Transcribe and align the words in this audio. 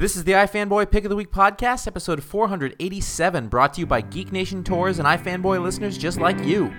This 0.00 0.16
is 0.16 0.24
the 0.24 0.32
iFanboy 0.32 0.90
Pick 0.90 1.04
of 1.04 1.10
the 1.10 1.14
Week 1.14 1.30
podcast, 1.30 1.86
episode 1.86 2.24
487, 2.24 3.48
brought 3.48 3.74
to 3.74 3.80
you 3.80 3.86
by 3.86 4.00
Geek 4.00 4.32
Nation 4.32 4.64
Tours 4.64 4.98
and 4.98 5.06
iFanboy 5.06 5.62
listeners 5.62 5.98
just 5.98 6.18
like 6.18 6.42
you. 6.42 6.72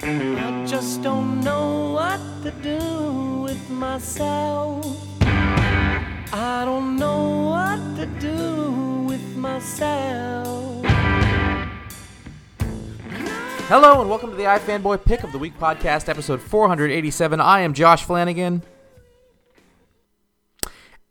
I 0.00 0.64
just 0.64 1.02
don't 1.02 1.40
know 1.40 1.90
what 1.94 2.20
to 2.44 2.52
do 2.62 3.40
with 3.42 3.68
myself. 3.68 4.86
I 6.32 6.62
don't 6.64 6.94
know 6.98 7.48
what 7.50 7.96
to 7.96 8.06
do 8.20 9.06
with 9.08 9.36
myself. 9.36 10.89
Hello 13.70 14.00
and 14.00 14.10
welcome 14.10 14.30
to 14.30 14.36
the 14.36 14.42
iFanboy 14.42 15.04
Pick 15.04 15.22
of 15.22 15.30
the 15.30 15.38
Week 15.38 15.56
podcast, 15.56 16.08
episode 16.08 16.42
487. 16.42 17.40
I 17.40 17.60
am 17.60 17.72
Josh 17.72 18.02
Flanagan. 18.02 18.64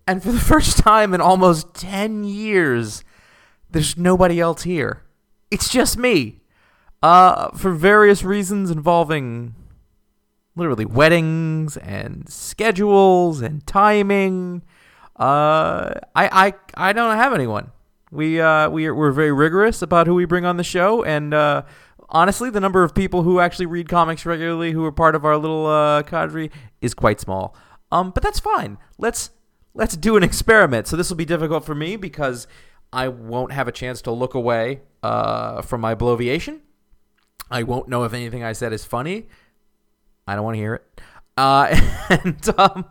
And 0.06 0.22
for 0.22 0.34
the 0.34 0.40
first 0.42 0.78
time 0.78 1.14
in 1.14 1.22
almost 1.22 1.74
10 1.75 2.25
years, 2.25 3.06
there's 3.72 3.96
nobody 3.96 4.42
else 4.42 4.64
here. 4.64 5.03
It's 5.50 5.70
just 5.70 5.97
me. 5.97 6.42
Uh, 7.02 7.50
for 7.52 7.72
various 7.72 8.25
reasons 8.25 8.70
involving 8.72 9.56
literally 10.58 10.84
weddings 10.84 11.78
and 11.78 12.28
schedules 12.28 13.40
and 13.40 13.66
timing. 13.66 14.64
Uh, 15.16 15.94
I, 16.14 16.47
I, 16.74 16.90
I 16.90 16.91
don't 16.91 17.16
have 17.16 17.34
anyone. 17.34 17.72
We, 18.12 18.41
uh, 18.41 18.70
we 18.70 18.86
are, 18.88 18.94
we're 18.94 19.12
very 19.12 19.31
rigorous 19.31 19.81
about 19.81 20.08
who 20.08 20.16
we 20.16 20.26
bring 20.26 20.44
on 20.44 20.58
the 20.58 20.64
show, 20.66 21.03
and 21.06 21.34
uh, 21.34 21.61
honestly, 22.09 22.50
the 22.50 22.59
number 22.59 22.84
of 22.84 22.94
people 22.94 23.23
who 23.23 23.40
actually 23.40 23.66
read 23.66 23.88
comics 23.88 24.26
regularly, 24.26 24.72
who 24.72 24.84
are 24.85 24.91
part 24.91 25.16
of 25.16 25.26
our 25.26 25.38
little 25.38 25.66
uh, 25.66 26.03
cadre, 26.03 26.52
is 26.82 26.94
quite 26.94 27.20
small. 27.20 27.56
Um, 27.91 28.11
but 28.11 28.23
that's 28.23 28.40
fine. 28.40 28.78
Let's 28.97 29.32
let's 29.73 29.96
do 29.96 30.17
an 30.17 30.23
experiment. 30.23 30.88
So 30.88 30.96
this 30.96 31.09
will 31.09 31.17
be 31.17 31.26
difficult 31.26 31.66
for 31.66 31.76
me 31.76 31.96
because 31.96 32.47
I 32.91 33.08
won't 33.08 33.52
have 33.52 33.67
a 33.67 33.72
chance 33.72 34.02
to 34.03 34.11
look 34.11 34.34
away 34.34 34.82
uh, 35.03 35.61
from 35.61 35.82
my 35.82 35.96
bloviation. 35.96 36.59
I 37.52 37.64
won't 37.64 37.88
know 37.88 38.03
if 38.03 38.14
anything 38.14 38.44
I 38.44 38.53
said 38.53 38.73
is 38.73 38.85
funny. 38.85 39.28
I 40.28 40.35
don't 40.35 40.44
want 40.44 40.56
to 40.56 40.59
hear 40.59 40.76
it. 40.76 41.02
Uh, 41.35 41.79
and 42.09 42.59
um, 42.59 42.85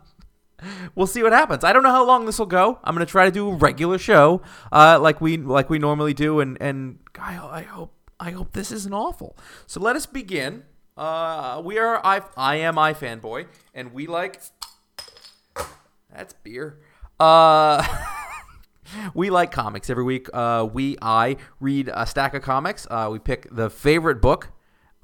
we'll 0.95 1.07
see 1.07 1.23
what 1.23 1.31
happens. 1.31 1.63
I 1.63 1.71
don't 1.71 1.83
know 1.83 1.91
how 1.91 2.05
long 2.05 2.25
this 2.25 2.39
will 2.39 2.45
go. 2.45 2.79
I'm 2.83 2.95
gonna 2.95 3.05
try 3.05 3.25
to 3.25 3.31
do 3.31 3.49
a 3.49 3.55
regular 3.55 3.97
show, 3.97 4.41
uh, 4.71 4.99
like 4.99 5.21
we 5.21 5.37
like 5.37 5.69
we 5.69 5.79
normally 5.79 6.13
do, 6.13 6.39
and 6.39 6.57
and 6.61 6.99
I, 7.17 7.37
I 7.37 7.61
hope 7.61 7.93
I 8.19 8.31
hope 8.31 8.53
this 8.53 8.71
isn't 8.71 8.93
awful. 8.93 9.37
So 9.65 9.79
let 9.79 9.95
us 9.95 10.05
begin. 10.05 10.63
Uh, 10.97 11.61
we 11.63 11.77
are 11.77 12.05
I 12.05 12.21
I 12.35 12.57
am 12.57 12.77
I 12.77 12.93
fanboy, 12.93 13.47
and 13.73 13.93
we 13.93 14.07
like 14.07 14.41
that's 16.13 16.33
beer. 16.33 16.79
Uh, 17.19 17.85
we 19.13 19.29
like 19.29 19.51
comics 19.51 19.89
every 19.89 20.03
week. 20.03 20.27
Uh, 20.33 20.67
we 20.71 20.97
I 21.01 21.37
read 21.59 21.89
a 21.93 22.05
stack 22.05 22.33
of 22.33 22.41
comics. 22.41 22.85
Uh, 22.89 23.09
we 23.11 23.19
pick 23.19 23.47
the 23.49 23.69
favorite 23.69 24.21
book, 24.21 24.49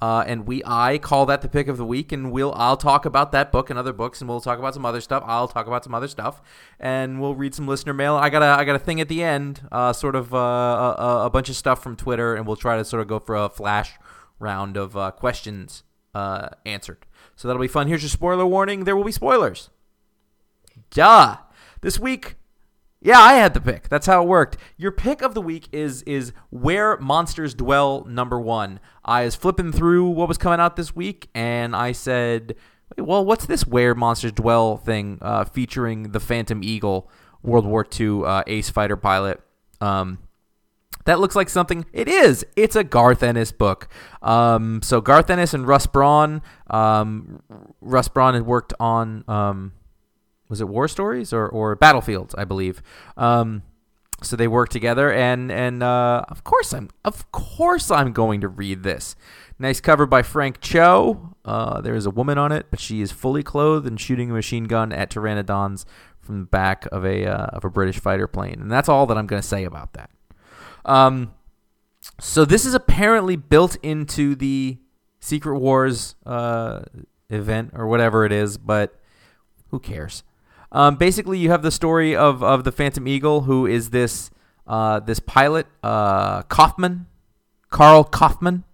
uh, 0.00 0.24
and 0.26 0.46
we 0.46 0.62
I 0.66 0.98
call 0.98 1.26
that 1.26 1.42
the 1.42 1.48
pick 1.48 1.68
of 1.68 1.76
the 1.76 1.84
week. 1.84 2.12
And 2.12 2.30
we'll 2.30 2.52
I'll 2.54 2.76
talk 2.76 3.04
about 3.04 3.32
that 3.32 3.50
book 3.50 3.70
and 3.70 3.78
other 3.78 3.92
books, 3.92 4.20
and 4.20 4.28
we'll 4.28 4.40
talk 4.40 4.58
about 4.58 4.74
some 4.74 4.84
other 4.84 5.00
stuff. 5.00 5.22
I'll 5.26 5.48
talk 5.48 5.66
about 5.66 5.84
some 5.84 5.94
other 5.94 6.08
stuff, 6.08 6.42
and 6.78 7.20
we'll 7.20 7.34
read 7.34 7.54
some 7.54 7.66
listener 7.66 7.94
mail. 7.94 8.14
I 8.16 8.28
got 8.28 8.42
a 8.42 8.46
I 8.46 8.64
got 8.64 8.76
a 8.76 8.80
thing 8.80 9.00
at 9.00 9.08
the 9.08 9.22
end, 9.22 9.66
uh, 9.72 9.92
sort 9.92 10.14
of 10.14 10.34
uh, 10.34 10.36
a, 10.98 11.22
a 11.26 11.30
bunch 11.30 11.48
of 11.48 11.56
stuff 11.56 11.82
from 11.82 11.96
Twitter, 11.96 12.34
and 12.34 12.46
we'll 12.46 12.56
try 12.56 12.76
to 12.76 12.84
sort 12.84 13.00
of 13.00 13.08
go 13.08 13.18
for 13.18 13.36
a 13.36 13.48
flash 13.48 13.92
round 14.38 14.76
of 14.76 14.96
uh, 14.96 15.10
questions 15.12 15.82
uh, 16.14 16.48
answered. 16.64 17.06
So 17.34 17.48
that'll 17.48 17.60
be 17.60 17.68
fun. 17.68 17.88
Here's 17.88 18.02
your 18.02 18.10
spoiler 18.10 18.46
warning: 18.46 18.84
there 18.84 18.96
will 18.96 19.04
be 19.04 19.12
spoilers. 19.12 19.70
Duh. 20.90 21.38
This 21.82 21.98
week, 22.00 22.36
yeah, 23.06 23.20
I 23.20 23.34
had 23.34 23.54
the 23.54 23.60
pick. 23.60 23.88
That's 23.88 24.06
how 24.06 24.20
it 24.24 24.26
worked. 24.26 24.56
Your 24.76 24.90
pick 24.90 25.22
of 25.22 25.32
the 25.32 25.40
week 25.40 25.68
is 25.70 26.02
is 26.02 26.32
Where 26.50 26.96
Monsters 26.96 27.54
Dwell 27.54 28.04
number 28.04 28.40
1. 28.40 28.80
I 29.04 29.24
was 29.24 29.36
flipping 29.36 29.70
through 29.70 30.08
what 30.08 30.26
was 30.26 30.38
coming 30.38 30.58
out 30.58 30.74
this 30.74 30.96
week 30.96 31.30
and 31.32 31.76
I 31.76 31.92
said, 31.92 32.56
"Well, 32.98 33.24
what's 33.24 33.46
this 33.46 33.64
Where 33.64 33.94
Monsters 33.94 34.32
Dwell 34.32 34.76
thing 34.76 35.18
uh, 35.22 35.44
featuring 35.44 36.10
the 36.10 36.18
Phantom 36.18 36.64
Eagle, 36.64 37.08
World 37.44 37.64
War 37.64 37.86
II 37.88 38.24
uh, 38.24 38.42
ace 38.48 38.70
fighter 38.70 38.96
pilot?" 38.96 39.40
Um, 39.80 40.18
that 41.04 41.20
looks 41.20 41.36
like 41.36 41.48
something. 41.48 41.86
It 41.92 42.08
is. 42.08 42.44
It's 42.56 42.74
a 42.74 42.82
Garth 42.82 43.22
Ennis 43.22 43.52
book. 43.52 43.86
Um, 44.20 44.82
so 44.82 45.00
Garth 45.00 45.30
Ennis 45.30 45.54
and 45.54 45.64
Russ 45.64 45.86
Braun. 45.86 46.42
Um, 46.70 47.40
Russ 47.80 48.08
Braun 48.08 48.34
had 48.34 48.46
worked 48.46 48.74
on 48.80 49.22
um, 49.28 49.74
was 50.48 50.60
it 50.60 50.68
War 50.68 50.88
Stories 50.88 51.32
or 51.32 51.48
or 51.48 51.74
Battlefields, 51.74 52.34
I 52.36 52.44
believe. 52.44 52.82
Um, 53.16 53.62
so 54.22 54.36
they 54.36 54.48
work 54.48 54.68
together, 54.70 55.12
and 55.12 55.52
and 55.52 55.82
uh, 55.82 56.24
of 56.28 56.44
course 56.44 56.72
I'm 56.72 56.90
of 57.04 57.30
course 57.32 57.90
I'm 57.90 58.12
going 58.12 58.40
to 58.40 58.48
read 58.48 58.82
this. 58.82 59.16
Nice 59.58 59.80
cover 59.80 60.06
by 60.06 60.22
Frank 60.22 60.60
Cho. 60.60 61.34
Uh, 61.44 61.80
there 61.80 61.94
is 61.94 62.06
a 62.06 62.10
woman 62.10 62.38
on 62.38 62.52
it, 62.52 62.66
but 62.70 62.80
she 62.80 63.00
is 63.00 63.12
fully 63.12 63.42
clothed 63.42 63.86
and 63.86 64.00
shooting 64.00 64.30
a 64.30 64.34
machine 64.34 64.64
gun 64.64 64.92
at 64.92 65.10
pteranodons 65.10 65.84
from 66.20 66.40
the 66.40 66.46
back 66.46 66.86
of 66.92 67.04
a 67.04 67.26
uh, 67.26 67.46
of 67.46 67.64
a 67.64 67.70
British 67.70 67.98
fighter 68.00 68.26
plane, 68.26 68.60
and 68.60 68.70
that's 68.70 68.88
all 68.88 69.06
that 69.06 69.16
I'm 69.16 69.26
going 69.26 69.40
to 69.40 69.46
say 69.46 69.64
about 69.64 69.92
that. 69.94 70.10
Um, 70.84 71.32
so 72.20 72.44
this 72.44 72.64
is 72.64 72.74
apparently 72.74 73.36
built 73.36 73.76
into 73.82 74.34
the 74.34 74.78
Secret 75.20 75.58
Wars 75.58 76.14
uh, 76.24 76.82
event 77.28 77.72
or 77.74 77.86
whatever 77.86 78.24
it 78.24 78.32
is, 78.32 78.58
but 78.58 78.98
who 79.70 79.78
cares? 79.78 80.22
Um, 80.72 80.96
basically, 80.96 81.38
you 81.38 81.50
have 81.50 81.62
the 81.62 81.70
story 81.70 82.14
of, 82.14 82.42
of 82.42 82.64
the 82.64 82.72
Phantom 82.72 83.06
Eagle, 83.06 83.42
who 83.42 83.66
is 83.66 83.90
this 83.90 84.30
uh, 84.66 85.00
this 85.00 85.20
pilot, 85.20 85.66
uh, 85.82 86.42
Kaufman, 86.42 87.06
Carl 87.70 88.04
Kaufman. 88.04 88.64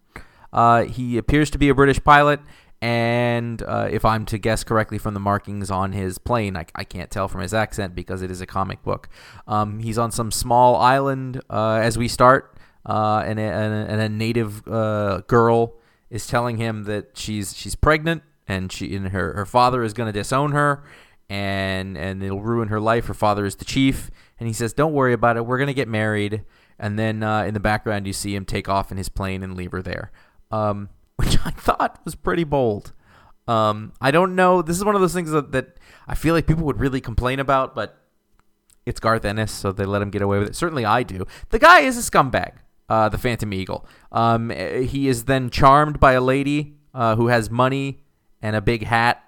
Uh, 0.53 0.85
he 0.85 1.19
appears 1.19 1.51
to 1.51 1.59
be 1.59 1.69
a 1.69 1.75
British 1.75 2.03
pilot, 2.03 2.41
and 2.81 3.63
uh, 3.63 3.89
if 3.91 4.05
I'm 4.05 4.25
to 4.27 4.39
guess 4.39 4.65
correctly 4.65 4.99
from 4.99 5.15
the 5.15 5.21
markings 5.21 5.71
on 5.71 5.93
his 5.93 6.19
plane, 6.19 6.57
I, 6.57 6.67
I 6.75 6.85
can't 6.85 7.11
tell 7.11 7.29
from 7.29 7.43
his 7.43 7.55
accent 7.55 7.95
because 7.95 8.23
it 8.23 8.31
is 8.31 8.41
a 8.41 8.47
comic 8.47 8.83
book. 8.83 9.09
Um, 9.47 9.81
he's 9.81 9.99
on 9.99 10.11
some 10.11 10.31
small 10.31 10.77
island 10.77 11.43
uh, 11.51 11.81
as 11.83 11.99
we 11.99 12.09
start, 12.09 12.57
uh, 12.87 13.23
and, 13.27 13.39
a, 13.39 13.43
and, 13.43 13.75
a, 13.75 13.93
and, 13.93 14.01
a, 14.01 14.09
native 14.09 14.65
girl 14.65 15.75
is 16.11 16.27
telling 16.27 16.57
him 16.57 16.85
that 16.85 17.17
she's 17.17 17.57
she's 17.57 17.75
pregnant 17.75 18.23
and 18.49 18.73
she 18.73 18.95
and 18.95 19.09
her, 19.09 19.35
her 19.35 19.47
father 19.47 19.83
is 19.83 19.93
going 19.93 20.13
to 20.13 20.19
disown 20.19 20.53
her 20.53 20.83
and 21.29 21.97
and 21.97 22.23
it'll 22.23 22.43
ruin 22.43 22.69
her 22.69 22.81
life. 22.81 23.07
Her 23.07 23.15
father 23.15 23.45
is 23.45 23.57
the 23.57 23.65
chief, 23.65 24.11
and 24.39 24.47
he 24.47 24.53
says, 24.53 24.73
"Don't 24.73 24.93
worry 24.93 25.13
about 25.13 25.37
it. 25.37 25.47
We're 25.47 25.59
gonna 25.59 25.73
get 25.73 25.89
married." 25.89 26.45
And 26.79 26.99
then 26.99 27.23
uh, 27.23 27.45
in 27.45 27.55
the 27.55 27.61
background, 27.61 28.07
you 28.07 28.13
see 28.13 28.35
him 28.35 28.45
take 28.45 28.69
off 28.69 28.91
in 28.91 28.97
his 28.99 29.09
plane 29.09 29.43
and 29.43 29.57
leave 29.57 29.73
her 29.73 29.83
there, 29.83 30.11
um, 30.51 30.89
which 31.17 31.39
I 31.45 31.51
thought 31.51 32.01
was 32.05 32.15
pretty 32.15 32.45
bold. 32.45 32.93
Um, 33.49 33.93
I 34.01 34.11
don't 34.11 34.35
know. 34.35 34.63
This 34.63 34.77
is 34.77 34.85
one 34.85 34.95
of 34.95 35.01
those 35.01 35.13
things 35.15 35.31
that, 35.31 35.53
that 35.53 35.79
I 36.07 36.15
feel 36.15 36.35
like 36.35 36.47
people 36.47 36.65
would 36.65 36.79
really 36.79 37.01
complain 37.01 37.41
about, 37.41 37.75
but 37.75 37.99
it's 38.87 39.01
Garth 39.01 39.25
Ennis, 39.25 39.53
so 39.53 39.73
they 39.73 39.85
let 39.85 40.03
him 40.03 40.11
get 40.11 40.23
away 40.23 40.39
with 40.39 40.49
it. 40.49 40.57
Certainly, 40.57 40.85
I 40.85 41.03
do. 41.03 41.27
The 41.51 41.59
guy 41.59 41.81
is 41.81 41.97
a 41.99 42.11
scumbag. 42.11 42.53
Uh, 42.89 43.09
the 43.09 43.17
Phantom 43.17 43.51
Eagle. 43.55 43.87
Um, 44.11 44.51
he 44.51 45.09
is 45.09 45.25
then 45.25 45.49
charmed 45.49 45.99
by 45.99 46.13
a 46.13 46.21
lady 46.21 46.75
uh, 46.93 47.17
who 47.17 47.29
has 47.29 47.49
money 47.49 48.03
and 48.43 48.55
a 48.55 48.61
big 48.61 48.85
hat. 48.85 49.23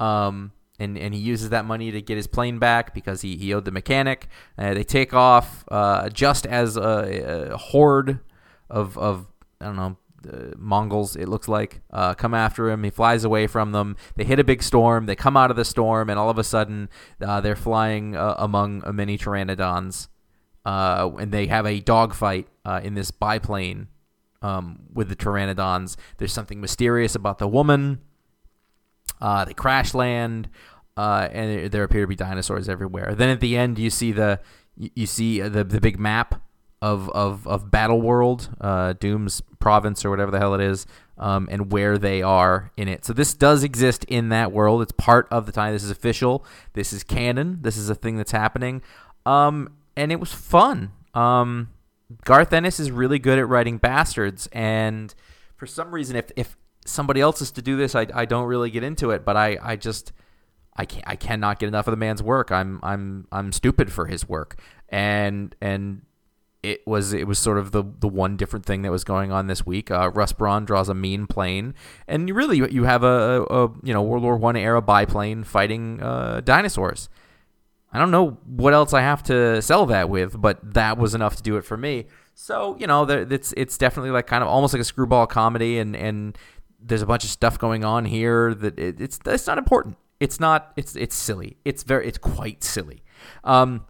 Um, 0.00 0.50
and, 0.78 0.98
and 0.98 1.14
he 1.14 1.20
uses 1.20 1.50
that 1.50 1.64
money 1.64 1.90
to 1.92 2.02
get 2.02 2.16
his 2.16 2.26
plane 2.26 2.58
back 2.58 2.94
because 2.94 3.20
he, 3.22 3.36
he 3.36 3.54
owed 3.54 3.64
the 3.64 3.70
mechanic. 3.70 4.28
Uh, 4.58 4.74
they 4.74 4.84
take 4.84 5.14
off 5.14 5.64
uh, 5.70 6.08
just 6.08 6.46
as 6.46 6.76
a, 6.76 7.50
a, 7.52 7.56
horde 7.56 8.18
of, 8.68 8.98
of 8.98 9.26
I 9.60 9.66
don't 9.66 9.76
know, 9.76 9.96
uh, 10.32 10.52
Mongols, 10.56 11.16
it 11.16 11.28
looks 11.28 11.48
like, 11.48 11.82
uh, 11.92 12.14
come 12.14 12.34
after 12.34 12.70
him. 12.70 12.82
He 12.82 12.90
flies 12.90 13.24
away 13.24 13.46
from 13.46 13.72
them. 13.72 13.96
They 14.16 14.24
hit 14.24 14.38
a 14.38 14.44
big 14.44 14.62
storm. 14.62 15.06
They 15.06 15.14
come 15.14 15.36
out 15.36 15.50
of 15.50 15.56
the 15.56 15.64
storm, 15.64 16.10
and 16.10 16.18
all 16.18 16.30
of 16.30 16.38
a 16.38 16.44
sudden, 16.44 16.88
uh, 17.20 17.40
they're 17.40 17.56
flying 17.56 18.16
uh, 18.16 18.34
among 18.38 18.82
many 18.92 19.16
pteranodons. 19.16 20.08
and 20.64 21.30
they 21.32 21.46
have 21.46 21.66
a 21.66 21.78
dogfight 21.80 22.48
in 22.82 22.94
this 22.94 23.10
biplane 23.10 23.88
um, 24.42 24.80
with 24.92 25.08
the 25.08 25.16
pteranodons. 25.16 25.96
There's 26.18 26.32
something 26.32 26.60
mysterious 26.60 27.14
about 27.14 27.38
the 27.38 27.48
woman. 27.48 28.00
Uh, 29.20 29.44
they 29.44 29.54
crash 29.54 29.94
land, 29.94 30.48
uh, 30.96 31.28
and 31.32 31.70
there 31.70 31.82
appear 31.82 32.02
to 32.02 32.06
be 32.06 32.16
dinosaurs 32.16 32.68
everywhere. 32.68 33.14
Then 33.14 33.30
at 33.30 33.40
the 33.40 33.56
end, 33.56 33.78
you 33.78 33.90
see 33.90 34.12
the 34.12 34.40
you, 34.76 35.06
see 35.06 35.40
the 35.40 35.64
the 35.64 35.80
big 35.80 35.98
map 35.98 36.42
of 36.82 37.08
of 37.10 37.46
of 37.46 37.70
Battle 37.70 38.00
World, 38.00 38.50
uh, 38.60 38.94
Doom's 38.94 39.40
province 39.58 40.04
or 40.04 40.10
whatever 40.10 40.30
the 40.30 40.38
hell 40.38 40.54
it 40.54 40.60
is, 40.60 40.86
um, 41.16 41.48
and 41.50 41.72
where 41.72 41.96
they 41.96 42.22
are 42.22 42.70
in 42.76 42.88
it. 42.88 43.04
So 43.04 43.12
this 43.12 43.34
does 43.34 43.64
exist 43.64 44.04
in 44.04 44.28
that 44.28 44.52
world. 44.52 44.82
It's 44.82 44.92
part 44.92 45.26
of 45.30 45.46
the 45.46 45.52
time. 45.52 45.72
This 45.72 45.84
is 45.84 45.90
official. 45.90 46.44
This 46.74 46.92
is 46.92 47.02
canon. 47.02 47.58
This 47.62 47.76
is 47.76 47.88
a 47.88 47.94
thing 47.94 48.16
that's 48.16 48.32
happening. 48.32 48.82
Um, 49.24 49.70
and 49.96 50.12
it 50.12 50.20
was 50.20 50.32
fun. 50.32 50.92
Um, 51.14 51.70
Garth 52.24 52.52
Ennis 52.52 52.78
is 52.78 52.90
really 52.90 53.18
good 53.18 53.38
at 53.38 53.48
writing 53.48 53.78
bastards, 53.78 54.48
and 54.52 55.14
for 55.56 55.66
some 55.66 55.90
reason, 55.90 56.16
if 56.16 56.30
if 56.36 56.56
somebody 56.84 57.20
else 57.20 57.40
is 57.40 57.50
to 57.52 57.62
do 57.62 57.76
this, 57.76 57.94
I, 57.94 58.06
I 58.14 58.24
don't 58.24 58.46
really 58.46 58.70
get 58.70 58.82
into 58.82 59.10
it. 59.10 59.24
But 59.24 59.36
I, 59.36 59.58
I 59.62 59.76
just 59.76 60.12
I 60.76 60.84
can 60.84 61.02
I 61.06 61.16
cannot 61.16 61.58
get 61.58 61.68
enough 61.68 61.86
of 61.86 61.92
the 61.92 61.96
man's 61.96 62.22
work. 62.22 62.50
I'm 62.50 62.80
I'm 62.82 63.26
I'm 63.30 63.52
stupid 63.52 63.92
for 63.92 64.06
his 64.06 64.28
work, 64.28 64.58
and 64.88 65.54
and 65.60 66.02
it 66.64 66.86
was 66.86 67.12
it 67.12 67.26
was 67.26 67.38
sort 67.38 67.58
of 67.58 67.72
the 67.72 67.84
the 68.00 68.08
one 68.08 68.36
different 68.36 68.64
thing 68.64 68.82
that 68.82 68.90
was 68.90 69.04
going 69.04 69.30
on 69.30 69.46
this 69.46 69.64
week. 69.66 69.90
Uh, 69.90 70.10
Russ 70.12 70.32
Braun 70.32 70.64
draws 70.64 70.88
a 70.88 70.94
mean 70.94 71.26
plane, 71.26 71.74
and 72.08 72.26
you 72.26 72.34
really 72.34 72.56
you 72.72 72.84
have 72.84 73.04
a, 73.04 73.44
a, 73.50 73.68
you 73.82 73.92
know 73.92 74.02
World 74.02 74.22
War 74.22 74.36
One 74.36 74.56
era 74.56 74.80
biplane 74.80 75.44
fighting 75.44 76.02
uh, 76.02 76.40
dinosaurs. 76.40 77.08
I 77.92 77.98
don't 77.98 78.10
know 78.10 78.38
what 78.44 78.72
else 78.72 78.92
I 78.92 79.02
have 79.02 79.22
to 79.24 79.62
sell 79.62 79.86
that 79.86 80.08
with, 80.08 80.40
but 80.40 80.58
that 80.74 80.98
was 80.98 81.14
enough 81.14 81.36
to 81.36 81.42
do 81.44 81.56
it 81.56 81.64
for 81.64 81.76
me. 81.76 82.06
So 82.34 82.76
you 82.80 82.86
know, 82.88 83.04
it's 83.04 83.52
it's 83.56 83.78
definitely 83.78 84.10
like 84.10 84.26
kind 84.26 84.42
of 84.42 84.48
almost 84.48 84.74
like 84.74 84.80
a 84.80 84.84
screwball 84.84 85.26
comedy, 85.26 85.78
and 85.78 85.94
and 85.94 86.36
there's 86.84 87.02
a 87.02 87.06
bunch 87.06 87.24
of 87.24 87.30
stuff 87.30 87.58
going 87.58 87.84
on 87.84 88.04
here 88.04 88.54
that 88.54 88.78
it, 88.78 89.00
it's 89.00 89.18
it's 89.26 89.46
not 89.46 89.58
important. 89.58 89.96
It's 90.20 90.38
not. 90.38 90.72
It's 90.76 90.94
it's 90.96 91.14
silly. 91.14 91.56
It's 91.64 91.82
very. 91.82 92.06
It's 92.06 92.18
quite 92.18 92.62
silly. 92.62 93.02
Um, 93.42 93.86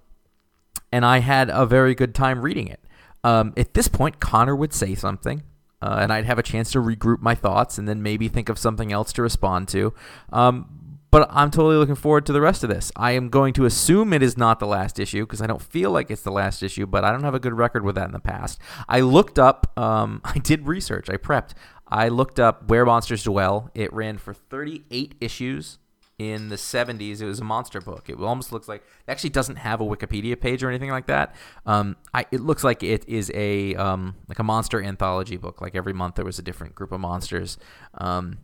and 0.93 1.05
I 1.05 1.19
had 1.19 1.51
a 1.51 1.67
very 1.67 1.95
good 1.95 2.15
time 2.15 2.43
reading 2.43 2.69
it. 2.69 2.81
Um, 3.25 3.53
at 3.57 3.75
this 3.75 3.89
point, 3.89 4.21
Connor 4.21 4.55
would 4.55 4.73
say 4.73 4.95
something, 4.95 5.43
uh, 5.83 5.99
and 6.01 6.13
I'd 6.13 6.25
have 6.25 6.39
a 6.39 6.43
chance 6.43 6.71
to 6.73 6.79
regroup 6.79 7.21
my 7.21 7.35
thoughts 7.35 7.79
and 7.79 7.89
then 7.89 8.03
maybe 8.03 8.29
think 8.29 8.49
of 8.49 8.59
something 8.59 8.93
else 8.93 9.13
to 9.15 9.23
respond 9.23 9.69
to. 9.69 9.93
Um, 10.33 10.85
but 11.15 11.29
I'm 11.31 11.53
totally 11.53 11.77
looking 11.77 11.95
forward 11.95 12.27
to 12.27 12.33
the 12.33 12.41
rest 12.41 12.65
of 12.65 12.71
this. 12.71 12.91
I 12.97 13.13
am 13.13 13.29
going 13.29 13.55
to 13.55 13.67
assume 13.67 14.13
it 14.13 14.21
is 14.21 14.37
not 14.37 14.59
the 14.59 14.67
last 14.67 14.99
issue 14.99 15.25
because 15.25 15.41
I 15.41 15.47
don't 15.47 15.63
feel 15.63 15.93
like 15.93 16.11
it's 16.11 16.23
the 16.23 16.33
last 16.33 16.61
issue, 16.61 16.87
but 16.87 17.05
I 17.05 17.13
don't 17.13 17.23
have 17.23 17.37
a 17.37 17.39
good 17.39 17.53
record 17.53 17.85
with 17.85 17.95
that 17.95 18.07
in 18.07 18.11
the 18.11 18.19
past. 18.19 18.61
I 18.89 18.99
looked 18.99 19.39
up, 19.39 19.73
um, 19.79 20.23
I 20.25 20.39
did 20.39 20.67
research, 20.67 21.09
I 21.09 21.17
prepped. 21.17 21.55
I 21.95 22.09
looked 22.09 22.41
up 22.41 22.69
Where 22.69 22.85
Monsters 22.85 23.23
Dwell. 23.23 23.71
It 23.73 23.93
ran 23.93 24.19
for 24.19 24.35
38 24.35 25.15
issues 25.21 25.79
in 26.19 26.49
the 26.49 26.57
70s. 26.57 27.21
It 27.21 27.25
was 27.25 27.39
a 27.39 27.45
monster 27.45 27.81
book. 27.81 28.11
It 28.11 28.19
almost 28.19 28.51
looks 28.51 28.67
like 28.67 28.83
it 29.07 29.11
actually 29.13 29.31
doesn't 29.31 29.55
have 29.55 29.81
a 29.81 29.85
Wikipedia 29.85 30.39
page 30.41 30.65
or 30.65 30.69
anything 30.69 30.91
like 30.91 31.07
that. 31.07 31.37
Um, 31.67 31.95
I, 32.13 32.27
it 32.33 32.41
looks 32.41 32.65
like 32.65 32.83
it 32.83 33.09
is 33.09 33.31
a 33.33 33.77
um, 33.77 34.17
like 34.27 34.41
a 34.41 34.43
monster 34.43 34.83
anthology 34.83 35.37
book. 35.37 35.61
Like 35.61 35.77
every 35.77 35.93
month 35.93 36.17
there 36.17 36.25
was 36.25 36.37
a 36.37 36.43
different 36.43 36.75
group 36.75 36.91
of 36.91 36.99
monsters, 36.99 37.59
um, 37.99 38.39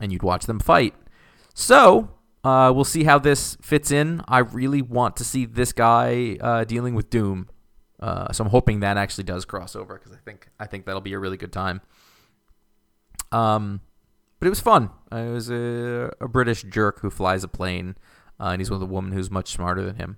and 0.00 0.10
you'd 0.10 0.22
watch 0.22 0.46
them 0.46 0.60
fight. 0.60 0.94
So 1.52 2.08
uh, 2.42 2.72
we'll 2.74 2.84
see 2.84 3.04
how 3.04 3.18
this 3.18 3.58
fits 3.60 3.90
in. 3.90 4.22
I 4.26 4.38
really 4.38 4.80
want 4.80 5.14
to 5.16 5.26
see 5.26 5.44
this 5.44 5.74
guy 5.74 6.38
uh, 6.40 6.64
dealing 6.64 6.94
with 6.94 7.10
Doom. 7.10 7.50
Uh, 8.00 8.32
so 8.32 8.44
I'm 8.44 8.50
hoping 8.50 8.80
that 8.80 8.96
actually 8.96 9.24
does 9.24 9.44
cross 9.44 9.76
over 9.76 9.98
because 9.98 10.12
I 10.12 10.20
think 10.24 10.48
I 10.58 10.64
think 10.64 10.86
that'll 10.86 11.02
be 11.02 11.12
a 11.12 11.18
really 11.18 11.36
good 11.36 11.52
time. 11.52 11.82
Um, 13.32 13.80
but 14.38 14.46
it 14.46 14.50
was 14.50 14.60
fun. 14.60 14.90
Uh, 15.12 15.16
it 15.16 15.30
was 15.30 15.50
a, 15.50 16.10
a, 16.20 16.28
British 16.28 16.62
jerk 16.62 17.00
who 17.00 17.10
flies 17.10 17.44
a 17.44 17.48
plane, 17.48 17.96
uh, 18.40 18.48
and 18.48 18.60
he's 18.60 18.70
with 18.70 18.82
a 18.82 18.86
woman 18.86 19.12
who's 19.12 19.30
much 19.30 19.50
smarter 19.52 19.82
than 19.82 19.96
him. 19.96 20.16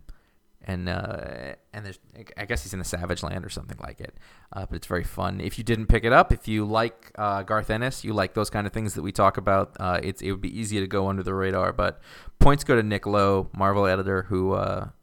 and 0.64 0.88
uh, 0.88 1.54
and 1.72 1.84
there's 1.84 1.98
I 2.36 2.44
guess 2.44 2.62
he's 2.62 2.72
in 2.72 2.78
the 2.78 2.84
Savage 2.84 3.22
Land 3.22 3.44
or 3.44 3.48
something 3.48 3.78
like 3.80 4.00
it. 4.00 4.16
Uh, 4.52 4.64
but 4.66 4.76
it's 4.76 4.86
very 4.86 5.02
fun. 5.02 5.40
If 5.40 5.58
you 5.58 5.64
didn't 5.64 5.86
pick 5.86 6.04
it 6.04 6.12
up, 6.12 6.32
if 6.32 6.46
you 6.46 6.64
like 6.64 7.10
uh, 7.18 7.42
Garth 7.42 7.68
Ennis, 7.68 8.04
you 8.04 8.12
like 8.12 8.34
those 8.34 8.48
kind 8.48 8.66
of 8.66 8.72
things 8.72 8.94
that 8.94 9.02
we 9.02 9.12
talk 9.12 9.38
about. 9.38 9.76
It's 10.04 10.22
it 10.22 10.30
would 10.30 10.40
be 10.40 10.56
easy 10.56 10.78
to 10.78 10.86
go 10.86 11.08
under 11.08 11.22
the 11.22 11.34
radar. 11.34 11.72
But 11.72 12.00
points 12.38 12.64
go 12.64 12.76
to 12.76 12.82
Nick 12.82 13.06
Lowe, 13.06 13.50
Marvel 13.56 13.86
editor, 13.86 14.22
who 14.22 14.54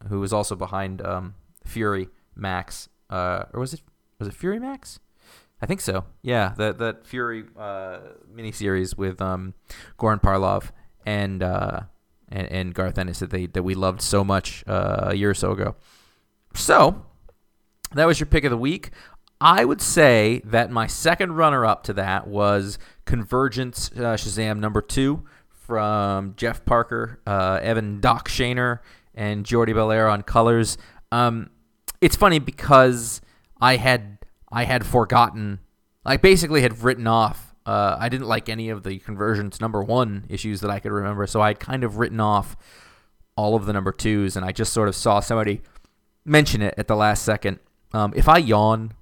who 0.08 0.20
was 0.20 0.32
also 0.32 0.56
behind 0.56 1.06
um, 1.06 1.36
Fury 1.66 2.08
Max, 2.36 2.88
or 3.10 3.50
was 3.54 3.74
it 3.74 3.82
was 4.18 4.30
it 4.30 4.34
Fury 4.34 4.60
Max? 4.60 5.00
I 5.62 5.66
think 5.66 5.82
so. 5.82 6.06
Yeah, 6.22 6.54
that 6.58 6.78
that 6.78 7.06
Fury 7.06 7.44
uh, 7.58 8.00
miniseries 8.34 8.98
with 8.98 9.22
um, 9.22 9.54
Goran 9.98 10.22
Parlov 10.22 10.72
and 11.06 11.44
uh, 11.44 11.82
and, 12.30 12.48
and 12.52 12.74
Garth 12.74 12.98
Ennis 12.98 13.20
that 13.20 13.30
they 13.30 13.48
that 13.48 13.64
we 13.64 13.76
loved 13.76 14.02
so 14.02 14.24
much 14.24 14.64
uh, 14.68 15.08
a 15.10 15.16
year 15.16 15.30
or 15.30 15.34
so 15.34 15.52
ago. 15.52 15.76
So 16.54 17.06
that 17.94 18.06
was 18.06 18.20
your 18.20 18.28
pick 18.28 18.44
of 18.44 18.52
the 18.52 18.58
week. 18.58 18.92
I 19.42 19.64
would 19.64 19.82
say 19.82 20.42
that 20.46 20.70
my 20.70 20.88
second 20.88 21.34
runner 21.34 21.66
up 21.66 21.84
to 21.86 21.94
that 21.94 22.28
was 22.28 22.78
Convergence 23.06 23.90
uh, 23.96 24.16
Shazam 24.16 24.60
number 24.60 24.82
two 24.82 25.24
from 25.50 26.34
Jeff 26.36 26.66
Parker, 26.66 27.22
uh, 27.26 27.60
Evan 27.62 28.00
Doc 28.00 28.28
Shaner, 28.28 28.80
and 29.14 29.46
Jordie 29.46 29.74
Bellaire 29.74 30.12
on 30.12 30.24
colors. 30.24 30.78
Um, 31.12 31.52
it's 32.02 32.16
funny 32.16 32.40
because 32.40 33.22
I 33.62 33.78
had 33.78 34.19
I 34.52 34.64
had 34.64 34.86
forgotten, 34.86 35.60
I 36.06 36.18
basically 36.18 36.62
had 36.62 36.84
written 36.84 37.08
off 37.08 37.50
uh, 37.70 37.96
I 38.00 38.10
didn't 38.10 38.28
like 38.28 38.50
any 38.50 38.70
of 38.70 38.82
the 38.82 38.98
Convergence 38.98 39.62
number 39.62 39.84
one 39.84 40.26
issues 40.28 40.62
that 40.62 40.72
I 40.72 40.80
could 40.80 40.92
remember, 40.92 41.28
so 41.28 41.40
I'd 41.40 41.60
kind 41.60 41.84
of 41.84 41.98
written 41.98 42.20
off 42.20 42.58
all 43.36 43.56
of 43.56 43.68
the 43.68 43.74
number 43.74 43.92
twos, 43.92 44.36
and 44.36 44.44
I 44.44 44.52
just 44.52 44.74
sort 44.74 44.88
of 44.88 44.96
saw 44.96 45.20
somebody 45.20 45.62
mention 46.26 46.64
it 46.64 46.74
at 46.80 46.88
the 46.88 46.96
last 46.96 47.22
second. 47.22 47.60
Um, 47.94 48.12
if 48.16 48.28
I 48.28 48.40
yawn, 48.40 48.94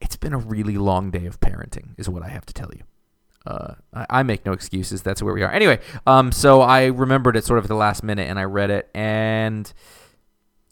it's 0.00 0.16
been 0.16 0.32
a 0.32 0.38
really 0.38 0.78
long 0.78 1.10
day 1.10 1.26
of 1.26 1.38
parenting, 1.40 1.90
is 1.98 2.08
what 2.08 2.22
I 2.22 2.28
have 2.28 2.46
to 2.46 2.54
tell 2.54 2.70
you. 2.74 2.82
Uh, 3.46 3.74
I, 3.92 4.06
I, 4.08 4.22
make 4.22 4.46
no 4.46 4.52
excuses. 4.52 5.02
That's 5.02 5.22
where 5.22 5.34
we 5.34 5.42
are. 5.42 5.52
Anyway, 5.52 5.78
um, 6.06 6.32
so 6.32 6.62
I 6.62 6.86
remembered 6.86 7.36
it 7.36 7.44
sort 7.44 7.58
of 7.58 7.66
at 7.66 7.68
the 7.68 7.76
last 7.76 8.02
minute, 8.02 8.28
and 8.30 8.38
I 8.38 8.44
read 8.44 8.70
it, 8.70 8.88
and 8.94 9.70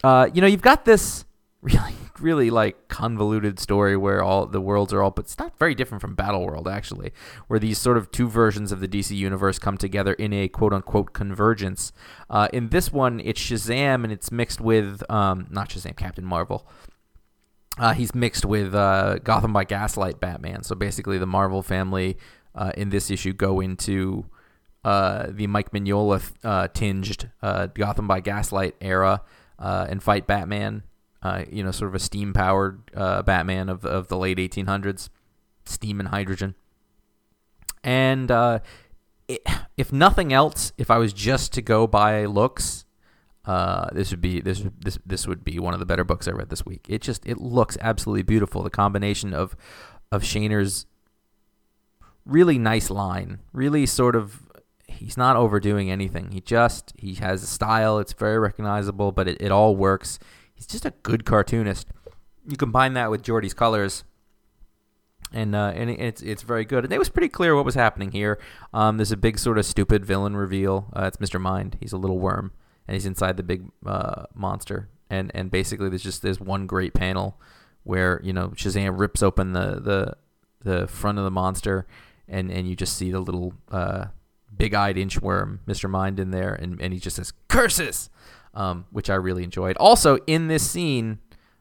uh, 0.03 0.31
you 0.33 0.41
know, 0.41 0.47
you've 0.47 0.63
got 0.63 0.87
this 0.87 1.27
really 1.61 1.95
really 2.21 2.51
like 2.51 2.89
convoluted 2.89 3.59
story 3.59 3.97
where 3.97 4.23
all 4.23 4.47
the 4.47 4.61
worlds 4.61 4.93
are 4.93 5.03
all 5.03 5.11
but 5.11 5.25
it's 5.25 5.39
not 5.39 5.59
very 5.59 5.75
different 5.75 6.01
from 6.01 6.15
Battle 6.15 6.45
World 6.45 6.69
actually, 6.69 7.13
where 7.49 7.59
these 7.59 7.79
sort 7.79 7.97
of 7.97 8.11
two 8.11 8.29
versions 8.29 8.73
of 8.73 8.81
the 8.81 8.89
DC 8.89 9.17
universe 9.17 9.59
come 9.59 9.77
together 9.77 10.15
in 10.15 10.33
a 10.33 10.49
quote 10.49 10.73
unquote 10.73 11.13
convergence. 11.13 11.93
Uh, 12.31 12.49
in 12.53 12.69
this 12.69 12.93
one, 12.93 13.21
it's 13.21 13.41
Shazam 13.41 14.05
and 14.05 14.13
it's 14.13 14.31
mixed 14.31 14.61
with 14.61 15.03
um, 15.11 15.47
not 15.51 15.71
Shazam, 15.71 15.97
Captain 15.97 16.25
Marvel. 16.25 16.67
Uh, 17.79 17.93
he's 17.93 18.15
mixed 18.15 18.45
with 18.45 18.75
uh, 18.75 19.19
Gotham 19.25 19.53
by 19.53 19.65
Gaslight 19.65 20.21
Batman. 20.21 20.63
So 20.63 20.75
basically, 20.75 21.19
the 21.19 21.27
Marvel 21.27 21.63
family 21.63 22.17
uh, 22.55 22.71
in 22.77 22.91
this 22.91 23.11
issue 23.11 23.33
go 23.33 23.61
into 23.61 24.27
uh, 24.85 25.27
the 25.31 25.47
Mike 25.49 25.73
Mignola 25.73 26.33
uh, 26.45 26.69
tinged 26.69 27.31
Gotham 27.43 28.07
by 28.07 28.21
Gaslight 28.21 28.77
era 28.81 29.23
and 29.59 30.03
fight 30.03 30.27
Batman 30.27 30.85
uh, 31.25 31.45
you 31.51 31.65
know, 31.65 31.71
sort 31.71 31.89
of 31.89 31.95
a 31.95 31.99
steam 31.99 32.35
powered 32.35 32.91
uh, 32.95 33.23
Batman 33.23 33.71
of 33.71 33.85
of 33.85 34.09
the 34.09 34.19
late 34.19 34.37
1800s, 34.37 35.09
steam 35.65 35.99
and 35.99 36.11
hydrogen. 36.11 36.55
And 37.83 38.31
uh, 38.31 38.61
it, 39.27 39.41
if 39.77 39.91
nothing 39.91 40.33
else, 40.33 40.73
if 40.77 40.91
I 40.91 40.99
was 40.99 41.13
just 41.13 41.53
to 41.55 41.63
go 41.63 41.87
by 41.87 42.27
looks, 42.27 42.85
uh, 43.47 43.89
this 43.93 44.11
would 44.11 44.21
be 44.21 44.41
this 44.41 44.65
this 44.79 44.99
this 45.05 45.27
would 45.27 45.45
be 45.45 45.59
one 45.59 45.73
of 45.73 45.81
the 45.81 45.87
better 45.87 46.05
books 46.05 46.29
I 46.29 46.33
read 46.33 46.51
this 46.51 46.67
week. 46.67 46.87
It 46.89 47.01
just 47.01 47.27
it 47.27 47.39
looks 47.39 47.79
absolutely 47.81 48.23
beautiful. 48.23 48.63
The 48.63 48.71
combination 48.71 49.33
of 49.33 49.57
of 50.13 50.23
Shaner's 50.23 50.85
really 52.27 52.59
nice 52.59 52.91
line, 52.91 53.41
really 53.53 53.87
sort 53.87 54.15
of 54.15 54.43
he's 54.89 55.17
not 55.17 55.37
overdoing 55.37 55.91
anything. 55.91 56.33
He 56.33 56.43
just 56.43 56.93
he 56.99 57.15
has 57.15 57.43
a 57.43 57.47
style. 57.47 57.99
It's 57.99 58.13
very 58.13 58.39
recognizable, 58.39 59.11
but 59.11 59.27
it, 59.27 59.41
it 59.41 59.51
all 59.51 59.75
works 59.75 60.19
he's 60.55 60.67
just 60.67 60.85
a 60.85 60.93
good 61.03 61.25
cartoonist. 61.25 61.89
You 62.47 62.57
combine 62.57 62.95
that 62.95 63.11
with 63.11 63.23
Jordie's 63.23 63.55
colors, 63.55 64.05
and 65.33 65.55
uh, 65.55 65.73
and 65.75 65.91
it's 65.91 66.23
it's 66.23 66.43
very 66.43 66.65
good. 66.65 66.85
And 66.85 66.93
it 66.93 66.99
was 66.99 67.09
pretty 67.09 67.29
clear 67.29 67.55
what 67.57 67.65
was 67.65 67.75
happening 67.75 68.13
here. 68.13 68.39
Um, 68.73 68.99
there's 68.99 69.13
a 69.13 69.17
big 69.17 69.39
sort 69.39 69.59
of 69.59 69.67
stupid 69.67 70.05
villain 70.05 70.37
reveal. 70.37 70.91
Uh, 70.95 71.05
it's 71.05 71.17
Mr. 71.17 71.41
Mind. 71.41 71.79
He's 71.81 71.93
a 71.93 71.99
little 71.99 72.19
worm, 72.19 72.53
and 72.87 72.95
he's 72.95 73.07
inside 73.07 73.37
the 73.37 73.43
big 73.43 73.71
uh, 73.85 74.25
monster. 74.35 74.89
And 75.11 75.31
and 75.35 75.51
basically, 75.51 75.89
there's 75.89 76.03
just 76.03 76.23
there's 76.23 76.41
one 76.41 76.67
great 76.67 76.95
panel 76.95 77.41
where 77.83 78.21
you 78.23 78.33
know 78.33 78.49
Shazam 78.51 78.99
rips 78.99 79.23
open 79.23 79.53
the 79.53 79.81
the 79.81 80.17
the 80.63 80.87
front 80.87 81.19
of 81.19 81.25
the 81.25 81.31
monster, 81.31 81.87
and 82.29 82.51
and 82.51 82.69
you 82.69 82.77
just 82.77 82.97
see 82.97 83.11
the 83.11 83.21
little 83.21 83.55
uh, 83.71 84.07
big-eyed 84.57 84.97
inchworm, 84.97 85.59
Mr. 85.67 85.89
Mind, 85.89 86.21
in 86.21 86.31
there, 86.31 86.55
and 86.55 86.81
and 86.81 86.93
he 86.93 87.01
just 87.01 87.17
says 87.17 87.33
curses 87.49 88.11
um, 88.55 88.87
which 88.91 89.11
I 89.11 89.15
really 89.15 89.45
enjoyed. 89.45 89.77
Also, 89.77 90.19
in 90.27 90.49
this 90.49 90.69
scene, 90.69 91.19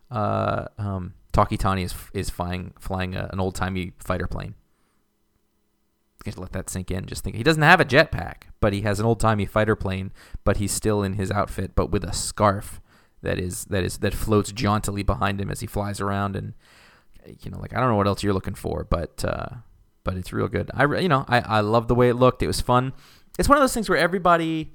uh, 0.09 0.65
um, 0.77 1.13
Tawky 1.31 1.57
is 1.81 1.95
is 2.13 2.29
flying 2.29 2.73
flying 2.79 3.15
a, 3.15 3.29
an 3.33 3.39
old 3.39 3.55
timey 3.55 3.93
fighter 3.99 4.27
plane. 4.27 4.55
Just 6.23 6.37
let 6.37 6.53
that 6.53 6.69
sink 6.69 6.89
in. 6.89 7.05
Just 7.05 7.23
think 7.23 7.35
he 7.35 7.43
doesn't 7.43 7.63
have 7.63 7.81
a 7.81 7.85
jetpack, 7.85 8.43
but 8.61 8.71
he 8.71 8.81
has 8.81 8.99
an 8.99 9.05
old 9.05 9.19
timey 9.19 9.45
fighter 9.45 9.75
plane. 9.75 10.13
But 10.45 10.57
he's 10.57 10.71
still 10.71 11.03
in 11.03 11.13
his 11.13 11.31
outfit, 11.31 11.71
but 11.75 11.91
with 11.91 12.03
a 12.03 12.13
scarf 12.13 12.79
that 13.23 13.39
is 13.39 13.65
that 13.65 13.83
is 13.83 13.97
that 13.97 14.13
floats 14.13 14.51
jauntily 14.51 15.03
behind 15.03 15.41
him 15.41 15.49
as 15.49 15.59
he 15.59 15.67
flies 15.67 15.99
around. 15.99 16.35
And 16.35 16.53
you 17.41 17.51
know, 17.51 17.59
like 17.59 17.73
I 17.73 17.79
don't 17.79 17.89
know 17.89 17.95
what 17.95 18.07
else 18.07 18.23
you're 18.23 18.33
looking 18.33 18.55
for, 18.55 18.85
but 18.89 19.25
uh, 19.25 19.47
but 20.03 20.15
it's 20.15 20.31
real 20.31 20.47
good. 20.47 20.69
I 20.73 20.85
you 20.99 21.09
know 21.09 21.25
I 21.27 21.39
I 21.39 21.59
love 21.61 21.87
the 21.87 21.95
way 21.95 22.09
it 22.09 22.15
looked. 22.15 22.43
It 22.43 22.47
was 22.47 22.61
fun. 22.61 22.93
It's 23.39 23.49
one 23.49 23.57
of 23.57 23.63
those 23.63 23.73
things 23.73 23.89
where 23.89 23.97
everybody 23.97 24.73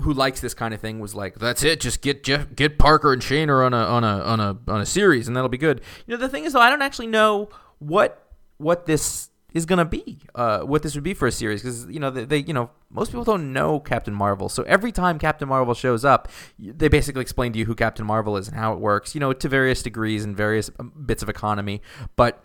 who 0.00 0.12
likes 0.12 0.40
this 0.40 0.54
kind 0.54 0.74
of 0.74 0.80
thing 0.80 1.00
was 1.00 1.14
like, 1.14 1.36
"That's 1.36 1.62
it, 1.62 1.80
just 1.80 2.00
get 2.00 2.24
Jeff, 2.24 2.54
get 2.54 2.78
Parker 2.78 3.12
and 3.12 3.22
Shaner 3.22 3.64
on 3.64 3.74
a 3.74 3.84
on 3.84 4.04
a 4.04 4.22
on 4.22 4.40
a 4.40 4.58
on 4.68 4.80
a 4.80 4.86
series, 4.86 5.28
and 5.28 5.36
that'll 5.36 5.48
be 5.48 5.58
good." 5.58 5.80
You 6.06 6.16
know, 6.16 6.20
the 6.20 6.28
thing 6.28 6.44
is 6.44 6.52
though, 6.52 6.60
I 6.60 6.70
don't 6.70 6.82
actually 6.82 7.08
know 7.08 7.48
what 7.78 8.26
what 8.58 8.86
this 8.86 9.30
is 9.52 9.66
gonna 9.66 9.84
be, 9.84 10.18
uh, 10.34 10.60
what 10.60 10.82
this 10.82 10.94
would 10.94 11.04
be 11.04 11.14
for 11.14 11.26
a 11.26 11.32
series, 11.32 11.62
because 11.62 11.86
you 11.86 11.98
know 11.98 12.10
they, 12.10 12.24
they, 12.24 12.38
you 12.38 12.52
know 12.52 12.70
most 12.90 13.10
people 13.10 13.24
don't 13.24 13.52
know 13.52 13.80
Captain 13.80 14.14
Marvel, 14.14 14.48
so 14.48 14.62
every 14.64 14.92
time 14.92 15.18
Captain 15.18 15.48
Marvel 15.48 15.74
shows 15.74 16.04
up, 16.04 16.28
they 16.58 16.88
basically 16.88 17.22
explain 17.22 17.52
to 17.52 17.58
you 17.58 17.66
who 17.66 17.74
Captain 17.74 18.06
Marvel 18.06 18.36
is 18.36 18.48
and 18.48 18.56
how 18.56 18.72
it 18.72 18.78
works, 18.78 19.14
you 19.14 19.20
know, 19.20 19.32
to 19.32 19.48
various 19.48 19.82
degrees 19.82 20.24
and 20.24 20.36
various 20.36 20.70
um, 20.78 20.92
bits 21.06 21.22
of 21.22 21.28
economy, 21.28 21.82
but 22.16 22.44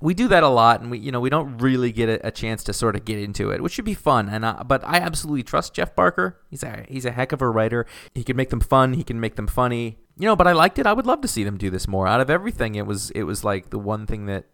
we 0.00 0.14
do 0.14 0.28
that 0.28 0.42
a 0.42 0.48
lot, 0.48 0.80
and 0.80 0.90
we 0.90 0.98
you 0.98 1.12
know 1.12 1.20
we 1.20 1.30
don't 1.30 1.58
really 1.58 1.92
get 1.92 2.08
a, 2.08 2.26
a 2.26 2.30
chance 2.30 2.64
to 2.64 2.72
sort 2.72 2.96
of 2.96 3.04
get 3.04 3.18
into 3.18 3.50
it, 3.50 3.62
which 3.62 3.72
should 3.72 3.84
be 3.84 3.94
fun. 3.94 4.28
And 4.28 4.44
I, 4.44 4.62
but 4.62 4.84
I 4.84 4.98
absolutely 4.98 5.42
trust 5.42 5.74
Jeff 5.74 5.94
Parker. 5.94 6.40
He's 6.50 6.62
a 6.62 6.84
he's 6.88 7.04
a 7.04 7.10
heck 7.10 7.32
of 7.32 7.40
a 7.40 7.48
writer. 7.48 7.86
He 8.14 8.24
can 8.24 8.36
make 8.36 8.50
them 8.50 8.60
fun. 8.60 8.94
He 8.94 9.04
can 9.04 9.20
make 9.20 9.36
them 9.36 9.46
funny. 9.46 9.98
You 10.16 10.26
know, 10.26 10.36
but 10.36 10.46
I 10.46 10.52
liked 10.52 10.78
it. 10.78 10.86
I 10.86 10.92
would 10.92 11.06
love 11.06 11.20
to 11.22 11.28
see 11.28 11.44
them 11.44 11.56
do 11.56 11.70
this 11.70 11.88
more. 11.88 12.06
Out 12.06 12.20
of 12.20 12.30
everything, 12.30 12.74
it 12.74 12.86
was 12.86 13.10
it 13.10 13.24
was 13.24 13.44
like 13.44 13.70
the 13.70 13.78
one 13.78 14.06
thing 14.06 14.26
that 14.26 14.46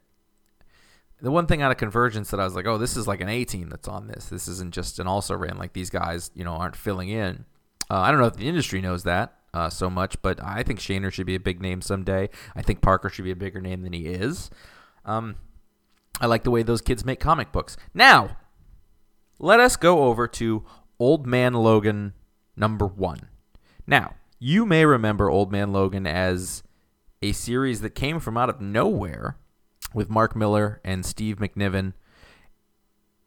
the 1.22 1.30
one 1.30 1.46
thing 1.46 1.62
out 1.62 1.70
of 1.70 1.76
Convergence 1.76 2.30
that 2.30 2.40
I 2.40 2.44
was 2.44 2.54
like, 2.54 2.66
oh, 2.66 2.78
this 2.78 2.96
is 2.96 3.06
like 3.06 3.20
an 3.20 3.28
A 3.28 3.44
team 3.44 3.68
that's 3.68 3.88
on 3.88 4.06
this. 4.06 4.26
This 4.26 4.48
isn't 4.48 4.72
just 4.72 4.98
an 4.98 5.06
also 5.06 5.36
ran. 5.36 5.58
Like 5.58 5.72
these 5.72 5.90
guys, 5.90 6.30
you 6.34 6.44
know, 6.44 6.52
aren't 6.52 6.76
filling 6.76 7.08
in. 7.08 7.44
Uh, 7.90 7.98
I 7.98 8.10
don't 8.10 8.20
know 8.20 8.26
if 8.26 8.36
the 8.36 8.48
industry 8.48 8.80
knows 8.80 9.02
that 9.02 9.34
uh, 9.52 9.68
so 9.68 9.90
much, 9.90 10.20
but 10.22 10.42
I 10.42 10.62
think 10.62 10.78
Shaner 10.78 11.12
should 11.12 11.26
be 11.26 11.34
a 11.34 11.40
big 11.40 11.60
name 11.60 11.82
someday. 11.82 12.30
I 12.54 12.62
think 12.62 12.80
Parker 12.80 13.08
should 13.08 13.24
be 13.24 13.32
a 13.32 13.36
bigger 13.36 13.60
name 13.60 13.82
than 13.82 13.92
he 13.92 14.06
is. 14.06 14.50
Um, 15.04 15.36
I 16.20 16.26
like 16.26 16.44
the 16.44 16.50
way 16.50 16.62
those 16.62 16.82
kids 16.82 17.04
make 17.04 17.20
comic 17.20 17.52
books. 17.52 17.76
Now, 17.94 18.36
let 19.38 19.60
us 19.60 19.76
go 19.76 20.04
over 20.04 20.28
to 20.28 20.64
Old 20.98 21.26
Man 21.26 21.54
Logan 21.54 22.12
number 22.56 22.86
one. 22.86 23.28
Now, 23.86 24.14
you 24.38 24.66
may 24.66 24.84
remember 24.84 25.30
Old 25.30 25.50
Man 25.50 25.72
Logan 25.72 26.06
as 26.06 26.62
a 27.22 27.32
series 27.32 27.80
that 27.80 27.94
came 27.94 28.20
from 28.20 28.36
out 28.36 28.50
of 28.50 28.60
nowhere 28.60 29.36
with 29.92 30.10
Mark 30.10 30.36
Millar 30.36 30.80
and 30.84 31.04
Steve 31.04 31.36
McNiven. 31.36 31.94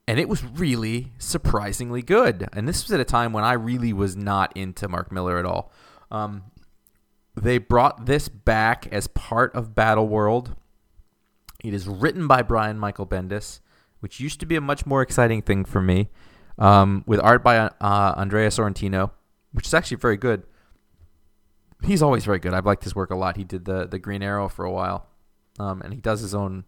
And 0.07 0.19
it 0.19 0.27
was 0.27 0.43
really 0.43 1.13
surprisingly 1.17 2.01
good. 2.01 2.47
And 2.53 2.67
this 2.67 2.83
was 2.83 2.91
at 2.91 2.99
a 2.99 3.05
time 3.05 3.33
when 3.33 3.43
I 3.43 3.53
really 3.53 3.93
was 3.93 4.15
not 4.15 4.55
into 4.55 4.87
Mark 4.87 5.11
Millar 5.11 5.39
at 5.39 5.45
all. 5.45 5.71
Um, 6.11 6.43
they 7.35 7.57
brought 7.57 8.05
this 8.05 8.27
back 8.27 8.87
as 8.91 9.07
part 9.07 9.55
of 9.55 9.73
Battle 9.73 10.07
World. 10.07 10.55
It 11.63 11.73
is 11.73 11.87
written 11.87 12.27
by 12.27 12.41
Brian 12.41 12.77
Michael 12.77 13.07
Bendis, 13.07 13.61
which 14.01 14.19
used 14.19 14.41
to 14.41 14.45
be 14.45 14.57
a 14.57 14.61
much 14.61 14.85
more 14.85 15.01
exciting 15.01 15.41
thing 15.41 15.63
for 15.63 15.81
me, 15.81 16.09
um, 16.57 17.03
with 17.07 17.21
art 17.21 17.41
by 17.41 17.57
uh, 17.57 18.13
Andrea 18.17 18.49
Sorrentino, 18.49 19.11
which 19.53 19.67
is 19.67 19.73
actually 19.73 19.97
very 19.97 20.17
good. 20.17 20.43
He's 21.81 22.01
always 22.01 22.25
very 22.25 22.39
good. 22.39 22.53
I've 22.53 22.65
liked 22.65 22.83
his 22.83 22.95
work 22.95 23.11
a 23.11 23.15
lot. 23.15 23.37
He 23.37 23.43
did 23.43 23.65
the 23.65 23.87
the 23.87 23.99
Green 23.99 24.21
Arrow 24.21 24.49
for 24.49 24.65
a 24.65 24.71
while, 24.71 25.07
um, 25.57 25.81
and 25.81 25.93
he 25.93 25.99
does 25.99 26.19
his 26.21 26.35
own. 26.35 26.65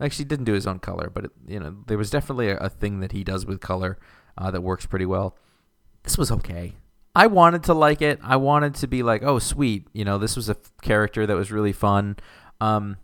Actually, 0.00 0.24
didn't 0.24 0.46
do 0.46 0.52
his 0.52 0.66
own 0.66 0.80
color, 0.80 1.10
but 1.12 1.26
it, 1.26 1.30
you 1.46 1.60
know 1.60 1.76
there 1.86 1.98
was 1.98 2.10
definitely 2.10 2.50
a, 2.50 2.56
a, 2.56 2.68
thing 2.68 2.98
that 3.00 3.12
he 3.12 3.22
does 3.22 3.46
with 3.46 3.60
color 3.60 3.98
uh, 4.36 4.50
that 4.50 4.60
works 4.60 4.86
pretty 4.86 5.06
well. 5.06 5.36
This 6.02 6.18
was 6.18 6.32
okay. 6.32 6.74
I 7.14 7.28
wanted 7.28 7.62
to 7.64 7.74
like 7.74 8.02
it. 8.02 8.18
I 8.22 8.36
wanted 8.36 8.74
to 8.76 8.88
be 8.88 9.04
like, 9.04 9.22
oh, 9.22 9.38
sweet. 9.38 9.86
You 9.92 10.04
know, 10.04 10.18
this 10.18 10.34
was 10.34 10.48
a 10.48 10.56
f- 10.56 10.72
character 10.82 11.26
that 11.26 11.36
was 11.36 11.52
really 11.52 11.72
fun. 11.72 12.16
Um, 12.60 12.96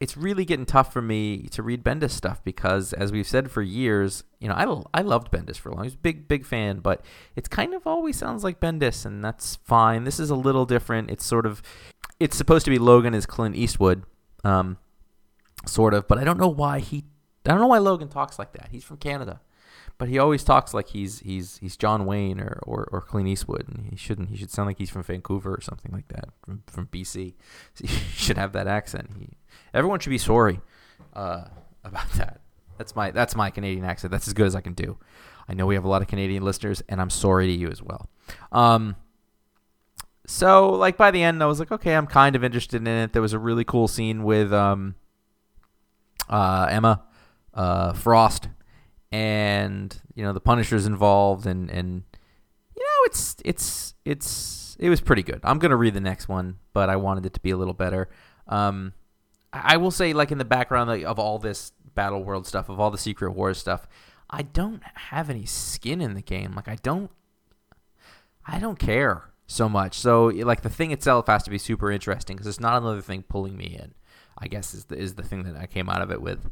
it's 0.00 0.16
really 0.16 0.44
getting 0.44 0.66
tough 0.66 0.92
for 0.92 1.02
me 1.02 1.48
to 1.50 1.62
read 1.62 1.84
Bendis 1.84 2.10
stuff 2.10 2.42
because, 2.44 2.92
as 2.92 3.12
we've 3.12 3.26
said 3.26 3.50
for 3.50 3.62
years, 3.62 4.24
you 4.38 4.48
know, 4.48 4.54
I, 4.54 4.98
I 4.98 5.02
loved 5.02 5.30
Bendis 5.30 5.56
for 5.56 5.70
a 5.70 5.74
long. 5.74 5.84
Was 5.84 5.94
a 5.94 5.98
big 5.98 6.28
big 6.28 6.44
fan, 6.44 6.80
but 6.80 7.04
it's 7.36 7.48
kind 7.48 7.74
of 7.74 7.86
always 7.86 8.16
sounds 8.16 8.44
like 8.44 8.60
Bendis, 8.60 9.04
and 9.04 9.24
that's 9.24 9.56
fine. 9.56 10.04
This 10.04 10.20
is 10.20 10.30
a 10.30 10.34
little 10.34 10.66
different. 10.66 11.10
It's 11.10 11.24
sort 11.24 11.46
of, 11.46 11.62
it's 12.18 12.36
supposed 12.36 12.64
to 12.64 12.70
be 12.70 12.78
Logan 12.78 13.14
as 13.14 13.26
Clint 13.26 13.56
Eastwood, 13.56 14.04
um, 14.44 14.78
sort 15.66 15.94
of, 15.94 16.06
but 16.08 16.18
I 16.18 16.24
don't 16.24 16.38
know 16.38 16.48
why 16.48 16.80
he, 16.80 17.04
I 17.46 17.50
don't 17.50 17.60
know 17.60 17.66
why 17.66 17.78
Logan 17.78 18.08
talks 18.08 18.38
like 18.38 18.52
that. 18.52 18.68
He's 18.70 18.84
from 18.84 18.98
Canada 18.98 19.40
but 20.00 20.08
he 20.08 20.18
always 20.18 20.42
talks 20.42 20.72
like 20.72 20.88
he's 20.88 21.18
he's 21.20 21.58
he's 21.58 21.76
John 21.76 22.06
Wayne 22.06 22.40
or, 22.40 22.58
or, 22.62 22.88
or 22.90 23.02
Clint 23.02 23.28
Eastwood, 23.28 23.68
and 23.68 23.86
he 23.90 23.96
shouldn't. 23.96 24.30
He 24.30 24.36
should 24.38 24.50
sound 24.50 24.66
like 24.66 24.78
he's 24.78 24.88
from 24.88 25.02
Vancouver 25.02 25.54
or 25.54 25.60
something 25.60 25.92
like 25.92 26.08
that, 26.08 26.30
from 26.42 26.62
from 26.66 26.86
BC. 26.86 27.34
So 27.74 27.86
he 27.86 27.94
should 28.14 28.38
have 28.38 28.54
that 28.54 28.66
accent. 28.66 29.10
He, 29.18 29.28
everyone 29.74 30.00
should 30.00 30.10
be 30.10 30.18
sorry 30.18 30.60
uh, 31.14 31.44
about 31.84 32.10
that. 32.12 32.40
That's 32.78 32.96
my 32.96 33.10
that's 33.10 33.36
my 33.36 33.50
Canadian 33.50 33.84
accent. 33.84 34.10
That's 34.10 34.26
as 34.26 34.34
good 34.34 34.46
as 34.46 34.54
I 34.54 34.60
can 34.60 34.74
do. 34.74 34.98
I 35.48 35.54
know 35.54 35.66
we 35.66 35.74
have 35.74 35.84
a 35.84 35.88
lot 35.88 36.02
of 36.02 36.08
Canadian 36.08 36.44
listeners, 36.44 36.82
and 36.88 37.00
I'm 37.00 37.10
sorry 37.10 37.46
to 37.46 37.52
you 37.52 37.68
as 37.68 37.82
well. 37.82 38.08
Um, 38.52 38.96
so 40.26 40.70
like 40.70 40.96
by 40.96 41.10
the 41.10 41.22
end, 41.22 41.42
I 41.42 41.46
was 41.46 41.58
like, 41.58 41.72
okay, 41.72 41.94
I'm 41.94 42.06
kind 42.06 42.36
of 42.36 42.44
interested 42.44 42.76
in 42.80 42.86
it. 42.86 43.12
There 43.12 43.22
was 43.22 43.32
a 43.32 43.38
really 43.38 43.64
cool 43.64 43.88
scene 43.88 44.22
with 44.22 44.52
um, 44.52 44.94
uh, 46.28 46.68
Emma 46.70 47.02
uh, 47.52 47.92
Frost 47.94 48.48
and 49.12 50.00
you 50.14 50.22
know 50.22 50.32
the 50.32 50.40
Punisher's 50.40 50.86
involved, 50.86 51.46
and 51.46 51.70
and 51.70 52.02
you 52.76 52.82
know 52.82 53.06
it's 53.06 53.36
it's 53.44 53.94
it's 54.04 54.76
it 54.78 54.88
was 54.88 55.00
pretty 55.00 55.22
good. 55.22 55.40
I'm 55.42 55.58
gonna 55.58 55.76
read 55.76 55.94
the 55.94 56.00
next 56.00 56.28
one, 56.28 56.58
but 56.72 56.88
I 56.88 56.96
wanted 56.96 57.26
it 57.26 57.34
to 57.34 57.40
be 57.40 57.50
a 57.50 57.56
little 57.56 57.74
better. 57.74 58.08
Um, 58.46 58.92
I 59.52 59.76
will 59.76 59.90
say, 59.90 60.12
like 60.12 60.30
in 60.30 60.38
the 60.38 60.44
background 60.44 61.04
of 61.04 61.18
all 61.18 61.38
this 61.38 61.72
Battle 61.94 62.22
World 62.22 62.46
stuff, 62.46 62.68
of 62.68 62.78
all 62.78 62.90
the 62.90 62.98
Secret 62.98 63.32
Wars 63.32 63.58
stuff, 63.58 63.88
I 64.28 64.42
don't 64.42 64.82
have 64.94 65.28
any 65.28 65.46
skin 65.46 66.00
in 66.00 66.14
the 66.14 66.22
game. 66.22 66.52
Like 66.54 66.68
I 66.68 66.76
don't, 66.76 67.10
I 68.46 68.58
don't 68.58 68.78
care 68.78 69.30
so 69.46 69.68
much. 69.68 69.98
So 69.98 70.26
like 70.26 70.62
the 70.62 70.70
thing 70.70 70.92
itself 70.92 71.26
has 71.26 71.42
to 71.44 71.50
be 71.50 71.58
super 71.58 71.90
interesting 71.90 72.36
because 72.36 72.46
it's 72.46 72.60
not 72.60 72.80
another 72.80 73.00
thing 73.00 73.22
pulling 73.22 73.56
me 73.56 73.76
in. 73.80 73.94
I 74.38 74.46
guess 74.46 74.72
is 74.72 74.86
the 74.86 74.96
is 74.96 75.14
the 75.14 75.22
thing 75.22 75.42
that 75.42 75.56
I 75.56 75.66
came 75.66 75.88
out 75.88 76.00
of 76.00 76.10
it 76.10 76.22
with. 76.22 76.50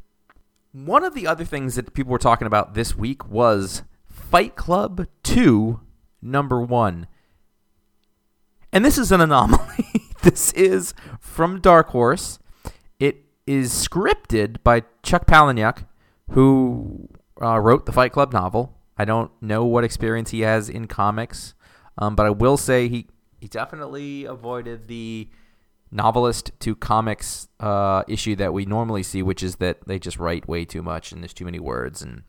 One 0.72 1.04
of 1.04 1.14
the 1.14 1.26
other 1.26 1.44
things 1.44 1.76
that 1.76 1.94
people 1.94 2.12
were 2.12 2.18
talking 2.18 2.46
about 2.46 2.74
this 2.74 2.94
week 2.94 3.26
was 3.28 3.82
Fight 4.06 4.54
Club 4.54 5.06
2, 5.22 5.80
number 6.20 6.60
one. 6.60 7.06
And 8.70 8.84
this 8.84 8.98
is 8.98 9.10
an 9.10 9.22
anomaly. 9.22 9.86
this 10.22 10.52
is 10.52 10.92
from 11.20 11.60
Dark 11.60 11.88
Horse. 11.88 12.38
Is 13.48 13.72
scripted 13.72 14.62
by 14.62 14.82
Chuck 15.02 15.26
Palahniuk, 15.26 15.86
who 16.32 17.08
uh, 17.40 17.58
wrote 17.58 17.86
the 17.86 17.92
Fight 17.92 18.12
Club 18.12 18.30
novel. 18.30 18.76
I 18.98 19.06
don't 19.06 19.30
know 19.40 19.64
what 19.64 19.84
experience 19.84 20.32
he 20.32 20.40
has 20.40 20.68
in 20.68 20.86
comics, 20.86 21.54
um, 21.96 22.14
but 22.14 22.26
I 22.26 22.30
will 22.30 22.58
say 22.58 22.88
he, 22.88 23.06
he 23.40 23.48
definitely 23.48 24.26
avoided 24.26 24.86
the 24.86 25.30
novelist 25.90 26.52
to 26.60 26.76
comics 26.76 27.48
uh, 27.58 28.02
issue 28.06 28.36
that 28.36 28.52
we 28.52 28.66
normally 28.66 29.02
see, 29.02 29.22
which 29.22 29.42
is 29.42 29.56
that 29.56 29.78
they 29.86 29.98
just 29.98 30.18
write 30.18 30.46
way 30.46 30.66
too 30.66 30.82
much 30.82 31.10
and 31.10 31.22
there's 31.22 31.32
too 31.32 31.46
many 31.46 31.58
words 31.58 32.02
and 32.02 32.24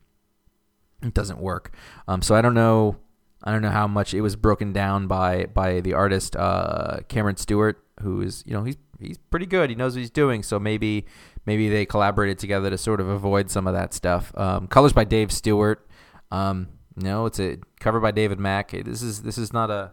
it 1.02 1.12
doesn't 1.12 1.38
work. 1.38 1.74
Um, 2.08 2.22
so 2.22 2.34
I 2.34 2.40
don't 2.40 2.54
know. 2.54 2.96
I 3.44 3.52
don't 3.52 3.60
know 3.60 3.68
how 3.68 3.86
much 3.86 4.14
it 4.14 4.22
was 4.22 4.36
broken 4.36 4.72
down 4.72 5.06
by 5.06 5.44
by 5.52 5.80
the 5.80 5.92
artist 5.92 6.34
uh, 6.34 7.00
Cameron 7.08 7.36
Stewart, 7.36 7.82
who 8.00 8.22
is 8.22 8.42
you 8.46 8.54
know 8.54 8.64
he's 8.64 8.78
he's 9.00 9.18
pretty 9.18 9.46
good. 9.46 9.70
He 9.70 9.76
knows 9.76 9.94
what 9.94 10.00
he's 10.00 10.10
doing. 10.10 10.42
So 10.42 10.58
maybe 10.58 11.06
maybe 11.46 11.68
they 11.68 11.86
collaborated 11.86 12.38
together 12.38 12.70
to 12.70 12.78
sort 12.78 13.00
of 13.00 13.08
avoid 13.08 13.50
some 13.50 13.66
of 13.66 13.74
that 13.74 13.94
stuff. 13.94 14.32
Um, 14.36 14.66
colors 14.66 14.92
by 14.92 15.04
Dave 15.04 15.32
Stewart. 15.32 15.86
Um, 16.30 16.68
no, 16.96 17.26
it's 17.26 17.40
a 17.40 17.58
cover 17.80 18.00
by 18.00 18.10
David 18.10 18.38
Mack. 18.38 18.70
This 18.70 19.02
is 19.02 19.22
this 19.22 19.38
is 19.38 19.52
not 19.52 19.70
a 19.70 19.92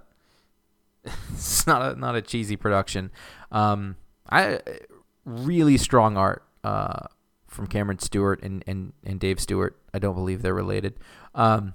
it's 1.32 1.66
not 1.66 1.82
a 1.82 2.00
not 2.00 2.16
a 2.16 2.22
cheesy 2.22 2.56
production. 2.56 3.12
Um, 3.52 3.96
I 4.30 4.60
really 5.26 5.78
strong 5.78 6.18
art 6.18 6.44
uh, 6.64 7.08
from 7.48 7.68
Cameron 7.68 8.00
Stewart 8.00 8.42
and, 8.42 8.64
and, 8.66 8.94
and 9.04 9.20
Dave 9.20 9.40
Stewart. 9.40 9.80
I 9.94 10.00
don't 10.00 10.16
believe 10.16 10.42
they're 10.42 10.54
related. 10.54 11.00
Um, 11.36 11.74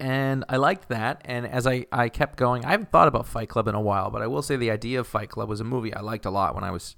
and 0.00 0.44
I 0.48 0.56
liked 0.56 0.88
that. 0.88 1.22
And 1.24 1.46
as 1.46 1.66
I, 1.66 1.86
I 1.92 2.08
kept 2.08 2.36
going, 2.36 2.64
I 2.64 2.72
haven't 2.72 2.90
thought 2.90 3.08
about 3.08 3.26
Fight 3.26 3.48
Club 3.48 3.68
in 3.68 3.74
a 3.74 3.80
while, 3.80 4.10
but 4.10 4.22
I 4.22 4.26
will 4.26 4.42
say 4.42 4.56
the 4.56 4.70
idea 4.70 5.00
of 5.00 5.06
Fight 5.06 5.28
Club 5.30 5.48
was 5.48 5.60
a 5.60 5.64
movie 5.64 5.94
I 5.94 6.00
liked 6.00 6.24
a 6.24 6.30
lot 6.30 6.54
when 6.54 6.64
I 6.64 6.70
was 6.70 6.96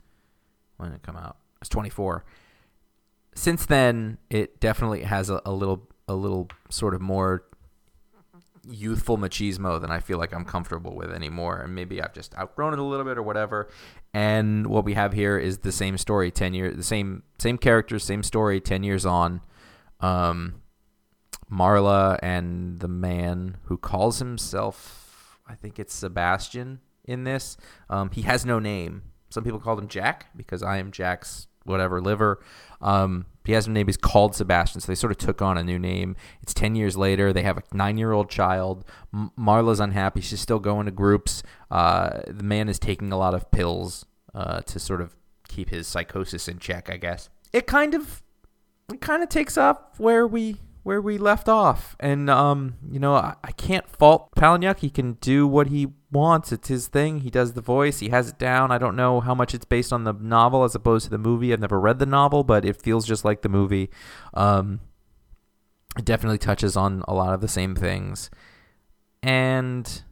when 0.76 0.92
it 0.92 1.02
come 1.02 1.16
out. 1.16 1.36
I 1.56 1.60
was 1.60 1.68
24. 1.68 2.24
Since 3.34 3.66
then, 3.66 4.18
it 4.30 4.60
definitely 4.60 5.02
has 5.02 5.30
a, 5.30 5.40
a 5.44 5.52
little 5.52 5.88
a 6.08 6.14
little 6.14 6.48
sort 6.70 6.94
of 6.94 7.00
more 7.00 7.44
youthful 8.68 9.16
machismo 9.16 9.80
than 9.80 9.90
I 9.90 10.00
feel 10.00 10.18
like 10.18 10.32
I'm 10.32 10.44
comfortable 10.44 10.94
with 10.94 11.10
anymore. 11.12 11.60
And 11.60 11.74
maybe 11.74 12.02
I've 12.02 12.12
just 12.12 12.36
outgrown 12.36 12.72
it 12.72 12.78
a 12.78 12.82
little 12.82 13.04
bit 13.04 13.18
or 13.18 13.22
whatever. 13.22 13.68
And 14.12 14.66
what 14.66 14.84
we 14.84 14.94
have 14.94 15.12
here 15.12 15.38
is 15.38 15.58
the 15.58 15.72
same 15.72 15.98
story, 15.98 16.30
ten 16.30 16.54
years, 16.54 16.76
the 16.76 16.82
same 16.82 17.22
same 17.38 17.58
characters, 17.58 18.04
same 18.04 18.22
story, 18.22 18.60
ten 18.60 18.82
years 18.82 19.04
on. 19.04 19.40
Um, 20.00 20.62
Marla 21.50 22.18
and 22.22 22.80
the 22.80 22.88
man 22.88 23.56
who 23.64 23.76
calls 23.76 24.18
himself, 24.18 25.38
I 25.48 25.54
think 25.54 25.78
it's 25.78 25.94
Sebastian 25.94 26.80
in 27.04 27.24
this. 27.24 27.56
Um, 27.88 28.10
he 28.10 28.22
has 28.22 28.44
no 28.44 28.58
name. 28.58 29.02
Some 29.30 29.44
people 29.44 29.60
call 29.60 29.78
him 29.78 29.88
Jack 29.88 30.26
because 30.36 30.62
I 30.62 30.78
am 30.78 30.90
Jack's 30.90 31.46
whatever 31.64 32.00
liver. 32.00 32.40
Um, 32.80 33.26
he 33.44 33.52
has 33.52 33.68
no 33.68 33.74
name. 33.74 33.86
He's 33.86 33.96
called 33.96 34.34
Sebastian, 34.34 34.80
so 34.80 34.86
they 34.86 34.94
sort 34.96 35.12
of 35.12 35.18
took 35.18 35.40
on 35.40 35.56
a 35.56 35.62
new 35.62 35.78
name. 35.78 36.16
It's 36.42 36.54
ten 36.54 36.74
years 36.74 36.96
later. 36.96 37.32
They 37.32 37.42
have 37.42 37.58
a 37.58 37.62
nine-year-old 37.72 38.28
child. 38.28 38.84
M- 39.14 39.30
Marla's 39.38 39.80
unhappy. 39.80 40.20
She's 40.20 40.40
still 40.40 40.58
going 40.58 40.86
to 40.86 40.92
groups. 40.92 41.42
Uh, 41.70 42.22
the 42.26 42.42
man 42.42 42.68
is 42.68 42.78
taking 42.78 43.12
a 43.12 43.18
lot 43.18 43.34
of 43.34 43.50
pills 43.50 44.04
uh, 44.34 44.60
to 44.62 44.78
sort 44.78 45.00
of 45.00 45.14
keep 45.48 45.70
his 45.70 45.86
psychosis 45.86 46.48
in 46.48 46.58
check. 46.58 46.90
I 46.90 46.96
guess 46.96 47.30
it 47.52 47.66
kind 47.66 47.94
of 47.94 48.22
it 48.92 49.00
kind 49.00 49.22
of 49.22 49.28
takes 49.28 49.56
up 49.56 49.94
where 49.98 50.26
we 50.26 50.56
where 50.86 51.00
we 51.00 51.18
left 51.18 51.48
off. 51.48 51.96
And 51.98 52.30
um, 52.30 52.76
you 52.88 53.00
know, 53.00 53.14
I, 53.14 53.34
I 53.42 53.50
can't 53.50 53.88
fault 53.88 54.30
Palahniuk. 54.36 54.78
He 54.78 54.88
can 54.88 55.14
do 55.14 55.44
what 55.44 55.66
he 55.66 55.88
wants. 56.12 56.52
It's 56.52 56.68
his 56.68 56.86
thing. 56.86 57.22
He 57.22 57.28
does 57.28 57.54
the 57.54 57.60
voice. 57.60 57.98
He 57.98 58.10
has 58.10 58.28
it 58.28 58.38
down. 58.38 58.70
I 58.70 58.78
don't 58.78 58.94
know 58.94 59.18
how 59.18 59.34
much 59.34 59.52
it's 59.52 59.64
based 59.64 59.92
on 59.92 60.04
the 60.04 60.12
novel 60.12 60.62
as 60.62 60.76
opposed 60.76 61.06
to 61.06 61.10
the 61.10 61.18
movie. 61.18 61.52
I've 61.52 61.58
never 61.58 61.80
read 61.80 61.98
the 61.98 62.06
novel, 62.06 62.44
but 62.44 62.64
it 62.64 62.80
feels 62.80 63.04
just 63.04 63.24
like 63.24 63.42
the 63.42 63.48
movie. 63.48 63.90
Um, 64.32 64.78
it 65.98 66.04
definitely 66.04 66.38
touches 66.38 66.76
on 66.76 67.02
a 67.08 67.14
lot 67.14 67.34
of 67.34 67.40
the 67.40 67.48
same 67.48 67.74
things. 67.74 68.30
And 69.24 70.02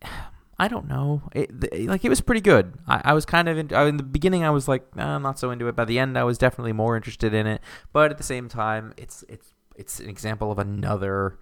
I 0.58 0.68
don't 0.68 0.86
know. 0.86 1.22
It, 1.34 1.88
like 1.88 2.04
it 2.04 2.08
was 2.08 2.20
pretty 2.20 2.40
good. 2.40 2.74
I, 2.86 3.02
I 3.06 3.12
was 3.14 3.26
kind 3.26 3.48
of 3.48 3.58
in, 3.58 3.74
in, 3.74 3.96
the 3.96 4.04
beginning. 4.04 4.44
I 4.44 4.50
was 4.50 4.68
like, 4.68 4.86
I'm 4.96 5.22
not 5.22 5.40
so 5.40 5.50
into 5.50 5.66
it. 5.66 5.74
By 5.74 5.84
the 5.86 5.98
end, 5.98 6.16
I 6.16 6.22
was 6.22 6.38
definitely 6.38 6.72
more 6.72 6.96
interested 6.96 7.34
in 7.34 7.48
it. 7.48 7.60
But 7.92 8.12
at 8.12 8.16
the 8.16 8.22
same 8.22 8.48
time, 8.48 8.94
it's 8.96 9.24
it's 9.28 9.55
it's 9.76 10.00
an 10.00 10.08
example 10.08 10.50
of 10.50 10.58
another. 10.58 11.38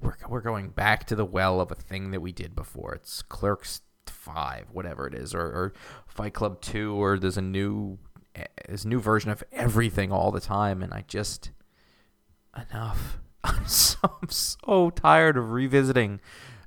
We're 0.00 0.14
we're 0.28 0.40
going 0.40 0.70
back 0.70 1.04
to 1.06 1.16
the 1.16 1.24
well 1.24 1.60
of 1.60 1.70
a 1.70 1.74
thing 1.74 2.10
that 2.10 2.20
we 2.20 2.32
did 2.32 2.54
before. 2.54 2.94
It's 2.94 3.22
Clerks 3.22 3.82
Five, 4.06 4.66
whatever 4.72 5.06
it 5.06 5.14
is, 5.14 5.34
or, 5.34 5.42
or 5.42 5.72
Fight 6.06 6.34
Club 6.34 6.60
Two, 6.60 6.94
or 6.94 7.18
there's 7.18 7.36
a 7.36 7.42
new 7.42 7.98
eh, 8.34 8.44
there's 8.66 8.84
a 8.84 8.88
new 8.88 9.00
version 9.00 9.30
of 9.30 9.42
everything 9.52 10.12
all 10.12 10.30
the 10.30 10.40
time, 10.40 10.82
and 10.82 10.92
I 10.92 11.04
just 11.06 11.50
enough. 12.56 13.18
I'm 13.44 13.66
so, 13.66 13.98
I'm 14.02 14.30
so 14.30 14.90
tired 14.90 15.36
of 15.36 15.52
revisiting 15.52 16.20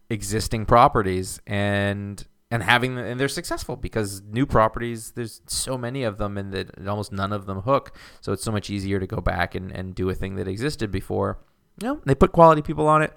existing 0.10 0.66
properties 0.66 1.42
and 1.46 2.26
and 2.52 2.64
having 2.64 2.96
them, 2.96 3.06
and 3.06 3.20
they're 3.20 3.28
successful 3.28 3.76
because 3.76 4.22
new 4.24 4.46
properties 4.46 5.12
there's 5.12 5.42
so 5.48 5.78
many 5.78 6.04
of 6.04 6.18
them 6.18 6.38
and 6.38 6.52
that 6.52 6.88
almost 6.88 7.12
none 7.12 7.32
of 7.32 7.46
them 7.46 7.62
hook. 7.62 7.96
So 8.22 8.34
it's 8.34 8.44
so 8.44 8.52
much 8.52 8.70
easier 8.70 9.00
to 9.00 9.08
go 9.08 9.22
back 9.22 9.56
and, 9.56 9.72
and 9.72 9.94
do 9.94 10.10
a 10.10 10.16
thing 10.16 10.36
that 10.36 10.48
existed 10.48 10.92
before. 10.92 11.40
You 11.82 11.88
know 11.88 12.02
they 12.06 12.16
put 12.16 12.32
quality 12.32 12.62
people 12.62 12.88
on 12.88 13.02
it. 13.02 13.14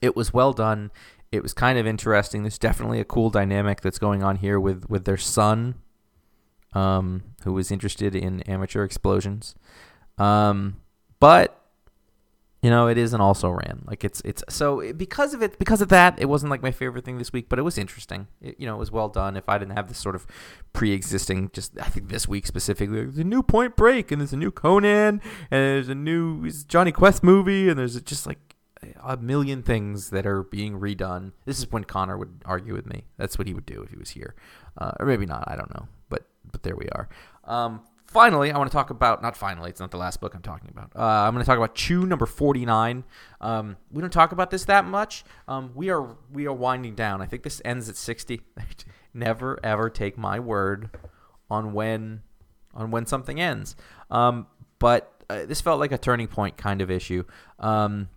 It 0.00 0.16
was 0.16 0.32
well 0.32 0.52
done. 0.52 0.90
It 1.30 1.42
was 1.42 1.54
kind 1.54 1.78
of 1.78 1.86
interesting. 1.86 2.42
There's 2.42 2.58
definitely 2.58 3.00
a 3.00 3.04
cool 3.04 3.30
dynamic 3.30 3.80
that's 3.80 3.98
going 3.98 4.22
on 4.22 4.36
here 4.36 4.58
with 4.58 4.88
with 4.88 5.04
their 5.04 5.16
son 5.16 5.76
um 6.74 7.22
who 7.44 7.52
was 7.52 7.70
interested 7.70 8.16
in 8.16 8.40
amateur 8.42 8.82
explosions. 8.82 9.54
Um 10.18 10.78
but 11.20 11.61
you 12.62 12.70
know, 12.70 12.86
it 12.86 12.96
is 12.96 13.12
an 13.12 13.20
also 13.20 13.50
ran. 13.50 13.82
Like 13.86 14.04
it's 14.04 14.22
it's 14.24 14.44
so 14.48 14.92
because 14.92 15.34
of 15.34 15.42
it 15.42 15.58
because 15.58 15.82
of 15.82 15.88
that, 15.88 16.20
it 16.20 16.26
wasn't 16.26 16.50
like 16.50 16.62
my 16.62 16.70
favorite 16.70 17.04
thing 17.04 17.18
this 17.18 17.32
week, 17.32 17.48
but 17.48 17.58
it 17.58 17.62
was 17.62 17.76
interesting. 17.76 18.28
It, 18.40 18.54
you 18.58 18.66
know, 18.66 18.76
it 18.76 18.78
was 18.78 18.92
well 18.92 19.08
done. 19.08 19.36
If 19.36 19.48
I 19.48 19.58
didn't 19.58 19.76
have 19.76 19.88
this 19.88 19.98
sort 19.98 20.14
of 20.14 20.26
pre-existing, 20.72 21.50
just 21.52 21.78
I 21.80 21.88
think 21.88 22.08
this 22.08 22.28
week 22.28 22.46
specifically, 22.46 22.98
there's 22.98 23.18
a 23.18 23.24
new 23.24 23.42
Point 23.42 23.74
Break 23.74 24.12
and 24.12 24.20
there's 24.20 24.32
a 24.32 24.36
new 24.36 24.52
Conan 24.52 25.20
and 25.20 25.20
there's 25.50 25.88
a 25.88 25.94
new 25.94 26.48
Jonny 26.68 26.92
Quest 26.92 27.24
movie 27.24 27.68
and 27.68 27.76
there's 27.76 28.00
just 28.02 28.28
like 28.28 28.54
a 29.02 29.16
million 29.16 29.62
things 29.64 30.10
that 30.10 30.24
are 30.24 30.44
being 30.44 30.78
redone. 30.78 31.32
This 31.44 31.58
is 31.58 31.70
when 31.72 31.82
Connor 31.82 32.16
would 32.16 32.42
argue 32.44 32.74
with 32.74 32.86
me. 32.86 33.04
That's 33.16 33.38
what 33.38 33.48
he 33.48 33.54
would 33.54 33.66
do 33.66 33.82
if 33.82 33.90
he 33.90 33.96
was 33.96 34.10
here, 34.10 34.36
uh, 34.78 34.92
or 35.00 35.06
maybe 35.06 35.26
not. 35.26 35.44
I 35.48 35.56
don't 35.56 35.72
know, 35.74 35.88
but 36.08 36.28
but 36.50 36.62
there 36.62 36.76
we 36.76 36.88
are. 36.90 37.08
Um, 37.44 37.82
finally, 38.12 38.52
I 38.52 38.58
want 38.58 38.70
to 38.70 38.74
talk 38.74 38.90
about 38.90 39.22
not 39.22 39.36
finally. 39.36 39.70
It's 39.70 39.80
not 39.80 39.90
the 39.90 39.96
last 39.96 40.20
book 40.20 40.34
I'm 40.34 40.42
talking 40.42 40.68
about. 40.70 40.92
Uh, 40.94 41.02
I'm 41.02 41.32
going 41.34 41.44
to 41.44 41.48
talk 41.48 41.56
about 41.56 41.74
Chew 41.74 42.06
number 42.06 42.26
49. 42.26 43.04
Um, 43.40 43.76
we 43.90 44.00
don't 44.00 44.12
talk 44.12 44.32
about 44.32 44.50
this 44.50 44.66
that 44.66 44.84
much. 44.84 45.24
Um, 45.48 45.72
we 45.74 45.90
are 45.90 46.16
we 46.32 46.46
are 46.46 46.52
winding 46.52 46.94
down. 46.94 47.22
I 47.22 47.26
think 47.26 47.42
this 47.42 47.60
ends 47.64 47.88
at 47.88 47.96
60. 47.96 48.42
Never 49.14 49.58
ever 49.64 49.90
take 49.90 50.16
my 50.16 50.38
word 50.38 50.90
on 51.50 51.72
when 51.72 52.22
on 52.74 52.90
when 52.90 53.06
something 53.06 53.40
ends. 53.40 53.76
Um, 54.10 54.46
but 54.78 55.22
uh, 55.28 55.46
this 55.46 55.60
felt 55.60 55.80
like 55.80 55.92
a 55.92 55.98
turning 55.98 56.28
point 56.28 56.56
kind 56.56 56.80
of 56.80 56.90
issue. 56.90 57.24
Um, 57.58 58.08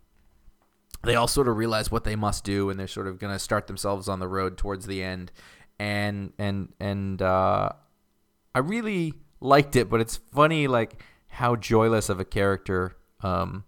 they 1.03 1.15
all 1.15 1.27
sort 1.27 1.47
of 1.47 1.57
realize 1.57 1.91
what 1.91 2.03
they 2.03 2.15
must 2.15 2.43
do, 2.43 2.69
and 2.69 2.79
they're 2.79 2.87
sort 2.87 3.07
of 3.07 3.19
going 3.19 3.33
to 3.33 3.39
start 3.39 3.67
themselves 3.67 4.07
on 4.07 4.19
the 4.19 4.27
road 4.27 4.57
towards 4.57 4.87
the 4.87 5.03
end. 5.03 5.31
And 5.77 6.33
and 6.37 6.73
and 6.79 7.21
uh, 7.21 7.69
I 8.53 8.59
really 8.59 9.13
liked 9.39 9.75
it, 9.75 9.89
but 9.89 10.01
it's 10.01 10.17
funny 10.17 10.67
like 10.67 11.01
how 11.27 11.55
joyless 11.55 12.09
of 12.09 12.19
a 12.19 12.25
character 12.25 12.95
um, 13.21 13.63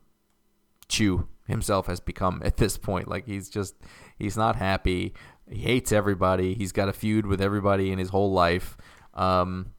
Chew 0.88 1.28
himself 1.48 1.88
has 1.88 2.00
become 2.00 2.42
at 2.44 2.58
this 2.58 2.78
point. 2.78 3.08
Like 3.08 3.26
he's 3.26 3.50
just 3.50 3.76
he's 4.18 4.38
not 4.38 4.56
happy. 4.56 5.14
He 5.50 5.60
hates 5.60 5.92
everybody. 5.92 6.54
He's 6.54 6.72
got 6.72 6.90
a 6.90 6.94
feud 6.94 7.26
with 7.26 7.42
everybody 7.42 7.92
in 7.92 8.00
his 8.00 8.10
whole 8.10 8.32
life. 8.32 8.78
Um, 9.14 9.74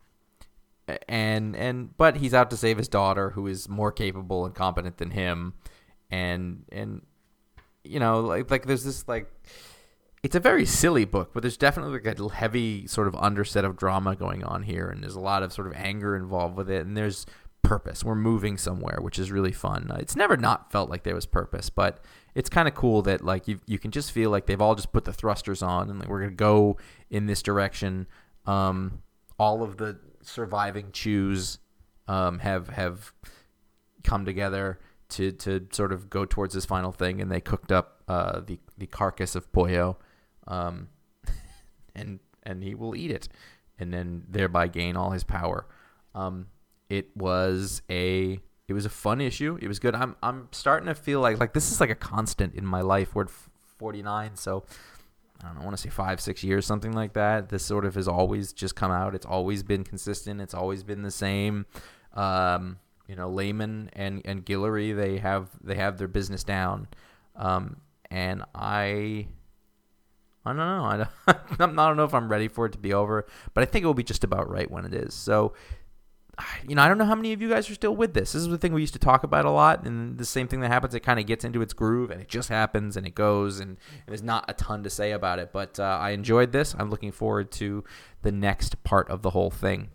and 1.08 1.54
and 1.54 1.96
but 1.96 2.16
he's 2.16 2.34
out 2.34 2.50
to 2.50 2.56
save 2.56 2.78
his 2.78 2.88
daughter, 2.88 3.30
who 3.30 3.46
is 3.46 3.68
more 3.68 3.92
capable 3.92 4.46
and 4.46 4.54
competent 4.54 4.98
than 4.98 5.10
him. 5.10 5.54
And 6.10 6.64
and 6.72 7.02
you 7.84 8.00
know, 8.00 8.20
like 8.20 8.50
like 8.50 8.66
there's 8.66 8.84
this 8.84 9.06
like 9.06 9.30
it's 10.22 10.34
a 10.34 10.40
very 10.40 10.66
silly 10.66 11.04
book, 11.04 11.30
but 11.32 11.42
there's 11.42 11.56
definitely 11.56 12.00
like 12.00 12.18
a 12.18 12.28
heavy 12.28 12.86
sort 12.86 13.08
of 13.08 13.14
underset 13.14 13.64
of 13.64 13.76
drama 13.76 14.16
going 14.16 14.42
on 14.44 14.62
here, 14.62 14.88
and 14.88 15.02
there's 15.02 15.14
a 15.14 15.20
lot 15.20 15.42
of 15.42 15.52
sort 15.52 15.66
of 15.66 15.74
anger 15.74 16.16
involved 16.16 16.56
with 16.56 16.70
it, 16.70 16.84
and 16.84 16.96
there's 16.96 17.26
purpose. 17.62 18.02
We're 18.02 18.14
moving 18.14 18.56
somewhere, 18.56 18.98
which 19.00 19.18
is 19.18 19.30
really 19.30 19.52
fun. 19.52 19.90
Uh, 19.90 19.96
it's 20.00 20.16
never 20.16 20.36
not 20.36 20.72
felt 20.72 20.90
like 20.90 21.02
there 21.02 21.14
was 21.14 21.26
purpose, 21.26 21.70
but 21.70 22.02
it's 22.34 22.48
kind 22.48 22.66
of 22.66 22.74
cool 22.74 23.02
that 23.02 23.24
like 23.24 23.46
you 23.46 23.60
you 23.66 23.78
can 23.78 23.90
just 23.90 24.12
feel 24.12 24.30
like 24.30 24.46
they've 24.46 24.60
all 24.60 24.74
just 24.74 24.92
put 24.92 25.04
the 25.04 25.12
thrusters 25.12 25.62
on, 25.62 25.90
and 25.90 26.00
like 26.00 26.08
we're 26.08 26.20
gonna 26.20 26.32
go 26.32 26.76
in 27.10 27.26
this 27.26 27.42
direction. 27.42 28.06
Um, 28.46 29.02
all 29.38 29.62
of 29.62 29.76
the 29.76 29.98
surviving 30.22 30.90
chews 30.92 31.58
um, 32.06 32.40
have 32.40 32.68
have 32.70 33.12
come 34.02 34.24
together 34.24 34.78
to 35.10 35.32
to 35.32 35.66
sort 35.70 35.92
of 35.92 36.10
go 36.10 36.24
towards 36.24 36.54
this 36.54 36.64
final 36.64 36.92
thing, 36.92 37.20
and 37.20 37.30
they 37.30 37.40
cooked 37.40 37.72
up 37.72 38.02
uh, 38.08 38.40
the 38.40 38.58
the 38.76 38.86
carcass 38.86 39.34
of 39.34 39.50
Poyo, 39.52 39.96
um, 40.48 40.88
and 41.94 42.18
and 42.42 42.62
he 42.62 42.74
will 42.74 42.96
eat 42.96 43.10
it, 43.10 43.28
and 43.78 43.92
then 43.92 44.24
thereby 44.28 44.66
gain 44.66 44.96
all 44.96 45.10
his 45.10 45.24
power. 45.24 45.66
Um, 46.14 46.48
it 46.88 47.16
was 47.16 47.82
a 47.90 48.40
it 48.66 48.72
was 48.72 48.84
a 48.84 48.90
fun 48.90 49.20
issue. 49.20 49.58
It 49.62 49.68
was 49.68 49.78
good. 49.78 49.94
I'm 49.94 50.16
I'm 50.22 50.48
starting 50.50 50.88
to 50.88 50.94
feel 50.94 51.20
like 51.20 51.38
like 51.38 51.52
this 51.52 51.70
is 51.70 51.80
like 51.80 51.90
a 51.90 51.94
constant 51.94 52.54
in 52.54 52.66
my 52.66 52.80
life. 52.80 53.14
We're 53.14 53.26
49, 53.78 54.34
so 54.34 54.64
I 55.42 55.46
don't 55.46 55.54
know, 55.54 55.60
I 55.60 55.64
want 55.64 55.76
to 55.76 55.82
say 55.82 55.88
five, 55.88 56.20
six 56.20 56.42
years, 56.42 56.66
something 56.66 56.92
like 56.92 57.12
that. 57.12 57.48
This 57.48 57.64
sort 57.64 57.84
of 57.84 57.94
has 57.94 58.08
always 58.08 58.52
just 58.52 58.74
come 58.74 58.90
out. 58.90 59.14
It's 59.14 59.26
always 59.26 59.62
been 59.62 59.84
consistent. 59.84 60.40
It's 60.40 60.54
always 60.54 60.82
been 60.82 61.02
the 61.02 61.12
same. 61.12 61.66
Um, 62.14 62.78
you 63.06 63.14
know, 63.14 63.30
Layman 63.30 63.90
and 63.92 64.20
and 64.24 64.44
Guillory, 64.44 64.94
they 64.94 65.18
have 65.18 65.50
they 65.62 65.76
have 65.76 65.96
their 65.98 66.08
business 66.08 66.42
down. 66.42 66.88
Um, 67.36 67.76
and 68.10 68.42
I, 68.54 69.28
I 70.48 70.54
don't 70.54 70.56
know. 70.56 70.84
I 71.26 71.56
don't, 71.58 71.78
I 71.78 71.88
don't 71.88 71.96
know 71.96 72.04
if 72.04 72.14
I'm 72.14 72.28
ready 72.28 72.48
for 72.48 72.66
it 72.66 72.72
to 72.72 72.78
be 72.78 72.92
over, 72.92 73.26
but 73.54 73.62
I 73.62 73.64
think 73.66 73.82
it 73.82 73.86
will 73.86 73.94
be 73.94 74.02
just 74.02 74.24
about 74.24 74.50
right 74.50 74.70
when 74.70 74.84
it 74.84 74.94
is. 74.94 75.14
So 75.14 75.54
you 76.68 76.74
know, 76.74 76.82
I 76.82 76.88
don't 76.88 76.98
know 76.98 77.04
how 77.04 77.14
many 77.14 77.32
of 77.32 77.42
you 77.42 77.48
guys 77.48 77.68
are 77.70 77.74
still 77.74 77.94
with 77.94 78.14
this. 78.14 78.32
This 78.32 78.42
is 78.42 78.48
the 78.48 78.58
thing 78.58 78.72
we 78.72 78.80
used 78.80 78.92
to 78.94 78.98
talk 78.98 79.24
about 79.24 79.44
a 79.44 79.50
lot, 79.50 79.84
and 79.84 80.18
the 80.18 80.24
same 80.24 80.48
thing 80.48 80.60
that 80.60 80.68
happens. 80.68 80.94
It 80.94 81.00
kind 81.00 81.18
of 81.18 81.26
gets 81.26 81.44
into 81.44 81.62
its 81.62 81.72
groove, 81.72 82.10
and 82.10 82.20
it 82.20 82.28
just 82.28 82.48
happens, 82.48 82.96
and 82.96 83.06
it 83.06 83.14
goes, 83.14 83.60
and, 83.60 83.70
and 83.70 84.08
there's 84.08 84.22
not 84.22 84.44
a 84.48 84.54
ton 84.54 84.82
to 84.82 84.90
say 84.90 85.12
about 85.12 85.38
it. 85.38 85.52
But 85.52 85.78
uh, 85.78 85.98
I 86.00 86.10
enjoyed 86.10 86.52
this. 86.52 86.74
I'm 86.78 86.90
looking 86.90 87.12
forward 87.12 87.50
to 87.52 87.84
the 88.22 88.32
next 88.32 88.82
part 88.84 89.08
of 89.10 89.22
the 89.22 89.30
whole 89.30 89.50
thing. 89.50 89.90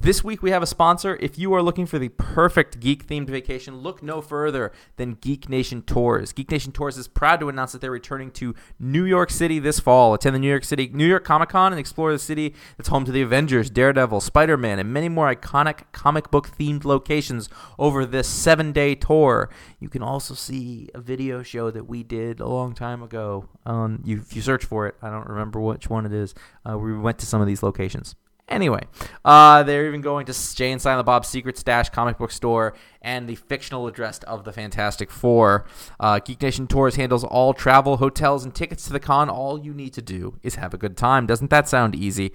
This 0.00 0.22
week 0.22 0.44
we 0.44 0.52
have 0.52 0.62
a 0.62 0.66
sponsor. 0.66 1.18
If 1.20 1.40
you 1.40 1.52
are 1.54 1.60
looking 1.60 1.84
for 1.84 1.98
the 1.98 2.10
perfect 2.10 2.78
geek 2.78 3.08
themed 3.08 3.28
vacation, 3.28 3.78
look 3.78 4.00
no 4.00 4.20
further 4.20 4.70
than 4.94 5.14
Geek 5.14 5.48
Nation 5.48 5.82
Tours. 5.82 6.32
Geek 6.32 6.52
Nation 6.52 6.70
Tours 6.70 6.96
is 6.96 7.08
proud 7.08 7.40
to 7.40 7.48
announce 7.48 7.72
that 7.72 7.80
they're 7.80 7.90
returning 7.90 8.30
to 8.32 8.54
New 8.78 9.04
York 9.04 9.28
City 9.28 9.58
this 9.58 9.80
fall. 9.80 10.14
Attend 10.14 10.36
the 10.36 10.38
New 10.38 10.48
York 10.48 10.62
City 10.62 10.88
New 10.94 11.04
York 11.04 11.24
Comic 11.24 11.48
Con 11.48 11.72
and 11.72 11.80
explore 11.80 12.12
the 12.12 12.18
city 12.20 12.54
that's 12.76 12.90
home 12.90 13.04
to 13.06 13.10
the 13.10 13.22
Avengers, 13.22 13.70
Daredevil, 13.70 14.20
Spider 14.20 14.56
Man, 14.56 14.78
and 14.78 14.92
many 14.92 15.08
more 15.08 15.34
iconic 15.34 15.80
comic 15.90 16.30
book 16.30 16.48
themed 16.48 16.84
locations 16.84 17.48
over 17.76 18.06
this 18.06 18.28
seven 18.28 18.70
day 18.70 18.94
tour. 18.94 19.50
You 19.80 19.88
can 19.88 20.04
also 20.04 20.34
see 20.34 20.88
a 20.94 21.00
video 21.00 21.42
show 21.42 21.72
that 21.72 21.88
we 21.88 22.04
did 22.04 22.38
a 22.38 22.46
long 22.46 22.72
time 22.72 23.02
ago. 23.02 23.48
Um, 23.66 24.00
you, 24.04 24.18
if 24.18 24.36
you 24.36 24.42
search 24.42 24.64
for 24.64 24.86
it, 24.86 24.94
I 25.02 25.10
don't 25.10 25.26
remember 25.26 25.60
which 25.60 25.90
one 25.90 26.06
it 26.06 26.12
is. 26.12 26.36
Uh, 26.64 26.78
we 26.78 26.96
went 26.96 27.18
to 27.18 27.26
some 27.26 27.40
of 27.40 27.48
these 27.48 27.64
locations. 27.64 28.14
Anyway, 28.48 28.80
uh, 29.24 29.62
they're 29.62 29.86
even 29.86 30.00
going 30.00 30.24
to 30.26 30.54
Jay 30.54 30.72
and 30.72 30.80
Silent 30.80 31.04
Bob's 31.04 31.28
Secret 31.28 31.58
Stash 31.58 31.90
comic 31.90 32.16
book 32.16 32.30
store 32.30 32.74
and 33.02 33.28
the 33.28 33.34
fictional 33.34 33.86
address 33.86 34.18
of 34.20 34.44
the 34.44 34.52
Fantastic 34.52 35.10
Four. 35.10 35.66
Uh, 36.00 36.18
Geek 36.18 36.40
Nation 36.40 36.66
Tours 36.66 36.96
handles 36.96 37.24
all 37.24 37.52
travel, 37.52 37.98
hotels, 37.98 38.44
and 38.44 38.54
tickets 38.54 38.86
to 38.86 38.92
the 38.92 39.00
con. 39.00 39.28
All 39.28 39.58
you 39.58 39.74
need 39.74 39.92
to 39.94 40.02
do 40.02 40.38
is 40.42 40.54
have 40.54 40.72
a 40.72 40.78
good 40.78 40.96
time. 40.96 41.26
Doesn't 41.26 41.50
that 41.50 41.68
sound 41.68 41.94
easy? 41.94 42.32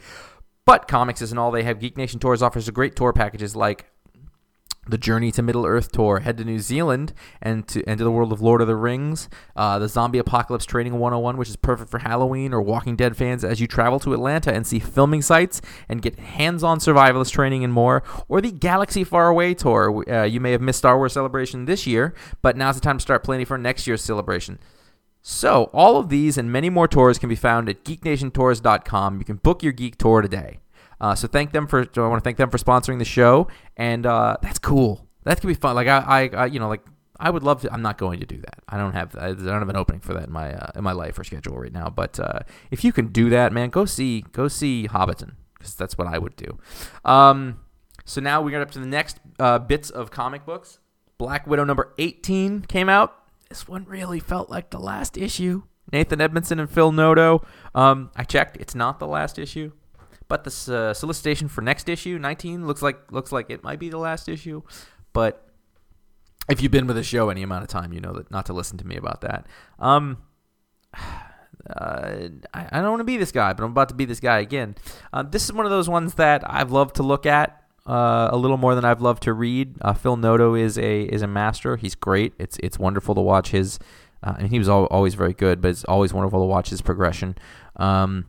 But 0.65 0.88
comics 0.88 1.21
isn't 1.21 1.38
all 1.38 1.52
they 1.52 1.63
have. 1.63 1.80
Geek 1.80 1.97
Nation 1.97 2.19
Tours 2.19 2.41
offers 2.41 2.69
great 2.69 2.95
tour 2.95 3.12
packages 3.12 3.56
like 3.56 3.86
the 4.87 4.97
Journey 4.97 5.31
to 5.31 5.41
Middle 5.41 5.65
Earth 5.65 5.91
tour. 5.91 6.19
Head 6.19 6.37
to 6.37 6.43
New 6.43 6.59
Zealand 6.59 7.13
and 7.41 7.67
to 7.69 7.87
into 7.89 8.03
the 8.03 8.11
world 8.11 8.31
of 8.31 8.41
Lord 8.41 8.61
of 8.61 8.67
the 8.67 8.75
Rings, 8.75 9.29
uh, 9.55 9.79
the 9.79 9.87
Zombie 9.87 10.19
Apocalypse 10.19 10.65
Training 10.65 10.99
101, 10.99 11.37
which 11.37 11.49
is 11.49 11.55
perfect 11.55 11.89
for 11.89 11.99
Halloween 11.99 12.53
or 12.53 12.61
Walking 12.61 12.95
Dead 12.95 13.15
fans 13.15 13.43
as 13.43 13.61
you 13.61 13.67
travel 13.67 13.99
to 14.01 14.13
Atlanta 14.13 14.53
and 14.53 14.67
see 14.67 14.79
filming 14.79 15.21
sites 15.21 15.61
and 15.87 16.01
get 16.01 16.19
hands-on 16.19 16.79
survivalist 16.79 17.31
training 17.31 17.63
and 17.63 17.73
more. 17.73 18.03
Or 18.27 18.41
the 18.41 18.51
Galaxy 18.51 19.03
Far 19.03 19.29
Away 19.29 19.53
tour. 19.53 20.03
Uh, 20.09 20.23
you 20.23 20.39
may 20.39 20.51
have 20.51 20.61
missed 20.61 20.79
Star 20.79 20.97
Wars 20.97 21.13
Celebration 21.13 21.65
this 21.65 21.87
year, 21.87 22.13
but 22.41 22.57
now's 22.57 22.75
the 22.75 22.81
time 22.81 22.97
to 22.97 23.01
start 23.01 23.23
planning 23.23 23.45
for 23.45 23.57
next 23.57 23.87
year's 23.87 24.03
celebration. 24.03 24.59
So, 25.25 25.69
all 25.71 25.95
of 25.95 26.09
these 26.09 26.37
and 26.37 26.51
many 26.51 26.69
more 26.69 26.87
tours 26.87 27.17
can 27.17 27.29
be 27.29 27.35
found 27.35 27.69
at 27.69 27.85
geeknationtours.com. 27.85 29.19
You 29.19 29.25
can 29.25 29.37
book 29.37 29.63
your 29.63 29.71
geek 29.71 29.97
tour 29.97 30.21
today. 30.21 30.59
Uh, 31.03 31.13
so 31.13 31.27
thank 31.27 31.51
them 31.51 31.67
for. 31.67 31.81
I 31.81 32.07
want 32.07 32.21
to 32.21 32.23
thank 32.23 32.37
them 32.37 32.49
for 32.49 32.57
sponsoring 32.57 32.97
the 32.97 33.03
show, 33.03 33.49
and 33.75 34.05
uh, 34.05 34.37
that's 34.41 34.57
cool. 34.57 35.05
That 35.25 35.41
could 35.41 35.47
be 35.47 35.53
fun. 35.53 35.75
Like 35.75 35.89
I, 35.89 35.97
I, 35.97 36.43
I, 36.43 36.45
you 36.45 36.61
know, 36.61 36.69
like 36.69 36.79
I 37.19 37.29
would 37.29 37.43
love 37.43 37.61
to. 37.63 37.73
I'm 37.73 37.81
not 37.81 37.97
going 37.97 38.21
to 38.21 38.25
do 38.25 38.37
that. 38.37 38.59
I 38.69 38.77
don't 38.77 38.93
have. 38.93 39.13
I 39.17 39.33
don't 39.33 39.59
have 39.59 39.67
an 39.67 39.75
opening 39.75 39.99
for 39.99 40.13
that 40.13 40.27
in 40.27 40.31
my 40.31 40.53
uh, 40.53 40.71
in 40.77 40.83
my 40.85 40.93
life 40.93 41.19
or 41.19 41.25
schedule 41.25 41.57
right 41.57 41.73
now. 41.73 41.89
But 41.89 42.21
uh, 42.21 42.39
if 42.71 42.85
you 42.85 42.93
can 42.93 43.07
do 43.07 43.29
that, 43.31 43.51
man, 43.51 43.69
go 43.69 43.83
see 43.83 44.21
go 44.31 44.47
see 44.47 44.87
Hobbiton 44.87 45.33
because 45.57 45.75
that's 45.75 45.97
what 45.97 46.07
I 46.07 46.17
would 46.17 46.37
do. 46.37 46.57
Um, 47.03 47.59
so 48.05 48.21
now 48.21 48.41
we 48.41 48.53
got 48.53 48.61
up 48.61 48.71
to 48.71 48.79
the 48.79 48.87
next 48.87 49.19
uh, 49.39 49.59
bits 49.59 49.89
of 49.89 50.09
comic 50.09 50.45
books. 50.45 50.79
Black 51.17 51.45
Widow 51.45 51.65
number 51.65 51.93
18 51.97 52.61
came 52.61 52.87
out. 52.87 53.13
This 53.49 53.67
one 53.67 53.83
really 53.89 54.21
felt 54.21 54.49
like 54.49 54.69
the 54.69 54.79
last 54.79 55.17
issue. 55.17 55.63
Nathan 55.91 56.21
Edmondson 56.21 56.61
and 56.61 56.69
Phil 56.69 56.93
Noto. 56.93 57.45
Um, 57.75 58.09
I 58.15 58.23
checked; 58.23 58.55
it's 58.55 58.73
not 58.73 58.99
the 58.99 59.07
last 59.07 59.37
issue. 59.37 59.73
But 60.27 60.43
the 60.43 60.75
uh, 60.75 60.93
solicitation 60.93 61.47
for 61.47 61.62
next 61.62 61.89
issue, 61.89 62.17
19, 62.17 62.65
looks 62.65 62.81
like 62.81 63.12
looks 63.12 63.31
like 63.31 63.49
it 63.49 63.63
might 63.63 63.79
be 63.79 63.89
the 63.89 63.97
last 63.97 64.29
issue. 64.29 64.62
But 65.12 65.47
if 66.49 66.62
you've 66.62 66.71
been 66.71 66.88
with 66.88 66.95
the 66.95 67.03
show 67.03 67.29
any 67.29 67.43
amount 67.43 67.63
of 67.63 67.69
time, 67.69 67.93
you 67.93 68.01
know 68.01 68.13
that 68.13 68.31
not 68.31 68.45
to 68.47 68.53
listen 68.53 68.77
to 68.79 68.88
me 68.88 68.95
about 68.95 69.21
that. 69.21 69.47
Um, 69.79 70.17
uh, 70.95 72.27
I, 72.53 72.67
I, 72.71 72.81
don't 72.81 72.89
want 72.89 72.99
to 72.99 73.05
be 73.05 73.17
this 73.17 73.31
guy, 73.31 73.53
but 73.53 73.63
I'm 73.63 73.71
about 73.71 73.89
to 73.89 73.95
be 73.95 74.05
this 74.05 74.19
guy 74.19 74.39
again. 74.39 74.75
Uh, 75.12 75.23
this 75.23 75.45
is 75.45 75.53
one 75.53 75.65
of 75.65 75.71
those 75.71 75.88
ones 75.88 76.15
that 76.15 76.43
I've 76.45 76.71
loved 76.71 76.95
to 76.95 77.03
look 77.03 77.25
at 77.25 77.63
uh, 77.86 78.29
a 78.31 78.38
little 78.38 78.57
more 78.57 78.75
than 78.75 78.86
I've 78.86 79.01
loved 79.01 79.23
to 79.23 79.33
read. 79.33 79.75
Uh, 79.81 79.93
Phil 79.93 80.17
Noto 80.17 80.55
is 80.55 80.77
a 80.77 81.03
is 81.03 81.21
a 81.21 81.27
master. 81.27 81.77
He's 81.77 81.95
great. 81.95 82.33
It's 82.39 82.57
it's 82.63 82.79
wonderful 82.79 83.15
to 83.15 83.21
watch 83.21 83.51
his. 83.51 83.79
Uh, 84.21 84.36
and 84.39 84.47
he 84.47 84.57
was 84.57 84.69
always 84.69 85.15
very 85.15 85.33
good, 85.33 85.59
but 85.59 85.67
it's 85.67 85.83
always 85.83 86.13
wonderful 86.13 86.39
to 86.39 86.45
watch 86.45 86.69
his 86.69 86.81
progression. 86.81 87.36
Um, 87.75 88.27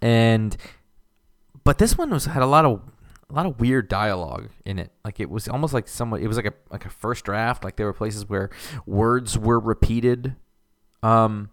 and 0.00 0.56
but 1.64 1.78
this 1.78 1.98
one 1.98 2.10
was 2.10 2.26
had 2.26 2.42
a 2.42 2.46
lot 2.46 2.64
of 2.64 2.80
a 3.30 3.34
lot 3.34 3.46
of 3.46 3.60
weird 3.60 3.88
dialogue 3.88 4.48
in 4.64 4.78
it. 4.78 4.90
Like 5.04 5.20
it 5.20 5.28
was 5.28 5.48
almost 5.48 5.74
like 5.74 5.86
someone. 5.86 6.22
It 6.22 6.26
was 6.26 6.36
like 6.36 6.46
a 6.46 6.54
like 6.70 6.86
a 6.86 6.90
first 6.90 7.24
draft. 7.24 7.64
Like 7.64 7.76
there 7.76 7.86
were 7.86 7.92
places 7.92 8.28
where 8.28 8.50
words 8.86 9.38
were 9.38 9.60
repeated, 9.60 10.34
um, 11.02 11.50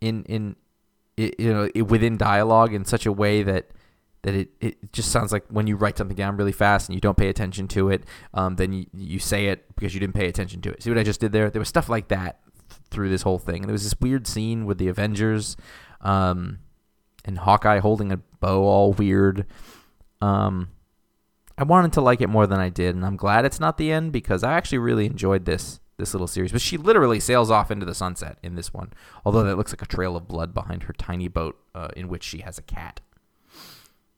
in 0.00 0.24
in 0.24 0.56
you 1.16 1.32
know 1.38 1.84
within 1.84 2.16
dialogue 2.16 2.74
in 2.74 2.84
such 2.84 3.06
a 3.06 3.12
way 3.12 3.42
that 3.42 3.70
that 4.22 4.34
it, 4.34 4.50
it 4.60 4.92
just 4.92 5.10
sounds 5.10 5.32
like 5.32 5.44
when 5.48 5.66
you 5.66 5.76
write 5.76 5.98
something 5.98 6.16
down 6.16 6.36
really 6.36 6.52
fast 6.52 6.88
and 6.88 6.94
you 6.94 7.00
don't 7.00 7.16
pay 7.16 7.28
attention 7.28 7.68
to 7.68 7.90
it, 7.90 8.04
um, 8.32 8.56
then 8.56 8.72
you, 8.72 8.86
you 8.94 9.18
say 9.18 9.46
it 9.46 9.66
because 9.76 9.92
you 9.94 10.00
didn't 10.00 10.14
pay 10.14 10.28
attention 10.28 10.60
to 10.62 10.70
it. 10.70 10.82
See 10.82 10.90
what 10.90 10.98
I 10.98 11.02
just 11.02 11.20
did 11.20 11.32
there? 11.32 11.50
There 11.50 11.60
was 11.60 11.68
stuff 11.68 11.90
like 11.90 12.08
that 12.08 12.40
through 12.90 13.10
this 13.10 13.22
whole 13.22 13.38
thing. 13.38 13.56
And 13.56 13.64
there 13.64 13.74
was 13.74 13.84
this 13.84 13.94
weird 14.00 14.26
scene 14.26 14.64
with 14.64 14.78
the 14.78 14.88
Avengers 14.88 15.58
um, 16.00 16.58
and 17.24 17.38
Hawkeye 17.38 17.78
holding 17.78 18.12
a 18.12 18.18
bow 18.40 18.62
all 18.64 18.92
weird. 18.92 19.46
Um, 20.20 20.68
I 21.56 21.62
wanted 21.62 21.92
to 21.94 22.00
like 22.00 22.20
it 22.20 22.28
more 22.28 22.46
than 22.46 22.58
I 22.58 22.68
did, 22.68 22.94
and 22.94 23.04
I'm 23.04 23.16
glad 23.16 23.44
it's 23.44 23.60
not 23.60 23.78
the 23.78 23.92
end 23.92 24.12
because 24.12 24.42
I 24.42 24.54
actually 24.54 24.78
really 24.78 25.06
enjoyed 25.06 25.44
this 25.44 25.80
this 25.96 26.12
little 26.12 26.26
series. 26.26 26.50
But 26.50 26.60
she 26.60 26.76
literally 26.76 27.20
sails 27.20 27.50
off 27.50 27.70
into 27.70 27.86
the 27.86 27.94
sunset 27.94 28.38
in 28.42 28.56
this 28.56 28.74
one, 28.74 28.92
although 29.24 29.44
that 29.44 29.56
looks 29.56 29.72
like 29.72 29.82
a 29.82 29.86
trail 29.86 30.16
of 30.16 30.26
blood 30.26 30.52
behind 30.52 30.84
her 30.84 30.92
tiny 30.92 31.28
boat 31.28 31.56
uh, 31.74 31.88
in 31.96 32.08
which 32.08 32.24
she 32.24 32.38
has 32.38 32.58
a 32.58 32.62
cat. 32.62 33.00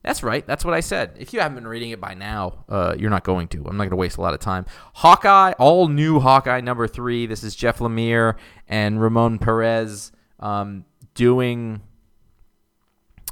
That's 0.02 0.22
right. 0.22 0.46
That's 0.46 0.64
what 0.64 0.72
I 0.72 0.80
said. 0.80 1.16
If 1.18 1.32
you 1.32 1.40
haven't 1.40 1.56
been 1.56 1.66
reading 1.66 1.90
it 1.90 2.00
by 2.00 2.14
now, 2.14 2.64
uh, 2.68 2.94
you're 2.96 3.10
not 3.10 3.24
going 3.24 3.48
to. 3.48 3.58
I'm 3.66 3.76
not 3.76 3.84
going 3.84 3.90
to 3.90 3.96
waste 3.96 4.18
a 4.18 4.20
lot 4.20 4.34
of 4.34 4.40
time. 4.40 4.64
Hawkeye, 4.94 5.52
all 5.58 5.88
new 5.88 6.20
Hawkeye 6.20 6.60
number 6.60 6.86
three. 6.86 7.26
This 7.26 7.42
is 7.42 7.56
Jeff 7.56 7.80
Lemire 7.80 8.36
and 8.68 9.02
Ramon 9.02 9.38
Perez 9.38 10.12
um, 10.38 10.84
doing 11.14 11.82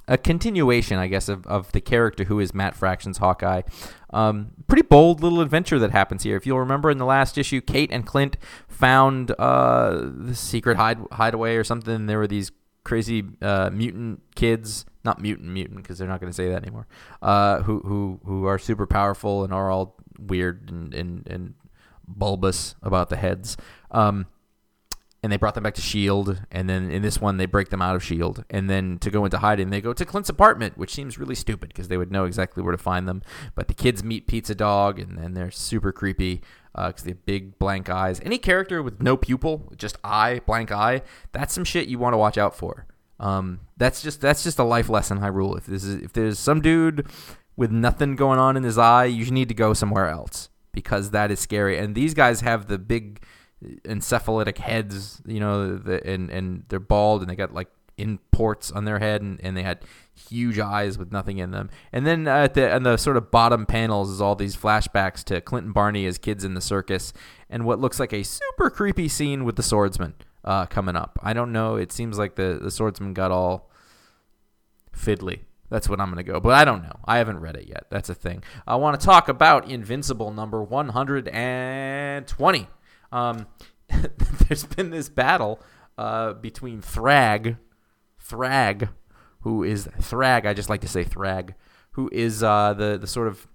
a 0.06 0.18
continuation, 0.18 0.98
I 0.98 1.06
guess, 1.06 1.28
of, 1.28 1.46
of 1.46 1.72
the 1.72 1.80
character 1.80 2.24
who 2.24 2.40
is 2.40 2.52
Matt 2.54 2.74
Fraction's 2.74 3.18
Hawkeye. 3.18 3.62
Um, 4.10 4.52
pretty 4.66 4.82
bold 4.82 5.22
little 5.22 5.40
adventure 5.40 5.78
that 5.78 5.90
happens 5.90 6.22
here. 6.22 6.36
If 6.36 6.46
you'll 6.46 6.60
remember 6.60 6.90
in 6.90 6.98
the 6.98 7.04
last 7.04 7.38
issue, 7.38 7.60
Kate 7.60 7.90
and 7.90 8.06
Clint 8.06 8.36
found 8.68 9.32
uh, 9.38 10.00
the 10.02 10.34
secret 10.34 10.76
hide 10.76 10.98
hideaway 11.12 11.56
or 11.56 11.64
something. 11.64 12.06
There 12.06 12.18
were 12.18 12.26
these 12.26 12.52
crazy 12.84 13.24
uh, 13.40 13.70
mutant 13.72 14.22
kids, 14.34 14.84
not 15.04 15.20
mutant 15.20 15.48
mutant 15.48 15.82
because 15.82 15.98
they're 15.98 16.08
not 16.08 16.20
going 16.20 16.30
to 16.30 16.36
say 16.36 16.48
that 16.50 16.62
anymore. 16.62 16.86
Uh, 17.22 17.62
who 17.62 17.80
who 17.80 18.20
who 18.24 18.46
are 18.46 18.58
super 18.58 18.86
powerful 18.86 19.42
and 19.42 19.52
are 19.52 19.70
all 19.70 19.96
weird 20.18 20.70
and 20.70 20.94
and, 20.94 21.26
and 21.26 21.54
bulbous 22.06 22.74
about 22.82 23.08
the 23.08 23.16
heads. 23.16 23.56
Um, 23.90 24.26
and 25.24 25.32
they 25.32 25.38
brought 25.38 25.54
them 25.54 25.62
back 25.62 25.72
to 25.72 25.80
Shield, 25.80 26.42
and 26.52 26.68
then 26.68 26.90
in 26.90 27.00
this 27.00 27.18
one 27.18 27.38
they 27.38 27.46
break 27.46 27.70
them 27.70 27.80
out 27.80 27.96
of 27.96 28.04
Shield, 28.04 28.44
and 28.50 28.68
then 28.68 28.98
to 28.98 29.10
go 29.10 29.24
into 29.24 29.38
hiding 29.38 29.70
they 29.70 29.80
go 29.80 29.94
to 29.94 30.04
Clint's 30.04 30.28
apartment, 30.28 30.76
which 30.76 30.92
seems 30.92 31.16
really 31.16 31.34
stupid 31.34 31.70
because 31.70 31.88
they 31.88 31.96
would 31.96 32.12
know 32.12 32.26
exactly 32.26 32.62
where 32.62 32.72
to 32.72 32.78
find 32.78 33.08
them. 33.08 33.22
But 33.54 33.68
the 33.68 33.74
kids 33.74 34.04
meet 34.04 34.26
Pizza 34.26 34.54
Dog, 34.54 34.98
and 34.98 35.16
then 35.16 35.32
they're 35.32 35.50
super 35.50 35.92
creepy 35.92 36.42
because 36.74 37.00
uh, 37.00 37.04
they 37.04 37.10
have 37.12 37.24
big 37.24 37.58
blank 37.58 37.88
eyes. 37.88 38.20
Any 38.22 38.36
character 38.36 38.82
with 38.82 39.00
no 39.00 39.16
pupil, 39.16 39.72
just 39.78 39.96
eye, 40.04 40.42
blank 40.44 40.70
eye, 40.70 41.00
that's 41.32 41.54
some 41.54 41.64
shit 41.64 41.88
you 41.88 41.98
want 41.98 42.12
to 42.12 42.18
watch 42.18 42.36
out 42.36 42.54
for. 42.54 42.86
Um, 43.18 43.60
that's 43.78 44.02
just 44.02 44.20
that's 44.20 44.44
just 44.44 44.58
a 44.58 44.64
life 44.64 44.90
lesson. 44.90 45.20
Hyrule. 45.20 45.56
If 45.56 45.64
this 45.64 45.84
is 45.84 46.02
if 46.02 46.12
there's 46.12 46.38
some 46.38 46.60
dude 46.60 47.06
with 47.56 47.70
nothing 47.70 48.14
going 48.14 48.38
on 48.38 48.58
in 48.58 48.62
his 48.62 48.76
eye, 48.76 49.06
you 49.06 49.30
need 49.30 49.48
to 49.48 49.54
go 49.54 49.72
somewhere 49.72 50.10
else 50.10 50.50
because 50.74 51.12
that 51.12 51.30
is 51.30 51.40
scary. 51.40 51.78
And 51.78 51.94
these 51.94 52.12
guys 52.12 52.42
have 52.42 52.66
the 52.66 52.76
big 52.76 53.22
encephalitic 53.62 54.58
heads, 54.58 55.22
you 55.26 55.40
know, 55.40 55.76
the, 55.76 56.06
and 56.06 56.30
and 56.30 56.64
they're 56.68 56.80
bald 56.80 57.22
and 57.22 57.30
they 57.30 57.36
got 57.36 57.52
like 57.52 57.68
imports 57.96 58.72
on 58.72 58.84
their 58.84 58.98
head 58.98 59.22
and, 59.22 59.40
and 59.42 59.56
they 59.56 59.62
had 59.62 59.78
huge 60.28 60.58
eyes 60.58 60.98
with 60.98 61.12
nothing 61.12 61.38
in 61.38 61.52
them. 61.52 61.70
And 61.92 62.04
then 62.06 62.26
at 62.26 62.54
the 62.54 62.72
and 62.72 62.84
the 62.84 62.96
sort 62.96 63.16
of 63.16 63.30
bottom 63.30 63.66
panels 63.66 64.10
is 64.10 64.20
all 64.20 64.34
these 64.34 64.56
flashbacks 64.56 65.22
to 65.24 65.40
Clint 65.40 65.66
and 65.66 65.74
Barney 65.74 66.06
as 66.06 66.18
kids 66.18 66.44
in 66.44 66.54
the 66.54 66.60
circus 66.60 67.12
and 67.48 67.64
what 67.64 67.80
looks 67.80 68.00
like 68.00 68.12
a 68.12 68.22
super 68.22 68.70
creepy 68.70 69.08
scene 69.08 69.44
with 69.44 69.56
the 69.56 69.62
swordsman 69.62 70.14
uh, 70.44 70.66
coming 70.66 70.96
up. 70.96 71.18
I 71.22 71.32
don't 71.32 71.52
know. 71.52 71.76
It 71.76 71.92
seems 71.92 72.18
like 72.18 72.34
the 72.36 72.58
the 72.60 72.70
swordsman 72.70 73.14
got 73.14 73.30
all 73.30 73.70
fiddly. 74.92 75.40
That's 75.70 75.88
what 75.88 75.98
I'm 76.00 76.12
going 76.12 76.22
to 76.24 76.30
go. 76.30 76.40
But 76.40 76.54
I 76.54 76.64
don't 76.64 76.82
know. 76.82 77.00
I 77.04 77.18
haven't 77.18 77.40
read 77.40 77.56
it 77.56 77.66
yet. 77.66 77.86
That's 77.90 78.08
a 78.08 78.14
thing. 78.14 78.44
I 78.66 78.76
want 78.76 78.98
to 79.00 79.04
talk 79.04 79.28
about 79.28 79.68
Invincible 79.68 80.32
number 80.32 80.62
120. 80.62 82.68
Um, 83.14 83.46
there's 84.48 84.64
been 84.64 84.90
this 84.90 85.08
battle 85.08 85.60
uh, 85.96 86.34
between 86.34 86.82
Thrag, 86.82 87.56
Thrag, 88.22 88.88
who 89.40 89.62
is 89.62 89.86
Thrag. 90.00 90.46
I 90.46 90.52
just 90.52 90.68
like 90.68 90.80
to 90.80 90.88
say 90.88 91.04
Thrag, 91.04 91.54
who 91.92 92.10
is 92.12 92.42
uh, 92.42 92.74
the 92.74 92.98
the 92.98 93.06
sort 93.06 93.28
of 93.28 93.46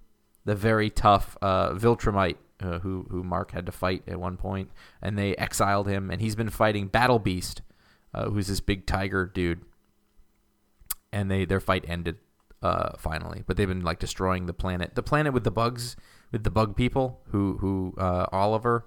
the 0.44 0.54
very 0.54 0.88
tough 0.88 1.36
uh, 1.42 1.70
Viltrumite 1.74 2.38
uh, 2.62 2.78
who 2.78 3.06
who 3.10 3.22
Mark 3.22 3.52
had 3.52 3.66
to 3.66 3.72
fight 3.72 4.02
at 4.08 4.18
one 4.18 4.38
point, 4.38 4.70
and 5.02 5.18
they 5.18 5.36
exiled 5.36 5.86
him, 5.86 6.10
and 6.10 6.20
he's 6.22 6.34
been 6.34 6.50
fighting 6.50 6.88
Battle 6.88 7.18
Beast, 7.18 7.60
uh, 8.14 8.30
who's 8.30 8.46
this 8.46 8.60
big 8.60 8.86
tiger 8.86 9.26
dude, 9.26 9.60
and 11.12 11.30
they 11.30 11.44
their 11.44 11.60
fight 11.60 11.84
ended 11.86 12.16
uh, 12.62 12.96
finally, 12.96 13.42
but 13.46 13.58
they've 13.58 13.68
been 13.68 13.84
like 13.84 13.98
destroying 13.98 14.46
the 14.46 14.54
planet, 14.54 14.94
the 14.94 15.02
planet 15.02 15.34
with 15.34 15.44
the 15.44 15.50
bugs, 15.50 15.96
with 16.32 16.44
the 16.44 16.50
bug 16.50 16.76
people, 16.76 17.20
who 17.26 17.58
who 17.58 17.94
uh, 17.98 18.24
Oliver 18.32 18.86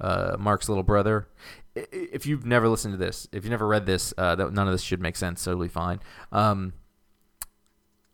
uh, 0.00 0.36
Mark's 0.38 0.68
little 0.68 0.82
brother. 0.82 1.28
If 1.74 2.26
you've 2.26 2.46
never 2.46 2.68
listened 2.68 2.94
to 2.94 2.98
this, 2.98 3.26
if 3.32 3.44
you've 3.44 3.50
never 3.50 3.66
read 3.66 3.86
this, 3.86 4.14
uh, 4.16 4.36
none 4.36 4.66
of 4.66 4.72
this 4.72 4.82
should 4.82 5.00
make 5.00 5.16
sense. 5.16 5.42
Totally 5.42 5.68
fine. 5.68 6.00
Um, 6.30 6.74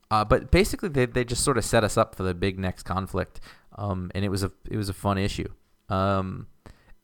uh, 0.09 0.25
but 0.25 0.51
basically, 0.51 0.89
they, 0.89 1.05
they 1.05 1.23
just 1.23 1.43
sort 1.43 1.57
of 1.57 1.63
set 1.63 1.83
us 1.83 1.97
up 1.97 2.15
for 2.15 2.23
the 2.23 2.33
big 2.33 2.59
next 2.59 2.83
conflict, 2.83 3.39
um, 3.77 4.11
and 4.13 4.25
it 4.25 4.29
was 4.29 4.43
a 4.43 4.51
it 4.69 4.77
was 4.77 4.89
a 4.89 4.93
fun 4.93 5.17
issue. 5.17 5.47
Um, 5.89 6.47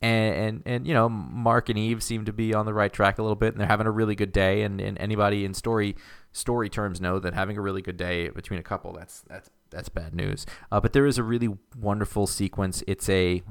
and, 0.01 0.35
and 0.35 0.63
and 0.65 0.87
you 0.87 0.93
know, 0.93 1.07
Mark 1.09 1.69
and 1.69 1.77
Eve 1.77 2.03
seem 2.03 2.25
to 2.25 2.33
be 2.33 2.53
on 2.53 2.65
the 2.65 2.73
right 2.73 2.91
track 2.91 3.17
a 3.17 3.21
little 3.21 3.35
bit, 3.35 3.53
and 3.53 3.61
they're 3.61 3.67
having 3.67 3.87
a 3.87 3.91
really 3.91 4.15
good 4.15 4.31
day. 4.31 4.63
And, 4.63 4.81
and 4.81 4.97
anybody 4.99 5.45
in 5.45 5.53
story 5.53 5.95
story 6.31 6.69
terms 6.69 7.01
know 7.01 7.19
that 7.19 7.33
having 7.33 7.57
a 7.57 7.61
really 7.61 7.81
good 7.81 7.97
day 7.97 8.29
between 8.29 8.59
a 8.59 8.63
couple 8.63 8.93
that's 8.93 9.21
that's 9.21 9.49
that's 9.69 9.89
bad 9.89 10.13
news. 10.13 10.45
Uh, 10.71 10.79
but 10.79 10.93
there 10.93 11.05
is 11.05 11.17
a 11.17 11.23
really 11.23 11.49
wonderful 11.79 12.27
sequence. 12.27 12.83
It's 12.87 13.09
a, 13.09 13.41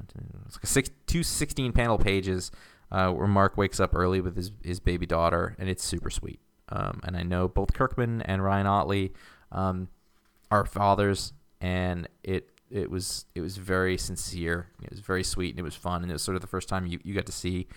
it's 0.46 0.56
like 0.56 0.64
a 0.64 0.66
six, 0.66 0.90
two 1.06 1.22
16 1.22 1.72
panel 1.72 1.98
pages 1.98 2.50
uh, 2.90 3.10
where 3.10 3.26
Mark 3.26 3.56
wakes 3.56 3.80
up 3.80 3.94
early 3.94 4.20
with 4.20 4.36
his, 4.36 4.52
his 4.62 4.80
baby 4.80 5.06
daughter, 5.06 5.56
and 5.58 5.68
it's 5.68 5.84
super 5.84 6.10
sweet. 6.10 6.40
Um, 6.68 7.00
and 7.04 7.16
I 7.16 7.22
know 7.22 7.48
both 7.48 7.72
Kirkman 7.72 8.22
and 8.22 8.42
Ryan 8.42 8.66
Ottley 8.66 9.12
um, 9.52 9.88
are 10.50 10.64
fathers, 10.64 11.32
and 11.60 12.08
it 12.22 12.50
it 12.70 12.90
was 12.90 13.26
it 13.34 13.40
was 13.40 13.56
very 13.56 13.96
sincere. 13.96 14.68
It 14.82 14.90
was 14.90 15.00
very 15.00 15.22
sweet, 15.22 15.50
and 15.50 15.60
it 15.60 15.62
was 15.62 15.76
fun, 15.76 16.02
and 16.02 16.10
it 16.10 16.14
was 16.14 16.22
sort 16.22 16.34
of 16.34 16.40
the 16.40 16.48
first 16.48 16.68
time 16.68 16.86
you, 16.86 16.98
you 17.04 17.14
got 17.14 17.26
to 17.26 17.32
see 17.32 17.68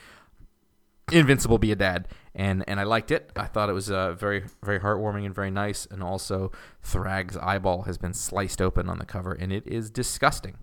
Invincible 1.11 1.57
be 1.57 1.71
a 1.71 1.75
dad, 1.75 2.07
and 2.35 2.63
and 2.67 2.79
I 2.79 2.83
liked 2.83 3.11
it. 3.11 3.31
I 3.35 3.45
thought 3.45 3.69
it 3.69 3.73
was 3.73 3.89
uh, 3.89 4.13
very 4.13 4.43
very 4.63 4.79
heartwarming 4.79 5.25
and 5.25 5.33
very 5.33 5.51
nice. 5.51 5.87
And 5.89 6.03
also, 6.03 6.51
Thrag's 6.81 7.37
eyeball 7.37 7.83
has 7.83 7.97
been 7.97 8.13
sliced 8.13 8.61
open 8.61 8.89
on 8.89 8.99
the 8.99 9.05
cover, 9.05 9.33
and 9.33 9.51
it 9.51 9.65
is 9.67 9.89
disgusting. 9.89 10.57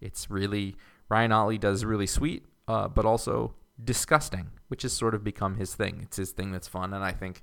It's 0.00 0.30
really 0.30 0.76
Ryan 1.08 1.32
Ottley 1.32 1.58
does 1.58 1.84
really 1.84 2.06
sweet, 2.06 2.44
uh, 2.68 2.88
but 2.88 3.04
also 3.04 3.54
disgusting, 3.82 4.50
which 4.68 4.82
has 4.82 4.92
sort 4.92 5.14
of 5.14 5.24
become 5.24 5.56
his 5.56 5.74
thing. 5.74 6.00
It's 6.02 6.16
his 6.16 6.32
thing 6.32 6.52
that's 6.52 6.68
fun, 6.68 6.94
and 6.94 7.04
I 7.04 7.12
think 7.12 7.42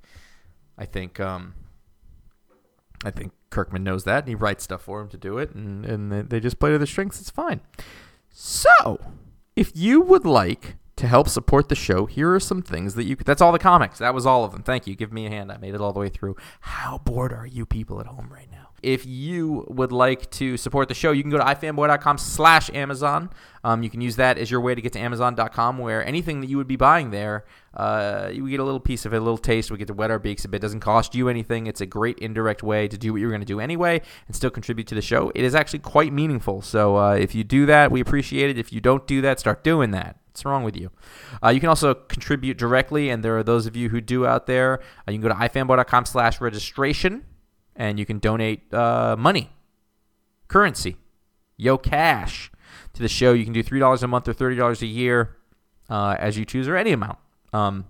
I 0.77 0.85
think 0.85 1.19
um, 1.19 1.53
I 3.03 3.11
think 3.11 3.33
Kirkman 3.49 3.83
knows 3.83 4.03
that, 4.05 4.19
and 4.19 4.29
he 4.29 4.35
writes 4.35 4.63
stuff 4.63 4.83
for 4.83 5.01
him 5.01 5.09
to 5.09 5.17
do 5.17 5.37
it, 5.37 5.53
and 5.53 5.85
and 5.85 6.29
they 6.29 6.39
just 6.39 6.59
play 6.59 6.71
to 6.71 6.77
their 6.77 6.87
strengths. 6.87 7.19
It's 7.19 7.29
fine. 7.29 7.61
So, 8.29 8.99
if 9.55 9.71
you 9.75 10.01
would 10.01 10.25
like 10.25 10.75
to 10.97 11.07
help 11.07 11.29
support 11.29 11.69
the 11.69 11.75
show, 11.75 12.05
here 12.05 12.33
are 12.33 12.39
some 12.39 12.61
things 12.61 12.95
that 12.95 13.05
you 13.05 13.15
could. 13.15 13.25
That's 13.25 13.41
all 13.41 13.51
the 13.51 13.59
comics. 13.59 13.99
That 13.99 14.13
was 14.13 14.25
all 14.25 14.43
of 14.43 14.51
them. 14.51 14.63
Thank 14.63 14.87
you. 14.87 14.95
Give 14.95 15.13
me 15.13 15.25
a 15.25 15.29
hand. 15.29 15.51
I 15.51 15.57
made 15.57 15.73
it 15.73 15.81
all 15.81 15.93
the 15.93 15.99
way 15.99 16.09
through. 16.09 16.35
How 16.59 16.97
bored 16.97 17.31
are 17.31 17.45
you 17.45 17.65
people 17.65 17.99
at 17.99 18.07
home 18.07 18.29
right 18.31 18.49
now? 18.51 18.69
If 18.83 19.05
you 19.05 19.65
would 19.69 19.91
like 19.91 20.29
to 20.31 20.55
support 20.55 20.87
the 20.87 20.93
show, 20.93 21.11
you 21.11 21.23
can 21.23 21.31
go 21.31 21.37
to 21.37 21.43
ifanboy.com 21.43 22.17
slash 22.17 22.69
Amazon. 22.73 23.29
Um, 23.63 23.81
you 23.81 23.89
can 23.89 24.01
use 24.01 24.17
that 24.17 24.37
as 24.37 24.51
your 24.51 24.61
way 24.61 24.75
to 24.75 24.81
get 24.81 24.93
to 24.93 24.99
Amazon.com, 24.99 25.77
where 25.79 26.05
anything 26.05 26.41
that 26.41 26.47
you 26.47 26.57
would 26.57 26.67
be 26.67 26.75
buying 26.75 27.09
there, 27.09 27.45
uh, 27.77 28.31
you 28.33 28.49
get 28.49 28.59
a 28.59 28.63
little 28.63 28.79
piece 28.79 29.05
of 29.05 29.13
it, 29.13 29.17
a 29.17 29.19
little 29.19 29.37
taste. 29.37 29.69
We 29.69 29.77
get 29.77 29.87
to 29.87 29.93
wet 29.93 30.09
our 30.09 30.17
beaks 30.17 30.43
a 30.45 30.47
bit. 30.47 30.57
It 30.57 30.61
doesn't 30.63 30.79
cost 30.79 31.13
you 31.13 31.29
anything. 31.29 31.67
It's 31.67 31.79
a 31.79 31.85
great 31.85 32.17
indirect 32.17 32.63
way 32.63 32.87
to 32.87 32.97
do 32.97 33.13
what 33.13 33.21
you're 33.21 33.29
going 33.29 33.41
to 33.41 33.45
do 33.45 33.59
anyway 33.59 34.01
and 34.25 34.35
still 34.35 34.49
contribute 34.49 34.87
to 34.87 34.95
the 34.95 35.01
show. 35.01 35.31
It 35.35 35.43
is 35.43 35.53
actually 35.53 35.79
quite 35.79 36.11
meaningful. 36.11 36.63
So 36.63 36.97
uh, 36.97 37.13
if 37.13 37.35
you 37.35 37.43
do 37.43 37.67
that, 37.67 37.91
we 37.91 38.01
appreciate 38.01 38.49
it. 38.49 38.57
If 38.57 38.73
you 38.73 38.81
don't 38.81 39.05
do 39.05 39.21
that, 39.21 39.39
start 39.39 39.63
doing 39.63 39.91
that. 39.91 40.17
What's 40.29 40.43
wrong 40.43 40.63
with 40.63 40.75
you? 40.75 40.91
Uh, 41.43 41.49
you 41.49 41.59
can 41.59 41.69
also 41.69 41.93
contribute 41.93 42.57
directly, 42.57 43.09
and 43.09 43.23
there 43.23 43.37
are 43.37 43.43
those 43.43 43.67
of 43.67 43.75
you 43.75 43.89
who 43.89 44.01
do 44.01 44.25
out 44.25 44.47
there. 44.47 44.79
Uh, 45.07 45.11
you 45.11 45.19
can 45.19 45.21
go 45.21 45.29
to 45.29 45.35
ifanboy.com 45.35 46.05
slash 46.05 46.41
registration, 46.41 47.25
and 47.75 47.99
you 47.99 48.05
can 48.05 48.17
donate 48.17 48.73
uh, 48.73 49.15
money, 49.17 49.51
currency, 50.47 50.97
yo 51.57 51.77
cash 51.77 52.51
to 52.93 53.01
the 53.01 53.07
show. 53.07 53.33
You 53.33 53.45
can 53.45 53.53
do 53.53 53.63
$3 53.63 54.03
a 54.03 54.07
month 54.07 54.27
or 54.27 54.33
$30 54.33 54.81
a 54.81 54.85
year 54.85 55.37
uh, 55.89 56.15
as 56.19 56.37
you 56.37 56.45
choose, 56.45 56.67
or 56.67 56.75
any 56.75 56.91
amount. 56.91 57.17
Um, 57.53 57.85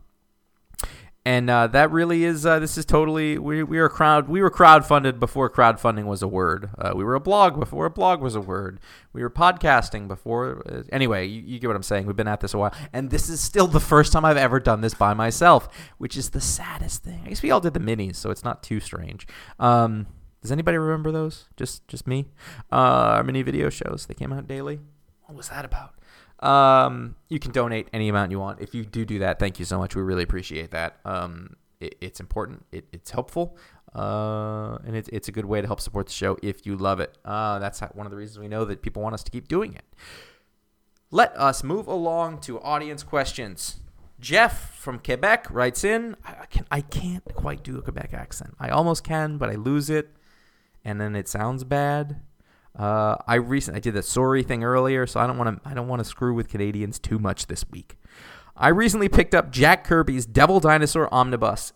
and 1.28 1.50
uh, 1.50 1.68
that 1.68 1.92
really 1.92 2.24
is 2.24 2.46
uh, 2.46 2.58
this 2.60 2.78
is 2.78 2.86
totally 2.86 3.38
we, 3.38 3.62
we 3.62 3.78
were 3.78 3.90
crowd 3.90 4.30
we 4.30 4.42
were 4.42 4.50
crowdfunded 4.50 5.20
before 5.20 5.50
crowdfunding 5.50 6.06
was 6.06 6.22
a 6.22 6.28
word 6.28 6.70
uh, 6.78 6.94
we 6.96 7.04
were 7.04 7.16
a 7.16 7.20
blog 7.20 7.60
before 7.60 7.86
a 7.86 7.90
blog 7.90 8.22
was 8.22 8.34
a 8.34 8.40
word 8.40 8.80
we 9.12 9.22
were 9.22 9.30
podcasting 9.30 10.08
before 10.08 10.64
uh, 10.72 10.84
anyway 10.90 11.26
you, 11.26 11.42
you, 11.42 11.60
get 11.60 11.68
what 11.68 11.76
i'm 11.76 11.84
saying 11.84 12.06
we've 12.06 12.16
been 12.16 12.30
at 12.30 12.40
this 12.40 12.54
a 12.54 12.58
while 12.58 12.74
and 12.94 13.10
this 13.10 13.28
is 13.28 13.42
still 13.42 13.68
the 13.68 13.80
first 13.80 14.14
time 14.14 14.24
i've 14.24 14.38
ever 14.38 14.58
done 14.58 14.80
this 14.80 14.94
by 14.94 15.14
myself 15.14 15.68
which 15.98 16.16
is 16.16 16.30
the 16.30 16.40
saddest 16.40 17.04
thing 17.04 17.22
i 17.26 17.30
guess 17.30 17.44
we 17.44 17.52
all 17.52 17.60
did 17.60 17.74
the 17.74 17.80
minis 17.80 18.16
so 18.16 18.32
it's 18.32 18.46
not 18.46 18.64
too 18.64 18.80
strange 18.80 19.28
um, 19.60 20.08
Does 20.42 20.52
anybody 20.52 20.78
remember 20.78 21.12
those? 21.12 21.46
Just 21.58 21.88
just 21.88 22.08
me. 22.08 22.28
Uh, 22.72 23.18
our 23.18 23.24
mini 23.24 23.42
video 23.42 23.70
shows. 23.70 24.06
They 24.06 24.14
came 24.14 24.32
out 24.32 24.48
daily. 24.48 24.80
What 25.26 25.36
was 25.36 25.50
that 25.50 25.66
about? 25.66 25.96
Um, 26.40 27.16
you 27.30 27.40
can 27.40 27.52
donate 27.52 27.88
any 27.94 28.10
amount 28.10 28.32
you 28.32 28.40
want. 28.40 28.62
If 28.62 28.76
you 28.76 28.86
do 28.86 29.06
do 29.06 29.20
that, 29.20 29.40
thank 29.40 29.60
you 29.60 29.66
so 29.66 29.80
much. 29.80 29.96
We 29.96 30.02
really 30.02 30.24
appreciate 30.24 30.72
that. 30.72 30.98
Um, 31.04 31.56
it, 31.80 31.96
it's 32.02 32.20
important. 32.20 32.66
It, 32.72 32.86
it's 32.92 33.12
helpful. 33.12 33.58
Uh, 33.96 34.78
and 34.86 34.96
it's 34.96 35.10
it's 35.10 35.28
a 35.28 35.32
good 35.32 35.46
way 35.46 35.62
to 35.62 35.66
help 35.66 35.82
support 35.82 36.08
the 36.08 36.14
show 36.14 36.38
if 36.44 36.66
you 36.66 36.76
love 36.76 37.00
it. 37.00 37.18
Uh, 37.26 37.58
that's 37.58 37.80
one 37.80 38.06
of 38.06 38.12
the 38.12 38.18
reasons 38.18 38.38
we 38.38 38.48
know 38.48 38.66
that 38.66 38.82
people 38.82 39.02
want 39.02 39.14
us 39.14 39.24
to 39.24 39.32
keep 39.32 39.48
doing 39.48 39.74
it. 39.74 39.86
Let 41.10 41.36
us 41.38 41.64
move 41.64 41.88
along 41.88 42.42
to 42.42 42.60
audience 42.62 43.02
questions. 43.02 43.80
Jeff 44.20 44.76
from 44.76 45.00
Quebec 45.00 45.48
writes 45.50 45.84
in. 45.84 46.16
I, 46.26 46.46
can, 46.48 46.66
I 46.70 46.82
can't 46.82 47.24
quite 47.34 47.64
do 47.64 47.78
a 47.78 47.82
Quebec 47.82 48.14
accent. 48.14 48.56
I 48.60 48.70
almost 48.70 49.04
can, 49.04 49.38
but 49.38 49.50
I 49.50 49.56
lose 49.56 49.90
it, 49.90 50.10
and 50.84 51.00
then 51.00 51.16
it 51.16 51.28
sounds 51.28 51.64
bad. 51.64 52.20
Uh, 52.78 53.16
I 53.26 53.36
recently 53.36 53.78
I 53.78 53.82
did 53.82 53.96
the 53.96 54.04
sorry 54.04 54.44
thing 54.44 54.64
earlier, 54.64 55.08
so 55.08 55.20
I 55.20 55.28
don't 55.28 55.38
want 55.38 55.64
to 55.64 55.70
I 55.70 55.74
don't 55.74 55.88
want 55.88 56.00
to 56.00 56.06
screw 56.06 56.34
with 56.34 56.48
Canadians 56.48 57.00
too 57.00 57.18
much 57.18 57.48
this 57.48 57.66
week. 57.70 57.98
I 58.56 58.70
recently 58.70 59.10
picked 59.10 59.34
up 59.36 59.52
Jack 59.52 59.84
Kirby's 59.84 60.26
Devil 60.26 60.60
Dinosaur 60.60 61.12
Omnibus, 61.14 61.74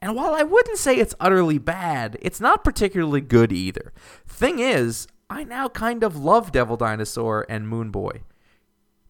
and 0.00 0.14
while 0.16 0.34
I 0.34 0.42
wouldn't 0.42 0.78
say 0.78 0.96
it's 0.96 1.14
utterly 1.20 1.58
bad, 1.58 2.16
it's 2.22 2.40
not 2.40 2.64
particularly 2.64 3.20
good 3.20 3.52
either. 3.52 3.92
Thing 4.26 4.58
is, 4.58 5.06
I 5.28 5.44
now 5.44 5.68
kind 5.68 6.02
of 6.02 6.16
love 6.16 6.52
Devil 6.52 6.76
Dinosaur 6.78 7.44
and 7.48 7.68
Moon 7.68 7.90
Boy. 7.90 8.22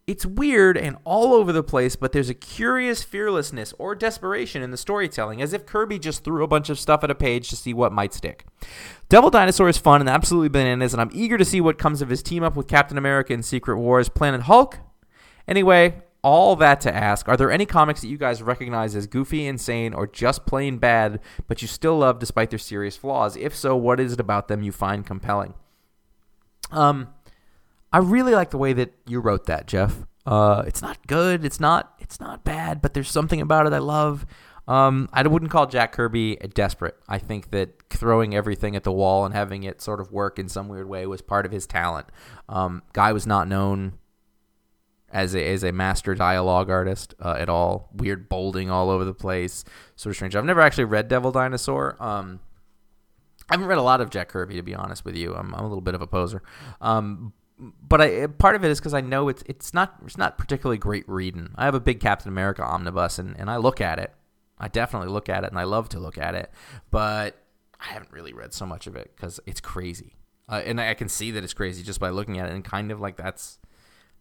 It's 0.09 0.25
weird 0.25 0.79
and 0.79 0.97
all 1.05 1.35
over 1.35 1.53
the 1.53 1.63
place, 1.63 1.95
but 1.95 2.13
there's 2.13 2.31
a 2.31 2.35
curious 2.35 3.03
fearlessness 3.03 3.75
or 3.79 3.95
desperation 3.95 4.63
in 4.63 4.71
the 4.71 4.79
storytelling, 4.79 5.43
as 5.43 5.53
if 5.53 5.67
Kirby 5.67 5.99
just 5.99 6.25
threw 6.25 6.43
a 6.43 6.49
bunch 6.49 6.71
of 6.71 6.79
stuff 6.79 7.05
at 7.05 7.11
a 7.11 7.15
page 7.15 7.51
to 7.51 7.57
see 7.57 7.75
what 7.75 7.93
might 7.93 8.15
stick. 8.15 8.47
Devil 9.11 9.29
Dinosaur 9.29 9.69
is 9.69 9.77
fun 9.77 10.01
and 10.01 10.09
absolutely 10.09 10.49
bananas, 10.49 10.95
and 10.95 11.03
I'm 11.03 11.11
eager 11.13 11.37
to 11.37 11.45
see 11.45 11.61
what 11.61 11.77
comes 11.77 12.01
of 12.01 12.09
his 12.09 12.23
team 12.23 12.43
up 12.43 12.57
with 12.57 12.67
Captain 12.67 12.97
America 12.97 13.35
in 13.35 13.43
Secret 13.43 13.77
Wars 13.77 14.09
Planet 14.09 14.45
Hulk. 14.45 14.79
Anyway, 15.47 16.01
all 16.23 16.57
that 16.57 16.81
to 16.81 16.95
ask, 16.95 17.29
are 17.29 17.37
there 17.37 17.51
any 17.51 17.67
comics 17.67 18.01
that 18.01 18.09
you 18.09 18.17
guys 18.17 18.43
recognize 18.43 18.97
as 18.97 19.07
goofy, 19.07 19.47
insane, 19.47 19.93
or 19.93 20.07
just 20.07 20.47
plain 20.47 20.79
bad, 20.79 21.21
but 21.47 21.61
you 21.61 21.69
still 21.69 21.99
love 21.99 22.19
despite 22.19 22.49
their 22.49 22.59
serious 22.59 22.97
flaws? 22.97 23.37
If 23.37 23.55
so, 23.55 23.77
what 23.77 24.01
is 24.01 24.15
it 24.15 24.21
about 24.21 24.49
them 24.49 24.63
you 24.63 24.73
find 24.73 25.05
compelling? 25.05 25.53
Um, 26.71 27.09
I 27.93 27.99
really 27.99 28.35
like 28.35 28.51
the 28.51 28.59
way 28.59 28.73
that 28.75 28.95
you 29.07 29.21
wrote 29.21 29.47
that, 29.47 29.67
Jeff. 29.67 30.05
Uh, 30.27 30.63
it's 30.67 30.83
not 30.83 31.07
good. 31.07 31.45
It's 31.45 31.59
not. 31.59 31.95
It's 32.01 32.21
not 32.21 32.45
bad. 32.45 32.83
But 32.83 32.95
there's 32.95 33.11
something 33.11 33.41
about 33.41 33.67
it 33.67 33.73
I 33.73 33.79
love. 33.79 34.27
Um, 34.67 35.09
I 35.15 35.27
wouldn't 35.27 35.51
call 35.51 35.67
Jack 35.67 35.93
Kirby 35.93 36.37
desperate. 36.53 36.97
I 37.09 37.19
think 37.19 37.51
that 37.53 37.83
throwing 37.89 38.35
everything 38.35 38.77
at 38.77 38.85
the 38.85 38.93
wall 38.93 39.25
and 39.25 39.35
having 39.35 39.63
it 39.63 39.81
sort 39.81 39.99
of 39.99 40.13
work 40.13 40.39
in 40.39 40.51
some 40.51 40.69
weird 40.69 40.87
way 40.87 41.07
was 41.07 41.23
part 41.23 41.47
of 41.47 41.53
his 41.53 41.67
talent. 41.67 42.09
Um, 42.51 42.83
guy 42.93 43.13
was 43.13 43.27
not 43.27 43.49
known 43.49 43.95
as 45.11 45.35
a 45.35 45.43
as 45.43 45.65
a 45.65 45.73
master 45.73 46.15
dialogue 46.15 46.69
artist 46.69 47.15
uh, 47.19 47.37
at 47.39 47.49
all. 47.49 47.89
Weird 47.95 48.29
bolding 48.29 48.71
all 48.71 48.91
over 48.91 49.07
the 49.07 49.15
place, 49.15 49.65
sort 49.97 50.11
of 50.11 50.17
strange. 50.17 50.37
I've 50.37 50.45
never 50.45 50.61
actually 50.61 50.85
read 50.85 51.09
Devil 51.09 51.33
Dinosaur. 51.33 51.97
Um, 51.99 52.41
I 53.49 53.55
haven't 53.55 53.69
read 53.69 53.79
a 53.79 53.83
lot 53.83 54.03
of 54.03 54.11
Jack 54.11 54.29
Kirby 54.29 54.57
to 54.57 54.63
be 54.63 54.75
honest 54.75 55.07
with 55.07 55.17
you. 55.17 55.35
I'm, 55.35 55.55
I'm 55.55 55.65
a 55.65 55.69
little 55.69 55.81
bit 55.81 55.95
of 55.95 56.03
a 56.03 56.07
poser. 56.07 56.43
Um, 56.83 57.33
but 57.59 58.01
I 58.01 58.27
part 58.27 58.55
of 58.55 58.65
it 58.65 58.71
is 58.71 58.79
because 58.79 58.95
I 58.95 59.01
know 59.01 59.29
it's 59.29 59.43
it's 59.47 59.75
not 59.75 59.97
it's 60.05 60.19
not 60.19 60.39
particularly 60.39 60.79
great 60.79 61.09
reading. 61.09 61.51
I 61.57 61.65
have 61.65 61.75
a 61.75 61.81
big 61.81 62.01
Captain 62.01 62.29
America 62.29 62.63
omnibus 62.63 63.19
and, 63.19 63.39
and 63.39 63.51
I 63.51 63.57
look 63.57 63.81
at 63.81 63.99
it. 63.99 64.13
I 64.59 64.69
definitely 64.69 65.09
look 65.09 65.29
at 65.29 65.45
it 65.45 65.51
and 65.51 65.59
I 65.59 65.65
love 65.65 65.89
to 65.91 65.99
look 65.99 66.19
at 66.19 66.35
it, 66.35 66.51
but 66.91 67.41
I 67.81 67.87
haven't 67.93 68.13
really 68.13 68.33
read 68.33 68.53
so 68.53 68.67
much 68.67 68.87
of 68.87 68.97
it 68.97 69.13
because 69.15 69.41
it's 69.47 69.61
crazy, 69.61 70.17
uh, 70.49 70.63
and 70.65 70.81
I 70.81 70.95
can 70.95 71.09
see 71.09 71.31
that 71.33 71.45
it's 71.45 71.55
crazy 71.55 71.83
just 71.83 72.01
by 72.01 72.11
looking 72.11 72.39
at 72.39 72.49
it, 72.49 72.55
and 72.55 72.65
kind 72.65 72.91
of 72.91 73.01
like 73.01 73.17
that's 73.17 73.59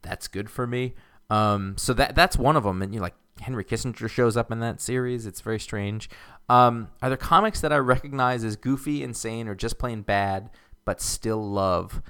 that's 0.01 0.27
good 0.27 0.49
for 0.49 0.67
me. 0.67 0.93
Um, 1.29 1.75
so 1.77 1.93
that 1.93 2.15
that's 2.15 2.37
one 2.37 2.55
of 2.55 2.63
them, 2.63 2.81
and 2.81 2.93
you 2.93 3.01
like 3.01 3.15
Henry 3.41 3.65
Kissinger 3.65 4.09
shows 4.09 4.37
up 4.37 4.51
in 4.51 4.59
that 4.59 4.81
series. 4.81 5.25
It's 5.25 5.41
very 5.41 5.59
strange. 5.59 6.09
Um, 6.49 6.89
are 7.01 7.09
there 7.09 7.17
comics 7.17 7.61
that 7.61 7.73
I 7.73 7.77
recognize 7.77 8.43
as 8.43 8.55
goofy, 8.55 9.03
insane, 9.03 9.47
or 9.47 9.55
just 9.55 9.77
plain 9.77 10.01
bad, 10.01 10.49
but 10.85 11.01
still 11.01 11.43
love? 11.43 12.01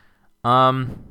Um, 0.44 1.04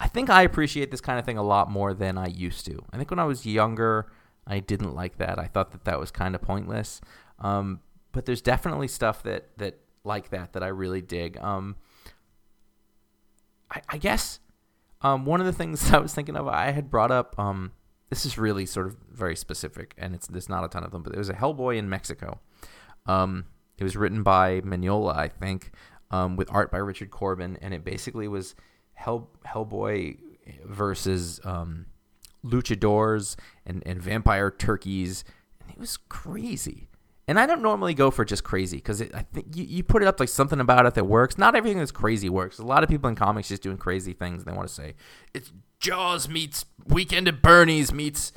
I 0.00 0.08
think 0.08 0.30
I 0.30 0.42
appreciate 0.42 0.90
this 0.90 1.00
kind 1.00 1.18
of 1.18 1.24
thing 1.24 1.38
a 1.38 1.42
lot 1.42 1.70
more 1.70 1.92
than 1.92 2.16
I 2.16 2.28
used 2.28 2.64
to. 2.66 2.78
I 2.92 2.96
think 2.96 3.10
when 3.10 3.18
I 3.18 3.24
was 3.24 3.44
younger, 3.44 4.10
I 4.46 4.60
didn't 4.60 4.94
like 4.94 5.18
that. 5.18 5.38
I 5.38 5.46
thought 5.46 5.72
that 5.72 5.84
that 5.84 5.98
was 5.98 6.10
kind 6.10 6.34
of 6.34 6.42
pointless. 6.42 7.00
Um, 7.40 7.80
but 8.12 8.26
there's 8.26 8.40
definitely 8.40 8.88
stuff 8.88 9.22
that 9.24 9.56
that 9.58 9.80
like 10.04 10.30
that 10.30 10.52
that 10.54 10.62
I 10.62 10.68
really 10.68 11.02
dig. 11.02 11.36
Um, 11.38 11.76
I, 13.70 13.82
I 13.88 13.98
guess 13.98 14.40
um, 15.02 15.24
one 15.26 15.40
of 15.40 15.46
the 15.46 15.52
things 15.52 15.90
I 15.92 15.98
was 15.98 16.14
thinking 16.14 16.36
of, 16.36 16.48
I 16.48 16.70
had 16.70 16.90
brought 16.90 17.10
up. 17.10 17.38
Um, 17.38 17.72
this 18.10 18.24
is 18.24 18.38
really 18.38 18.64
sort 18.64 18.86
of 18.86 18.96
very 19.12 19.36
specific, 19.36 19.94
and 19.98 20.14
it's 20.14 20.26
there's 20.26 20.48
not 20.48 20.64
a 20.64 20.68
ton 20.68 20.84
of 20.84 20.92
them, 20.92 21.02
but 21.02 21.12
there 21.12 21.20
was 21.20 21.28
a 21.28 21.34
Hellboy 21.34 21.76
in 21.76 21.88
Mexico. 21.88 22.40
Um, 23.06 23.44
it 23.76 23.84
was 23.84 23.96
written 23.96 24.22
by 24.22 24.60
Mignola, 24.62 25.14
I 25.16 25.28
think, 25.28 25.70
um, 26.10 26.36
with 26.36 26.48
art 26.50 26.70
by 26.70 26.78
Richard 26.78 27.10
Corbin, 27.10 27.58
and 27.60 27.74
it 27.74 27.84
basically 27.84 28.26
was 28.26 28.54
Hell 28.98 29.30
Hellboy 29.46 30.18
versus 30.64 31.40
um, 31.44 31.86
luchadors 32.44 33.36
and, 33.64 33.82
and 33.86 34.02
vampire 34.02 34.50
turkeys, 34.50 35.24
and 35.60 35.70
it 35.70 35.78
was 35.78 35.96
crazy. 35.96 36.88
And 37.28 37.38
I 37.38 37.46
don't 37.46 37.62
normally 37.62 37.94
go 37.94 38.10
for 38.10 38.24
just 38.24 38.42
crazy 38.42 38.78
because 38.78 39.00
I 39.02 39.24
think 39.32 39.54
you, 39.54 39.62
you 39.64 39.84
put 39.84 40.02
it 40.02 40.08
up 40.08 40.18
like 40.18 40.30
something 40.30 40.58
about 40.60 40.86
it 40.86 40.94
that 40.94 41.04
works. 41.04 41.38
Not 41.38 41.54
everything 41.54 41.78
that's 41.78 41.92
crazy 41.92 42.28
works. 42.28 42.58
A 42.58 42.64
lot 42.64 42.82
of 42.82 42.88
people 42.88 43.08
in 43.08 43.14
comics 43.14 43.48
just 43.48 43.62
doing 43.62 43.76
crazy 43.76 44.14
things. 44.14 44.44
They 44.44 44.52
want 44.52 44.66
to 44.66 44.74
say 44.74 44.94
it's 45.32 45.52
Jaws 45.78 46.28
meets 46.28 46.64
Weekend 46.86 47.28
at 47.28 47.40
Bernie's 47.40 47.92
meets 47.92 48.32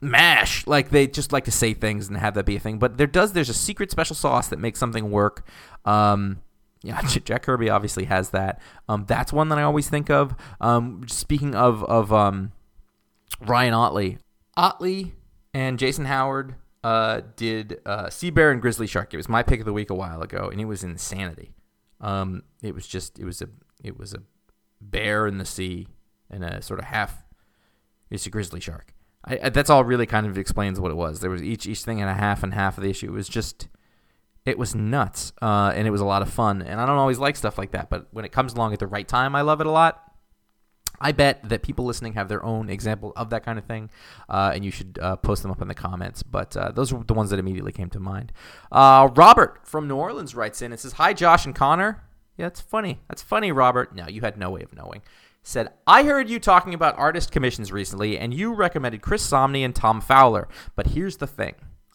Mash. 0.00 0.66
Like 0.66 0.90
they 0.90 1.06
just 1.06 1.32
like 1.32 1.44
to 1.46 1.50
say 1.50 1.74
things 1.74 2.06
and 2.08 2.16
have 2.18 2.34
that 2.34 2.44
be 2.44 2.54
a 2.54 2.60
thing. 2.60 2.78
But 2.78 2.98
there 2.98 3.06
does 3.08 3.32
there's 3.32 3.48
a 3.48 3.54
secret 3.54 3.90
special 3.90 4.14
sauce 4.14 4.48
that 4.48 4.60
makes 4.60 4.78
something 4.78 5.10
work. 5.10 5.46
Um, 5.84 6.42
yeah, 6.84 7.00
Jack 7.24 7.42
Kirby 7.42 7.70
obviously 7.70 8.04
has 8.04 8.30
that. 8.30 8.60
Um, 8.88 9.04
that's 9.06 9.32
one 9.32 9.48
that 9.48 9.58
I 9.58 9.62
always 9.62 9.88
think 9.88 10.10
of. 10.10 10.36
Um, 10.60 11.06
speaking 11.08 11.54
of 11.54 11.82
of 11.84 12.12
um, 12.12 12.52
Ryan 13.40 13.74
Ottley, 13.74 14.18
Ottley 14.56 15.14
and 15.52 15.78
Jason 15.78 16.04
Howard 16.04 16.56
uh, 16.84 17.22
did 17.36 17.80
uh, 17.86 18.10
Sea 18.10 18.30
Bear 18.30 18.50
and 18.50 18.60
Grizzly 18.60 18.86
Shark. 18.86 19.14
It 19.14 19.16
was 19.16 19.28
my 19.28 19.42
pick 19.42 19.60
of 19.60 19.66
the 19.66 19.72
week 19.72 19.88
a 19.90 19.94
while 19.94 20.20
ago, 20.20 20.50
and 20.52 20.60
it 20.60 20.66
was 20.66 20.84
insanity. 20.84 21.54
Um, 22.00 22.42
it 22.62 22.74
was 22.74 22.86
just 22.86 23.18
it 23.18 23.24
was 23.24 23.40
a 23.40 23.48
it 23.82 23.98
was 23.98 24.12
a 24.12 24.22
bear 24.80 25.26
in 25.26 25.38
the 25.38 25.46
sea 25.46 25.88
and 26.30 26.44
a 26.44 26.60
sort 26.60 26.78
of 26.78 26.86
half. 26.86 27.24
It's 28.10 28.26
a 28.26 28.30
grizzly 28.30 28.60
shark. 28.60 28.92
I, 29.24 29.38
I, 29.44 29.48
that's 29.48 29.70
all 29.70 29.84
really 29.84 30.06
kind 30.06 30.26
of 30.26 30.36
explains 30.36 30.78
what 30.78 30.90
it 30.90 30.96
was. 30.96 31.20
There 31.20 31.30
was 31.30 31.42
each 31.42 31.66
each 31.66 31.82
thing 31.82 32.02
and 32.02 32.10
a 32.10 32.14
half 32.14 32.42
and 32.42 32.52
half 32.52 32.76
of 32.76 32.84
the 32.84 32.90
issue. 32.90 33.06
It 33.06 33.12
was 33.12 33.28
just 33.28 33.68
it 34.46 34.58
was 34.58 34.74
nuts, 34.74 35.32
uh, 35.40 35.72
and 35.74 35.86
it 35.86 35.90
was 35.90 36.00
a 36.00 36.04
lot 36.04 36.22
of 36.22 36.30
fun. 36.30 36.62
And 36.62 36.80
I 36.80 36.86
don't 36.86 36.98
always 36.98 37.18
like 37.18 37.36
stuff 37.36 37.56
like 37.58 37.72
that, 37.72 37.88
but 37.88 38.08
when 38.10 38.24
it 38.24 38.32
comes 38.32 38.52
along 38.54 38.72
at 38.72 38.78
the 38.78 38.86
right 38.86 39.06
time, 39.06 39.34
I 39.34 39.40
love 39.40 39.60
it 39.60 39.66
a 39.66 39.70
lot. 39.70 40.00
I 41.00 41.12
bet 41.12 41.48
that 41.48 41.62
people 41.62 41.84
listening 41.84 42.12
have 42.14 42.28
their 42.28 42.44
own 42.44 42.70
example 42.70 43.12
of 43.16 43.30
that 43.30 43.44
kind 43.44 43.58
of 43.58 43.64
thing, 43.64 43.90
uh, 44.28 44.52
and 44.54 44.64
you 44.64 44.70
should 44.70 44.98
uh, 45.02 45.16
post 45.16 45.42
them 45.42 45.50
up 45.50 45.60
in 45.60 45.68
the 45.68 45.74
comments. 45.74 46.22
But 46.22 46.56
uh, 46.56 46.70
those 46.72 46.92
were 46.92 47.02
the 47.02 47.14
ones 47.14 47.30
that 47.30 47.38
immediately 47.38 47.72
came 47.72 47.90
to 47.90 48.00
mind. 48.00 48.32
Uh, 48.70 49.08
Robert 49.14 49.66
from 49.66 49.88
New 49.88 49.96
Orleans 49.96 50.34
writes 50.34 50.62
in 50.62 50.72
and 50.72 50.80
says, 50.80 50.92
"Hi, 50.92 51.12
Josh 51.12 51.46
and 51.46 51.54
Connor. 51.54 52.04
Yeah, 52.36 52.46
that's 52.46 52.60
funny. 52.60 53.00
That's 53.08 53.22
funny, 53.22 53.50
Robert. 53.50 53.94
No, 53.94 54.06
you 54.06 54.20
had 54.20 54.38
no 54.38 54.50
way 54.50 54.62
of 54.62 54.74
knowing." 54.74 55.02
Said, 55.46 55.68
I 55.86 56.04
heard 56.04 56.30
you 56.30 56.40
talking 56.40 56.72
about 56.72 56.96
artist 56.96 57.30
commissions 57.30 57.70
recently, 57.70 58.16
and 58.16 58.32
you 58.32 58.54
recommended 58.54 59.02
Chris 59.02 59.28
Samnee 59.28 59.62
and 59.62 59.76
Tom 59.76 60.00
Fowler. 60.00 60.48
But 60.74 60.86
here's 60.88 61.18
the 61.18 61.26
thing 61.26 61.54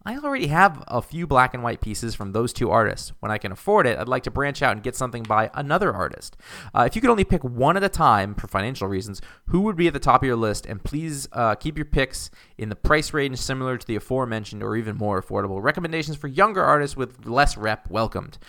I 0.09 0.17
already 0.17 0.47
have 0.47 0.83
a 0.87 1.03
few 1.03 1.27
black 1.27 1.53
and 1.53 1.61
white 1.61 1.81
pieces 1.81 2.15
from 2.15 2.31
those 2.31 2.51
two 2.51 2.71
artists. 2.71 3.13
When 3.19 3.31
I 3.31 3.37
can 3.37 3.51
afford 3.51 3.85
it, 3.85 3.99
I'd 3.99 4.07
like 4.07 4.23
to 4.23 4.31
branch 4.31 4.63
out 4.63 4.71
and 4.71 4.81
get 4.81 4.95
something 4.95 5.21
by 5.21 5.51
another 5.53 5.93
artist. 5.93 6.35
Uh, 6.73 6.81
if 6.87 6.95
you 6.95 7.01
could 7.01 7.11
only 7.11 7.23
pick 7.23 7.43
one 7.43 7.77
at 7.77 7.83
a 7.83 7.89
time 7.89 8.33
for 8.33 8.47
financial 8.47 8.87
reasons, 8.87 9.21
who 9.49 9.61
would 9.61 9.75
be 9.75 9.85
at 9.85 9.93
the 9.93 9.99
top 9.99 10.23
of 10.23 10.25
your 10.25 10.35
list? 10.35 10.65
And 10.65 10.83
please 10.83 11.27
uh, 11.31 11.53
keep 11.53 11.77
your 11.77 11.85
picks 11.85 12.31
in 12.57 12.69
the 12.69 12.75
price 12.75 13.13
range 13.13 13.37
similar 13.37 13.77
to 13.77 13.85
the 13.85 13.95
aforementioned 13.97 14.63
or 14.63 14.75
even 14.75 14.97
more 14.97 15.21
affordable. 15.21 15.61
Recommendations 15.61 16.17
for 16.17 16.27
younger 16.27 16.63
artists 16.63 16.97
with 16.97 17.27
less 17.27 17.55
rep 17.55 17.87
welcomed. 17.91 18.39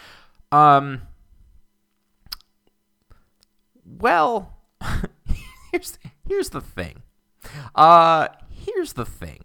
Um, 0.50 1.02
well, 3.84 4.56
here's 5.72 5.98
here's 6.26 6.48
the 6.48 6.62
thing. 6.62 7.02
Uh, 7.74 8.28
here's 8.48 8.94
the 8.94 9.04
thing. 9.04 9.40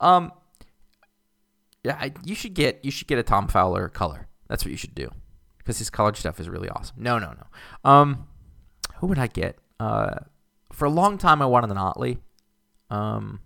Um, 0.00 0.30
yeah, 1.86 1.96
I, 2.00 2.12
you 2.24 2.34
should 2.34 2.54
get 2.54 2.84
you 2.84 2.90
should 2.90 3.06
get 3.06 3.18
a 3.18 3.22
Tom 3.22 3.46
Fowler 3.46 3.88
color. 3.88 4.26
That's 4.48 4.64
what 4.64 4.72
you 4.72 4.76
should 4.76 4.94
do 4.94 5.08
because 5.58 5.78
his 5.78 5.88
colored 5.88 6.16
stuff 6.16 6.40
is 6.40 6.48
really 6.48 6.68
awesome. 6.68 6.96
No, 6.98 7.18
no, 7.18 7.32
no. 7.32 7.90
Um, 7.90 8.26
who 8.96 9.06
would 9.06 9.18
I 9.18 9.28
get? 9.28 9.58
Uh, 9.78 10.16
for 10.72 10.86
a 10.86 10.90
long 10.90 11.16
time 11.16 11.40
I 11.40 11.46
wanted 11.46 11.70
an 11.70 11.78
Ottley. 11.78 12.18
Um, 12.90 13.40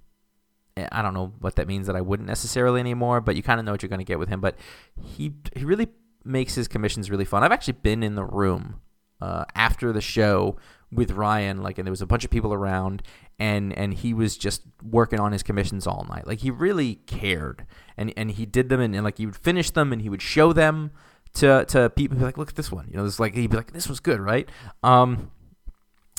I 0.91 1.03
don't 1.03 1.13
know 1.13 1.35
what 1.41 1.57
that 1.57 1.69
means 1.69 1.87
that 1.87 1.97
I 1.97 2.01
wouldn't 2.01 2.29
necessarily 2.29 2.81
anymore, 2.81 3.21
but 3.21 3.37
you 3.37 3.43
kind 3.43 3.61
of 3.61 3.67
know 3.67 3.73
what 3.73 3.83
you're 3.83 3.91
going 3.91 3.99
to 3.99 4.05
get 4.05 4.19
with 4.19 4.31
him. 4.31 4.41
But 4.41 4.57
he 4.99 5.35
he 5.55 5.65
really 5.65 5.89
makes 6.25 6.55
his 6.55 6.67
commissions 6.67 7.11
really 7.11 7.27
fun. 7.27 7.43
I've 7.43 7.53
actually 7.53 7.75
been 7.83 8.03
in 8.03 8.15
the 8.15 8.25
room 8.25 8.81
uh, 9.21 9.45
after 9.55 9.93
the 9.93 10.01
show 10.01 10.57
with 10.91 11.11
Ryan, 11.13 11.63
like, 11.63 11.79
and 11.79 11.87
there 11.87 11.93
was 11.93 12.03
a 12.03 12.07
bunch 12.07 12.25
of 12.25 12.31
people 12.31 12.53
around, 12.55 13.03
and 13.41 13.73
and 13.73 13.95
he 13.95 14.15
was 14.15 14.37
just 14.37 14.63
working 14.83 15.19
on 15.19 15.33
his 15.33 15.43
commissions 15.43 15.87
all 15.87 16.07
night. 16.09 16.27
Like, 16.27 16.41
he 16.41 16.51
really 16.51 16.97
cared, 17.07 17.67
and 17.97 18.13
and 18.17 18.31
he 18.31 18.47
did 18.47 18.69
them, 18.69 18.81
and, 18.81 18.95
and 18.95 19.03
like 19.03 19.19
he 19.19 19.27
would 19.27 19.37
finish 19.37 19.71
them, 19.71 19.93
and 19.93 20.03
he 20.03 20.09
would 20.09 20.23
show 20.23 20.53
them 20.53 20.93
to 21.35 21.65
to 21.65 21.91
people. 21.91 22.19
Like, 22.19 22.39
look 22.39 22.51
at 22.51 22.57
this 22.57 22.71
one, 22.71 22.87
you 22.91 22.99
know, 22.99 23.05
this 23.05 23.19
like 23.19 23.35
he'd 23.35 23.51
be 23.51 23.57
like, 23.57 23.73
this 23.73 23.89
was 23.89 23.99
good, 23.99 24.21
right? 24.21 24.49
Um, 24.83 25.31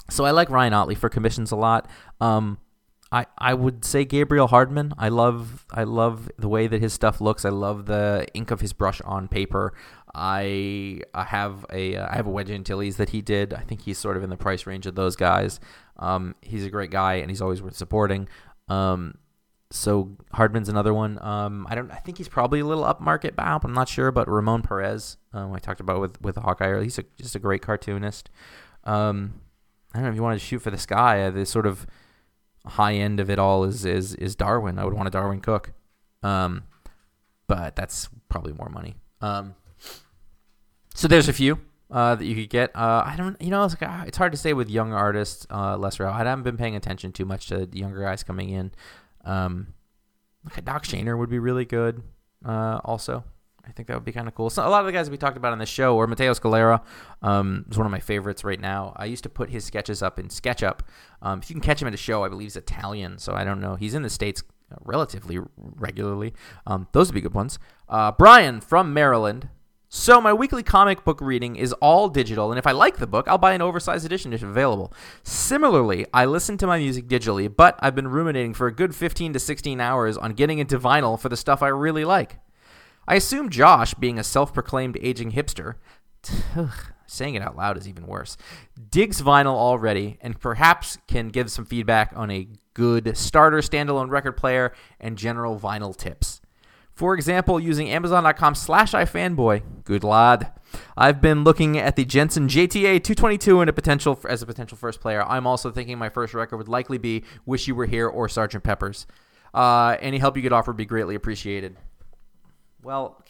so 0.10 0.26
I 0.26 0.32
like 0.32 0.50
Ryan 0.50 0.74
Ottley 0.74 0.96
for 0.96 1.08
commissions 1.08 1.52
a 1.52 1.56
lot. 1.56 1.88
Um, 2.20 2.58
I, 3.14 3.26
I 3.38 3.54
would 3.54 3.84
say 3.84 4.06
Gabriel 4.06 4.48
Hardman. 4.48 4.94
I 4.98 5.10
love 5.10 5.66
I 5.72 5.84
love 5.84 6.32
the 6.40 6.48
way 6.48 6.68
that 6.68 6.82
his 6.82 6.94
stuff 6.94 7.20
looks. 7.20 7.44
I 7.44 7.50
love 7.50 7.86
the 7.86 8.26
ink 8.34 8.52
of 8.52 8.62
his 8.62 8.72
brush 8.72 9.02
on 9.02 9.28
paper. 9.28 9.74
I 10.14 11.02
I 11.14 11.24
have 11.24 11.66
a 11.72 11.98
I 11.98 12.16
have 12.16 12.28
a 12.28 12.30
Wedge 12.30 12.52
Antilles 12.52 12.98
that 12.98 13.10
he 13.10 13.22
did. 13.22 13.54
I 13.54 13.62
think 13.62 13.82
he's 13.82 13.98
sort 13.98 14.18
of 14.18 14.24
in 14.24 14.30
the 14.30 14.38
price 14.38 14.66
range 14.66 14.86
of 14.86 14.96
those 14.96 15.16
guys. 15.16 15.60
Um, 15.98 16.36
he's 16.42 16.66
a 16.66 16.70
great 16.70 16.92
guy 16.92 17.16
and 17.16 17.30
he's 17.30 17.42
always 17.42 17.62
worth 17.62 17.76
supporting. 17.76 18.28
Um, 18.68 19.16
so 19.72 20.18
Hardman's 20.34 20.70
another 20.70 20.94
one. 20.94 21.18
Um, 21.24 21.66
I 21.70 21.76
don't. 21.76 21.92
I 21.92 21.96
think 21.96 22.18
he's 22.18 22.28
probably 22.28 22.60
a 22.60 22.66
little 22.66 22.84
upmarket 22.84 23.36
bound. 23.36 23.64
I'm 23.64 23.74
not 23.74 23.88
sure, 23.88 24.12
but 24.12 24.28
Ramon 24.28 24.64
Perez, 24.64 25.18
um, 25.34 25.54
I 25.54 25.60
talked 25.60 25.80
about 25.80 26.02
with 26.02 26.22
with 26.22 26.36
Hawkeye. 26.36 26.84
He's 26.84 27.00
a, 27.00 27.04
just 27.18 27.36
a 27.36 27.40
great 27.40 27.62
cartoonist. 27.62 28.30
Um, 28.84 29.42
I 29.94 29.98
don't 29.98 30.06
know 30.06 30.10
if 30.10 30.16
you 30.16 30.24
wanted 30.24 30.40
to 30.40 30.46
shoot 30.46 30.60
for 30.60 30.72
the 30.72 30.78
sky. 30.78 31.24
Uh, 31.24 31.32
the 31.32 31.46
sort 31.46 31.66
of 31.66 31.88
high 32.66 32.94
end 32.94 33.20
of 33.20 33.30
it 33.30 33.40
all 33.40 33.64
is 33.64 33.86
is 33.86 34.14
is 34.16 34.36
Darwyn. 34.36 34.78
I 34.78 34.84
would 34.84 34.94
want 34.94 35.08
a 35.08 35.12
Darwyn 35.12 35.42
Cooke, 35.42 35.72
um, 36.22 36.64
but 37.48 37.76
that's 37.78 38.10
probably 38.28 38.54
more 38.54 38.70
money. 38.70 38.96
Um, 39.22 39.56
so 40.94 41.08
there's 41.08 41.28
a 41.28 41.34
few 41.34 41.60
uh, 41.90 42.16
that 42.16 42.26
you 42.26 42.36
could 42.36 42.50
get. 42.50 42.76
Uh, 42.76 43.04
I 43.06 43.16
don't, 43.18 43.40
you 43.42 43.50
know, 43.50 43.64
it's, 43.64 43.80
like, 43.80 43.90
uh, 43.90 44.04
it's 44.08 44.18
hard 44.18 44.32
to 44.32 44.38
say 44.38 44.54
with 44.54 44.70
young 44.70 44.94
artists. 44.94 45.46
Uh, 45.50 45.78
lesser, 45.78 46.08
I 46.08 46.20
haven't 46.20 46.44
been 46.44 46.58
paying 46.58 46.76
attention 46.76 47.12
too 47.12 47.26
much 47.26 47.48
to 47.48 47.68
younger 47.72 48.02
guys 48.02 48.24
coming 48.24 48.50
in. 48.50 48.72
Um, 49.26 49.74
Doc 50.64 50.84
Shaner 50.84 51.18
would 51.18 51.30
be 51.30 51.40
really 51.40 51.66
good. 51.66 52.02
Uh, 52.44 52.80
also, 52.84 53.24
I 53.66 53.72
think 53.72 53.88
that 53.88 53.94
would 53.96 54.06
be 54.06 54.12
kind 54.12 54.28
of 54.28 54.36
cool. 54.36 54.50
So 54.50 54.66
a 54.66 54.70
lot 54.70 54.80
of 54.80 54.86
the 54.88 54.92
guys 54.92 55.10
we 55.10 55.18
talked 55.18 55.38
about 55.38 55.52
on 55.52 55.60
the 55.60 55.66
show, 55.66 55.96
or 55.96 56.08
Matteo 56.08 56.34
Scalera, 56.34 56.82
um, 57.22 57.66
is 57.70 57.78
one 57.78 57.86
of 57.86 57.92
my 57.92 58.00
favorites 58.00 58.44
right 58.44 58.60
now. 58.60 58.94
I 58.96 59.06
used 59.06 59.24
to 59.24 59.30
put 59.30 59.50
his 59.50 59.64
sketches 59.66 60.02
up 60.02 60.18
in 60.18 60.30
SketchUp. 60.30 60.80
Um, 61.22 61.40
if 61.40 61.50
you 61.50 61.54
can 61.54 61.62
catch 61.62 61.82
him 61.82 61.88
at 61.88 61.94
a 61.94 61.98
show, 61.98 62.24
I 62.24 62.30
believe 62.30 62.46
he's 62.46 62.56
Italian, 62.56 63.20
so 63.20 63.34
I 63.34 63.44
don't 63.44 63.62
know. 63.62 63.76
He's 63.76 63.94
in 63.94 64.02
the 64.02 64.10
states 64.10 64.44
relatively 64.84 65.40
regularly. 65.58 66.34
Um, 66.66 66.88
those 66.94 67.10
would 67.10 67.16
be 67.16 67.22
good 67.22 67.34
ones. 67.34 67.60
Uh, 67.88 68.12
Brian 68.12 68.62
from 68.62 68.94
Maryland. 68.94 69.50
So 69.94 70.22
my 70.22 70.32
weekly 70.32 70.64
comic 70.64 71.04
book 71.04 71.20
reading 71.20 71.58
is 71.58 71.74
all 71.74 72.08
digital, 72.08 72.50
and 72.50 72.58
if 72.58 72.66
I 72.66 72.72
like 72.72 72.96
the 72.96 73.06
book, 73.06 73.28
I'll 73.28 73.38
buy 73.38 73.52
an 73.52 73.62
oversized 73.62 74.06
edition 74.06 74.32
if 74.32 74.42
available. 74.42 74.94
Similarly, 75.24 76.06
I 76.14 76.24
listen 76.24 76.58
to 76.60 76.66
my 76.66 76.78
music 76.78 77.10
digitally, 77.10 77.54
but 77.54 77.78
I've 77.80 77.94
been 77.94 78.08
ruminating 78.08 78.54
for 78.54 78.68
a 78.68 78.74
good 78.74 78.96
15 78.96 79.34
to 79.34 79.40
16 79.40 79.82
hours 79.82 80.18
on 80.18 80.32
getting 80.32 80.60
into 80.60 80.80
vinyl 80.80 81.20
for 81.20 81.28
the 81.28 81.36
stuff 81.36 81.62
I 81.62 81.68
really 81.68 82.06
like. 82.06 82.40
I 83.06 83.16
assume 83.16 83.50
Josh, 83.50 83.94
being 83.94 84.18
a 84.18 84.24
self 84.24 84.54
proclaimed 84.54 84.98
aging 85.02 85.34
hipster, 85.34 85.76
ugh, 86.56 86.94
saying 87.06 87.36
it 87.36 87.42
out 87.42 87.58
loud 87.58 87.78
is 87.78 87.86
even 87.86 88.08
worse, 88.08 88.38
digs 88.92 89.22
vinyl 89.22 89.56
already 89.56 90.18
and 90.22 90.40
perhaps 90.40 91.00
can 91.10 91.28
give 91.28 91.52
some 91.52 91.66
feedback 91.66 92.14
on 92.16 92.32
a 92.32 92.48
good 92.74 93.18
starter 93.18 93.58
standalone 93.58 94.10
record 94.10 94.38
player 94.38 94.72
and 95.02 95.18
general 95.18 95.60
vinyl 95.60 95.94
tips. 95.94 96.41
For 97.02 97.16
example, 97.16 97.60
using 97.60 97.90
Amazon.com 97.90 98.54
slash 98.54 98.92
iFanboy, 98.92 99.64
good 99.86 100.04
lad. 100.04 100.52
I've 100.96 101.20
been 101.20 101.44
looking 101.44 101.76
at 101.76 101.96
the 101.96 102.06
Jensen 102.06 102.48
JTA 102.48 103.04
222 103.04 103.60
and 103.60 103.68
a 103.68 103.74
potential 103.74 104.20
as 104.30 104.44
a 104.44 104.46
potential 104.46 104.78
first 104.78 105.02
player. 105.02 105.24
I'm 105.24 105.48
also 105.48 105.72
thinking 105.72 105.98
my 105.98 106.10
first 106.10 106.36
record 106.36 106.58
would 106.58 106.68
likely 106.68 107.00
be 107.00 107.24
Wish 107.44 107.68
You 107.68 107.74
Were 107.74 107.88
Here 107.88 108.08
or 108.08 108.30
Sergeant 108.30 108.64
Pepper's. 108.64 109.08
Uh, 109.52 109.98
any 110.00 110.20
help 110.20 110.38
you 110.38 110.44
could 110.44 110.54
offer 110.54 110.70
would 110.70 110.78
be 110.78 110.86
greatly 110.86 111.16
appreciated. 111.16 111.76
Well, 112.84 113.26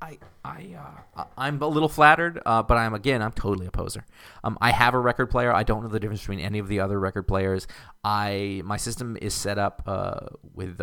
I 0.00 0.18
I 0.44 0.76
uh, 1.16 1.24
I'm 1.36 1.60
a 1.60 1.66
little 1.66 1.88
flattered, 1.88 2.40
uh, 2.46 2.62
but 2.62 2.76
I'm 2.76 2.94
again 2.94 3.22
I'm 3.22 3.32
totally 3.32 3.66
a 3.66 3.72
poser. 3.72 4.06
Um, 4.44 4.56
I 4.60 4.70
have 4.70 4.94
a 4.94 5.00
record 5.00 5.30
player. 5.32 5.52
I 5.52 5.64
don't 5.64 5.82
know 5.82 5.88
the 5.88 5.98
difference 5.98 6.20
between 6.20 6.38
any 6.38 6.60
of 6.60 6.68
the 6.68 6.78
other 6.78 7.00
record 7.00 7.24
players. 7.24 7.66
I 8.04 8.62
my 8.64 8.76
system 8.76 9.18
is 9.20 9.34
set 9.34 9.58
up 9.58 9.82
uh, 9.84 10.28
with. 10.54 10.80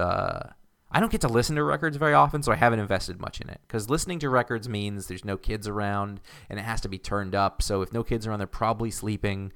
I 0.94 1.00
don't 1.00 1.12
get 1.12 1.22
to 1.22 1.28
listen 1.28 1.56
to 1.56 1.64
records 1.64 1.98
very 1.98 2.14
often, 2.14 2.44
so 2.44 2.52
I 2.52 2.56
haven't 2.56 2.80
invested 2.80 3.20
much 3.20 3.42
in 3.42 3.50
it. 3.50 3.60
Because 3.68 3.90
listening 3.90 4.20
to 4.20 4.30
records 4.30 4.70
means 4.70 5.08
there's 5.08 5.26
no 5.26 5.38
kids 5.38 5.68
around, 5.68 6.22
and 6.50 6.60
it 6.60 6.64
has 6.64 6.82
to 6.82 6.88
be 6.88 7.00
turned 7.00 7.34
up. 7.34 7.62
So 7.62 7.82
if 7.82 7.92
no 7.92 8.04
kids 8.04 8.28
are 8.28 8.30
around, 8.30 8.40
they're 8.40 8.48
probably 8.48 8.92
sleeping. 8.92 9.52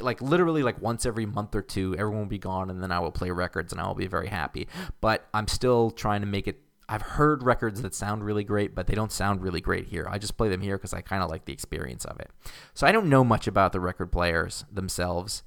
Like 0.00 0.20
literally, 0.20 0.62
like 0.62 0.80
once 0.80 1.06
every 1.06 1.26
month 1.26 1.54
or 1.54 1.62
two, 1.62 1.94
everyone 1.98 2.20
will 2.20 2.26
be 2.26 2.38
gone, 2.38 2.70
and 2.70 2.82
then 2.82 2.92
I 2.92 3.00
will 3.00 3.10
play 3.10 3.30
records, 3.30 3.72
and 3.72 3.80
I 3.80 3.86
will 3.86 3.94
be 3.94 4.06
very 4.06 4.28
happy. 4.28 4.68
But 5.00 5.26
I'm 5.32 5.48
still 5.48 5.90
trying 5.90 6.20
to 6.20 6.26
make 6.26 6.46
it 6.46 6.60
I've 6.88 7.02
heard 7.02 7.42
records 7.42 7.82
that 7.82 7.94
sound 7.94 8.24
really 8.24 8.44
great, 8.44 8.74
but 8.74 8.86
they 8.86 8.94
don't 8.94 9.10
sound 9.10 9.42
really 9.42 9.60
great 9.60 9.86
here. 9.86 10.06
I 10.08 10.18
just 10.18 10.36
play 10.36 10.48
them 10.48 10.60
here 10.60 10.78
because 10.78 10.94
I 10.94 11.00
kind 11.00 11.22
of 11.22 11.28
like 11.28 11.44
the 11.44 11.52
experience 11.52 12.04
of 12.04 12.20
it. 12.20 12.30
So 12.74 12.86
I 12.86 12.92
don't 12.92 13.08
know 13.08 13.24
much 13.24 13.48
about 13.48 13.72
the 13.72 13.80
record 13.80 14.12
players 14.12 14.64
themselves. 14.72 15.42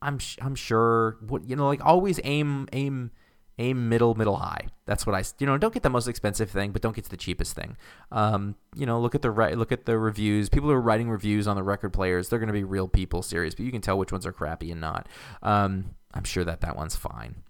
I'm 0.00 0.18
sh- 0.18 0.38
I'm 0.40 0.54
sure 0.54 1.16
what 1.26 1.48
you 1.48 1.56
know 1.56 1.66
like 1.66 1.84
always 1.84 2.20
aim 2.22 2.68
aim 2.72 3.10
aim 3.58 3.88
middle 3.88 4.14
middle 4.14 4.36
high. 4.36 4.68
That's 4.86 5.06
what 5.06 5.14
I 5.14 5.24
you 5.38 5.46
know 5.46 5.58
don't 5.58 5.74
get 5.74 5.82
the 5.82 5.90
most 5.90 6.08
expensive 6.08 6.50
thing, 6.50 6.72
but 6.72 6.82
don't 6.82 6.94
get 6.94 7.04
to 7.04 7.10
the 7.10 7.16
cheapest 7.16 7.54
thing. 7.54 7.76
Um, 8.12 8.54
you 8.74 8.86
know 8.86 9.00
look 9.00 9.14
at 9.14 9.22
the 9.22 9.30
re- 9.30 9.54
look 9.54 9.72
at 9.72 9.86
the 9.86 9.98
reviews. 9.98 10.48
People 10.48 10.68
who 10.68 10.74
are 10.74 10.80
writing 10.80 11.10
reviews 11.10 11.46
on 11.46 11.56
the 11.56 11.62
record 11.62 11.92
players, 11.92 12.28
they're 12.28 12.38
going 12.38 12.48
to 12.48 12.52
be 12.52 12.64
real 12.64 12.88
people, 12.88 13.22
serious, 13.22 13.54
but 13.54 13.64
you 13.64 13.72
can 13.72 13.80
tell 13.80 13.98
which 13.98 14.12
ones 14.12 14.26
are 14.26 14.32
crappy 14.32 14.70
and 14.70 14.80
not. 14.80 15.08
Um, 15.42 15.94
I'm 16.14 16.24
sure 16.24 16.44
that 16.44 16.60
that 16.62 16.76
one's 16.76 16.96
fine. 16.96 17.42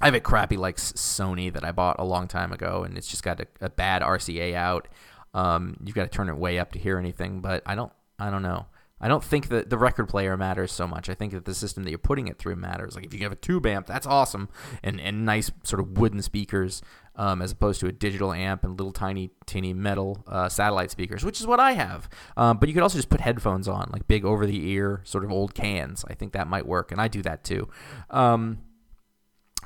I 0.00 0.06
have 0.06 0.14
a 0.14 0.20
crappy 0.20 0.56
like 0.56 0.76
Sony 0.76 1.52
that 1.52 1.64
I 1.64 1.72
bought 1.72 1.96
a 1.98 2.04
long 2.04 2.28
time 2.28 2.52
ago, 2.52 2.84
and 2.84 2.96
it's 2.96 3.08
just 3.08 3.24
got 3.24 3.40
a, 3.40 3.46
a 3.60 3.68
bad 3.68 4.02
RCA 4.02 4.54
out. 4.54 4.86
Um, 5.34 5.76
you've 5.84 5.94
got 5.94 6.04
to 6.04 6.08
turn 6.08 6.28
it 6.28 6.36
way 6.36 6.58
up 6.58 6.72
to 6.72 6.78
hear 6.78 6.98
anything, 6.98 7.40
but 7.40 7.62
I 7.66 7.74
don't. 7.74 7.92
I 8.20 8.30
don't 8.30 8.42
know. 8.42 8.66
I 9.00 9.08
don't 9.08 9.22
think 9.22 9.48
that 9.48 9.70
the 9.70 9.78
record 9.78 10.08
player 10.08 10.36
matters 10.36 10.72
so 10.72 10.86
much. 10.86 11.08
I 11.08 11.14
think 11.14 11.32
that 11.32 11.44
the 11.44 11.54
system 11.54 11.84
that 11.84 11.90
you're 11.90 11.98
putting 11.98 12.28
it 12.28 12.38
through 12.38 12.56
matters. 12.56 12.96
Like 12.96 13.04
if 13.04 13.14
you 13.14 13.20
have 13.20 13.32
a 13.32 13.36
tube 13.36 13.66
amp, 13.66 13.86
that's 13.86 14.06
awesome, 14.06 14.48
and 14.82 15.00
and 15.00 15.24
nice 15.24 15.50
sort 15.62 15.80
of 15.80 15.98
wooden 15.98 16.20
speakers, 16.22 16.82
um, 17.16 17.40
as 17.40 17.52
opposed 17.52 17.80
to 17.80 17.86
a 17.86 17.92
digital 17.92 18.32
amp 18.32 18.64
and 18.64 18.76
little 18.76 18.92
tiny 18.92 19.30
teeny 19.46 19.72
metal 19.72 20.24
uh, 20.26 20.48
satellite 20.48 20.90
speakers, 20.90 21.24
which 21.24 21.40
is 21.40 21.46
what 21.46 21.60
I 21.60 21.72
have. 21.72 22.08
Um, 22.36 22.58
but 22.58 22.68
you 22.68 22.74
could 22.74 22.82
also 22.82 22.98
just 22.98 23.08
put 23.10 23.20
headphones 23.20 23.68
on, 23.68 23.90
like 23.92 24.08
big 24.08 24.24
over 24.24 24.46
the 24.46 24.68
ear 24.70 25.00
sort 25.04 25.24
of 25.24 25.30
old 25.30 25.54
cans. 25.54 26.04
I 26.08 26.14
think 26.14 26.32
that 26.32 26.48
might 26.48 26.66
work, 26.66 26.90
and 26.90 27.00
I 27.00 27.08
do 27.08 27.22
that 27.22 27.44
too. 27.44 27.68
Um, 28.10 28.58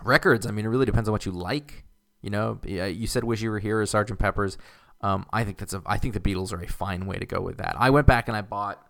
records, 0.02 0.46
I 0.46 0.50
mean, 0.50 0.66
it 0.66 0.68
really 0.68 0.86
depends 0.86 1.08
on 1.08 1.12
what 1.12 1.24
you 1.26 1.32
like. 1.32 1.84
You 2.20 2.30
know, 2.30 2.60
you 2.64 3.06
said 3.06 3.24
"Wish 3.24 3.40
You 3.40 3.50
Were 3.50 3.58
Here" 3.58 3.80
or 3.80 3.86
Sergeant 3.86 4.18
Pepper's. 4.18 4.58
Um, 5.00 5.26
I 5.32 5.42
think 5.42 5.58
that's 5.58 5.74
a. 5.74 5.82
I 5.84 5.98
think 5.98 6.14
the 6.14 6.20
Beatles 6.20 6.52
are 6.52 6.62
a 6.62 6.68
fine 6.68 7.06
way 7.06 7.16
to 7.18 7.26
go 7.26 7.40
with 7.40 7.58
that. 7.58 7.74
I 7.76 7.90
went 7.90 8.06
back 8.06 8.28
and 8.28 8.36
I 8.36 8.42
bought 8.42 8.80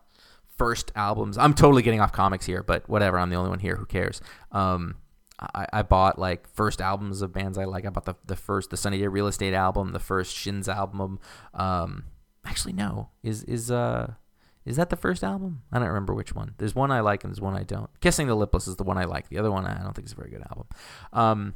first 0.56 0.92
albums. 0.94 1.38
I'm 1.38 1.54
totally 1.54 1.82
getting 1.82 2.00
off 2.00 2.12
comics 2.12 2.46
here, 2.46 2.62
but 2.62 2.88
whatever. 2.88 3.18
I'm 3.18 3.30
the 3.30 3.36
only 3.36 3.50
one 3.50 3.58
here. 3.58 3.76
Who 3.76 3.86
cares? 3.86 4.20
Um, 4.50 4.96
I, 5.38 5.66
I 5.72 5.82
bought 5.82 6.18
like 6.18 6.48
first 6.48 6.80
albums 6.80 7.22
of 7.22 7.32
bands 7.32 7.58
I 7.58 7.64
like. 7.64 7.84
I 7.84 7.90
bought 7.90 8.04
the 8.04 8.14
the 8.24 8.36
first 8.36 8.70
the 8.70 8.76
Sunny 8.76 8.98
Day 8.98 9.08
Real 9.08 9.26
Estate 9.26 9.54
album, 9.54 9.92
the 9.92 9.98
first 9.98 10.36
Shins 10.36 10.68
album. 10.68 11.18
Um, 11.54 12.04
actually, 12.44 12.74
no, 12.74 13.10
is 13.22 13.42
is 13.44 13.70
uh 13.70 14.14
is 14.64 14.76
that 14.76 14.90
the 14.90 14.96
first 14.96 15.24
album? 15.24 15.62
I 15.72 15.78
don't 15.78 15.88
remember 15.88 16.14
which 16.14 16.34
one. 16.34 16.54
There's 16.58 16.74
one 16.74 16.92
I 16.92 17.00
like 17.00 17.24
and 17.24 17.32
there's 17.32 17.40
one 17.40 17.56
I 17.56 17.64
don't. 17.64 17.90
Kissing 18.00 18.28
the 18.28 18.36
Lipless 18.36 18.68
is 18.68 18.76
the 18.76 18.84
one 18.84 18.98
I 18.98 19.04
like. 19.04 19.28
The 19.28 19.38
other 19.38 19.50
one 19.50 19.66
I 19.66 19.82
don't 19.82 19.92
think 19.94 20.06
is 20.06 20.12
a 20.12 20.16
very 20.16 20.30
good 20.30 20.42
album. 20.48 20.66
Um, 21.12 21.54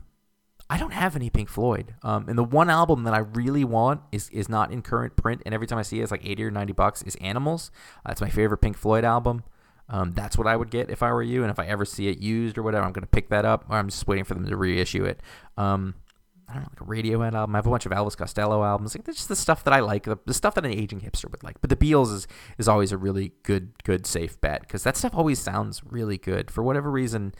I 0.69 0.79
don't 0.79 0.93
have 0.93 1.15
any 1.15 1.31
Pink 1.31 1.49
Floyd. 1.49 1.95
Um, 2.03 2.29
and 2.29 2.37
the 2.37 2.45
one 2.45 2.69
album 2.71 3.05
that 3.05 3.15
I 3.15 3.19
really 3.19 3.65
want 3.65 4.01
is 4.11 4.29
is 4.31 4.49
not 4.49 4.73
in 4.73 4.83
current 4.83 5.17
print, 5.17 5.43
and 5.47 5.55
every 5.55 5.67
time 5.67 5.79
I 5.79 5.83
see 5.83 6.01
it, 6.01 6.03
it's 6.03 6.11
like 6.11 6.27
eighty 6.27 6.43
or 6.45 6.51
ninety 6.51 6.73
bucks. 6.73 7.03
Is 7.03 7.15
Animals? 7.17 7.71
That's 8.05 8.21
my 8.21 8.31
favorite 8.31 8.59
Pink 8.59 8.77
Floyd 8.77 9.05
album. 9.05 9.45
Um, 9.89 10.13
that's 10.15 10.37
what 10.37 10.49
I 10.49 10.57
would 10.57 10.71
get 10.71 10.91
if 10.91 11.03
I 11.03 11.13
were 11.13 11.23
you, 11.23 11.43
and 11.43 11.51
if 11.51 11.61
I 11.61 11.67
ever 11.67 11.85
see 11.85 12.09
it 12.09 12.19
used 12.19 12.59
or 12.59 12.63
whatever, 12.63 12.85
I'm 12.85 12.93
gonna 12.93 13.07
pick 13.07 13.29
that 13.29 13.45
up, 13.45 13.67
or 13.69 13.77
I'm 13.77 13.89
just 13.89 14.09
waiting 14.09 14.25
for 14.25 14.35
them 14.35 14.47
to 14.47 14.57
reissue 14.57 15.05
it. 15.05 15.21
Um, 15.57 15.95
I 16.49 16.55
don't 16.55 16.63
know, 16.63 16.69
like 16.71 16.81
a 16.81 17.03
Radiohead 17.03 17.35
album. 17.35 17.55
I 17.55 17.59
have 17.59 17.67
a 17.67 17.71
bunch 17.71 17.87
of 17.87 17.93
Elvis 17.93 18.17
Costello 18.17 18.65
albums. 18.65 18.95
Like 18.95 19.05
that's 19.05 19.19
just 19.19 19.29
the 19.29 19.37
stuff 19.37 19.65
that 19.65 19.73
I 19.73 19.81
like, 19.81 20.05
the, 20.05 20.17
the 20.27 20.35
stuff 20.35 20.55
that 20.55 20.65
an 20.65 20.73
aging 20.73 21.01
hipster 21.01 21.31
would 21.31 21.43
like. 21.43 21.61
But 21.61 21.71
the 21.71 21.77
Beatles 21.77 22.13
is 22.13 22.27
is 22.59 22.69
always 22.69 22.93
a 22.93 22.99
really 22.99 23.33
good, 23.43 23.83
good, 23.85 24.07
safe 24.07 24.41
bet 24.41 24.61
because 24.61 24.85
that 24.85 24.97
stuff 24.97 25.15
always 25.15 25.39
sounds 25.39 25.83
really 25.85 26.19
good. 26.19 26.51
For 26.51 26.63
whatever 26.63 26.91
reason, 26.91 27.35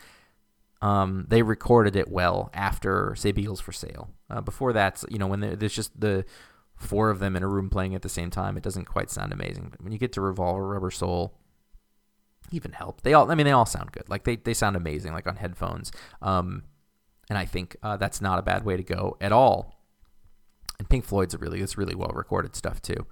um, 0.83 1.27
they 1.29 1.43
recorded 1.43 1.97
it 1.97 2.09
well 2.11 2.51
after 2.53 3.15
say 3.17 3.33
Beatles 3.33 3.63
for 3.63 3.73
Sale. 3.73 4.11
Uh, 4.29 4.41
before 4.41 4.73
that, 4.73 5.03
you 5.09 5.19
know, 5.19 5.27
when 5.27 5.41
there's 5.41 5.75
just 5.75 5.99
the 5.99 6.25
four 6.77 7.11
of 7.11 7.19
them 7.19 7.37
in 7.37 7.43
a 7.43 7.49
room 7.49 7.71
playing 7.71 7.95
at 7.95 8.03
the 8.03 8.09
same 8.09 8.31
time, 8.31 8.57
it 8.57 8.63
doesn't 8.63 8.85
quite 8.85 9.11
sound 9.11 9.33
amazing. 9.33 9.69
But 9.71 9.83
when 9.83 9.93
you 9.93 9.99
get 9.99 10.13
to 10.13 10.21
Revolver, 10.21 10.69
Rubber 10.69 10.91
Soul, 10.91 11.33
even 12.53 12.73
Help, 12.73 13.03
they 13.03 13.15
all, 13.15 13.31
I 13.31 13.35
mean, 13.35 13.47
they 13.47 13.53
all 13.53 13.67
sound 13.67 13.93
good. 13.93 14.09
Like 14.09 14.25
they 14.25 14.37
they 14.37 14.55
sound 14.55 14.77
amazing, 14.77 15.13
like 15.13 15.27
on 15.27 15.37
headphones. 15.37 15.91
Um, 16.21 16.65
and 17.29 17.39
I 17.39 17.45
think 17.45 17.77
uh, 17.83 17.97
that's 17.97 18.21
not 18.21 18.39
a 18.39 18.43
bad 18.43 18.65
way 18.65 18.77
to 18.77 18.83
go 18.83 19.17
at 19.21 19.33
all. 19.33 19.81
and 20.79 20.89
Pink 20.89 21.05
Floyd's 21.05 21.35
a 21.35 21.39
really 21.39 21.61
it's 21.61 21.79
really 21.79 21.95
well 21.95 22.13
recorded 22.15 22.55
stuff 22.55 22.81
too. 22.83 23.07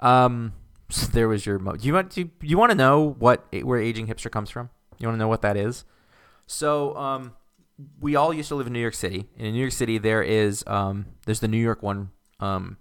Um, 0.00 0.54
so 0.88 1.06
there 1.06 1.28
was 1.28 1.46
your. 1.46 1.58
Mo- 1.58 1.76
do 1.76 1.86
you 1.86 1.94
want 1.94 2.10
do 2.10 2.28
you 2.40 2.58
want 2.58 2.70
to 2.70 2.76
know 2.76 3.14
what 3.18 3.46
where 3.62 3.78
aging 3.78 4.06
hipster 4.06 4.30
comes 4.30 4.50
from? 4.50 4.70
You 4.98 5.06
want 5.06 5.16
to 5.16 5.20
know 5.20 5.28
what 5.28 5.42
that 5.42 5.56
is? 5.56 5.84
So 6.50 6.96
um, 6.96 7.32
we 8.00 8.16
all 8.16 8.34
used 8.34 8.48
to 8.48 8.56
live 8.56 8.66
in 8.66 8.72
New 8.72 8.80
York 8.80 8.94
City. 8.94 9.28
And 9.38 9.46
in 9.46 9.54
New 9.54 9.60
York 9.60 9.72
City, 9.72 9.98
there 9.98 10.22
is 10.22 10.64
um, 10.66 11.06
there's 11.24 11.40
the 11.40 11.48
New 11.48 11.62
York 11.62 11.82
One 11.82 12.10
um, 12.40 12.76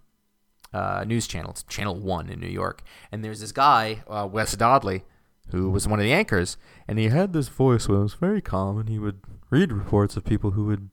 uh, 0.74 1.04
news 1.06 1.28
channel. 1.28 1.52
It's 1.52 1.64
Channel 1.64 1.96
One 2.00 2.30
in 2.30 2.40
New 2.40 2.48
York, 2.48 2.82
and 3.12 3.24
there's 3.24 3.42
this 3.42 3.52
guy 3.52 4.04
uh, 4.08 4.28
Wes 4.30 4.56
Dodley 4.56 5.04
who 5.52 5.70
was 5.72 5.88
one 5.88 6.00
of 6.00 6.04
the 6.04 6.14
anchors, 6.14 6.58
and 6.88 7.00
he 7.00 7.10
had 7.10 7.34
this 7.34 7.48
voice 7.48 7.88
where 7.88 8.00
it 8.00 8.04
was 8.04 8.14
very 8.14 8.42
calm, 8.42 8.78
and 8.78 8.88
he 8.88 9.00
would 9.00 9.22
read 9.50 9.72
reports 9.72 10.16
of 10.16 10.24
people 10.24 10.52
who 10.52 10.70
had 10.70 10.90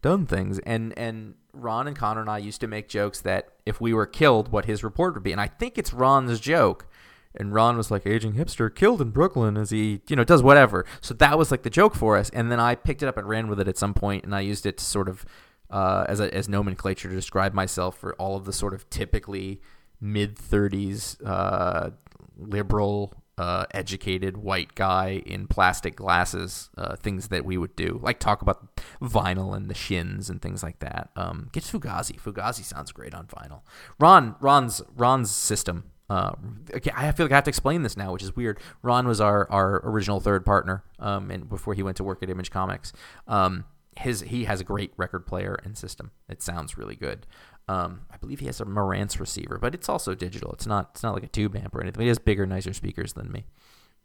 done 0.00 0.26
things, 0.26 0.60
and 0.60 0.96
and 0.96 1.34
Ron 1.52 1.88
and 1.88 1.96
Connor 1.96 2.20
and 2.20 2.30
I 2.30 2.38
used 2.38 2.60
to 2.60 2.66
make 2.68 2.88
jokes 2.88 3.20
that 3.20 3.48
if 3.66 3.80
we 3.80 3.92
were 3.92 4.06
killed, 4.06 4.50
what 4.52 4.66
his 4.66 4.84
report 4.84 5.14
would 5.14 5.22
be, 5.24 5.32
and 5.32 5.40
I 5.40 5.48
think 5.48 5.76
it's 5.76 5.92
Ron's 5.92 6.38
joke. 6.38 6.86
And 7.34 7.54
Ron 7.54 7.76
was 7.76 7.90
like, 7.90 8.06
aging 8.06 8.34
hipster 8.34 8.74
killed 8.74 9.00
in 9.00 9.10
Brooklyn 9.10 9.56
as 9.56 9.70
he, 9.70 10.00
you 10.08 10.16
know, 10.16 10.24
does 10.24 10.42
whatever. 10.42 10.84
So 11.00 11.14
that 11.14 11.38
was 11.38 11.50
like 11.50 11.62
the 11.62 11.70
joke 11.70 11.94
for 11.94 12.16
us. 12.16 12.30
And 12.30 12.50
then 12.52 12.60
I 12.60 12.74
picked 12.74 13.02
it 13.02 13.08
up 13.08 13.16
and 13.16 13.28
ran 13.28 13.48
with 13.48 13.60
it 13.60 13.68
at 13.68 13.78
some 13.78 13.94
point, 13.94 14.24
and 14.24 14.34
I 14.34 14.40
used 14.40 14.66
it 14.66 14.78
to 14.78 14.84
sort 14.84 15.08
of 15.08 15.24
uh, 15.70 16.04
as 16.08 16.20
a, 16.20 16.32
as 16.34 16.48
nomenclature 16.48 17.08
to 17.08 17.14
describe 17.14 17.54
myself 17.54 17.96
for 17.96 18.14
all 18.14 18.36
of 18.36 18.44
the 18.44 18.52
sort 18.52 18.74
of 18.74 18.88
typically 18.90 19.60
mid 20.00 20.36
30s 20.36 21.16
uh, 21.24 21.90
liberal 22.36 23.14
uh, 23.38 23.64
educated 23.72 24.36
white 24.36 24.74
guy 24.74 25.22
in 25.24 25.46
plastic 25.46 25.96
glasses, 25.96 26.68
uh, 26.76 26.96
things 26.96 27.28
that 27.28 27.44
we 27.44 27.56
would 27.56 27.74
do, 27.74 27.98
like 28.02 28.18
talk 28.20 28.42
about 28.42 28.76
vinyl 29.00 29.56
and 29.56 29.70
the 29.70 29.74
shins 29.74 30.28
and 30.28 30.42
things 30.42 30.62
like 30.62 30.78
that. 30.80 31.10
Um, 31.16 31.48
get 31.52 31.64
Fugazi. 31.64 32.20
Fugazi 32.20 32.62
sounds 32.64 32.92
great 32.92 33.14
on 33.14 33.26
vinyl. 33.26 33.62
Ron, 33.98 34.36
Ron's, 34.40 34.82
Ron's 34.94 35.30
system. 35.30 35.91
Uh, 36.12 36.34
okay, 36.74 36.90
I 36.94 37.10
feel 37.12 37.24
like 37.24 37.32
I 37.32 37.36
have 37.36 37.44
to 37.44 37.48
explain 37.48 37.84
this 37.84 37.96
now, 37.96 38.12
which 38.12 38.22
is 38.22 38.36
weird. 38.36 38.60
Ron 38.82 39.08
was 39.08 39.18
our, 39.18 39.50
our 39.50 39.80
original 39.82 40.20
third 40.20 40.44
partner, 40.44 40.84
um, 40.98 41.30
and 41.30 41.48
before 41.48 41.72
he 41.72 41.82
went 41.82 41.96
to 41.96 42.04
work 42.04 42.22
at 42.22 42.28
Image 42.28 42.50
Comics, 42.50 42.92
um, 43.26 43.64
his 43.96 44.20
he 44.20 44.44
has 44.44 44.60
a 44.60 44.64
great 44.64 44.92
record 44.98 45.26
player 45.26 45.58
and 45.64 45.76
system. 45.76 46.10
It 46.28 46.42
sounds 46.42 46.76
really 46.76 46.96
good. 46.96 47.26
Um, 47.66 48.02
I 48.10 48.18
believe 48.18 48.40
he 48.40 48.46
has 48.46 48.60
a 48.60 48.66
Marantz 48.66 49.20
receiver, 49.20 49.56
but 49.58 49.74
it's 49.74 49.88
also 49.88 50.14
digital. 50.14 50.52
It's 50.52 50.66
not 50.66 50.90
it's 50.92 51.02
not 51.02 51.14
like 51.14 51.22
a 51.22 51.28
tube 51.28 51.56
amp 51.56 51.74
or 51.74 51.80
anything. 51.80 52.02
He 52.02 52.08
has 52.08 52.18
bigger, 52.18 52.44
nicer 52.44 52.74
speakers 52.74 53.14
than 53.14 53.32
me. 53.32 53.46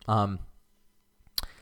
Um, 0.08 0.40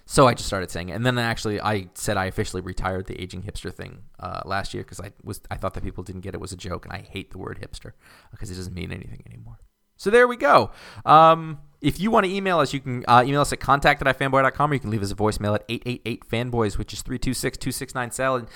so 0.05 0.27
I 0.27 0.35
just 0.35 0.45
started 0.45 0.69
saying 0.69 0.89
it, 0.89 0.93
and 0.93 1.03
then 1.03 1.17
actually 1.17 1.59
I 1.59 1.87
said 1.95 2.17
I 2.17 2.25
officially 2.25 2.61
retired 2.61 3.07
the 3.07 3.19
aging 3.19 3.41
hipster 3.41 3.73
thing 3.73 4.03
uh, 4.19 4.41
last 4.45 4.75
year 4.75 4.83
because 4.83 4.99
I 4.99 5.11
was 5.23 5.41
I 5.49 5.55
thought 5.57 5.73
that 5.73 5.83
people 5.83 6.03
didn't 6.03 6.21
get 6.21 6.35
it 6.35 6.39
was 6.39 6.51
a 6.51 6.57
joke, 6.57 6.85
and 6.85 6.93
I 6.93 6.99
hate 6.99 7.31
the 7.31 7.39
word 7.39 7.57
hipster 7.59 7.93
because 8.29 8.51
it 8.51 8.55
doesn't 8.55 8.75
mean 8.75 8.91
anything 8.91 9.23
anymore. 9.25 9.57
So 9.97 10.09
there 10.09 10.27
we 10.27 10.37
go. 10.37 10.71
Um, 11.05 11.59
if 11.81 11.99
you 11.99 12.09
want 12.09 12.25
to 12.25 12.31
email 12.33 12.59
us, 12.59 12.73
you 12.73 12.79
can 12.79 13.03
uh, 13.07 13.23
email 13.25 13.41
us 13.41 13.53
at 13.53 13.59
contact 13.59 14.05
at 14.05 14.17
ifanboy.com 14.17 14.71
or 14.71 14.73
you 14.73 14.79
can 14.79 14.89
leave 14.89 15.03
us 15.03 15.11
a 15.11 15.15
voicemail 15.15 15.55
at 15.55 15.67
888-FANBOYS, 15.67 16.77
which 16.77 16.93
is 16.93 17.03
326-2697. 17.03 18.47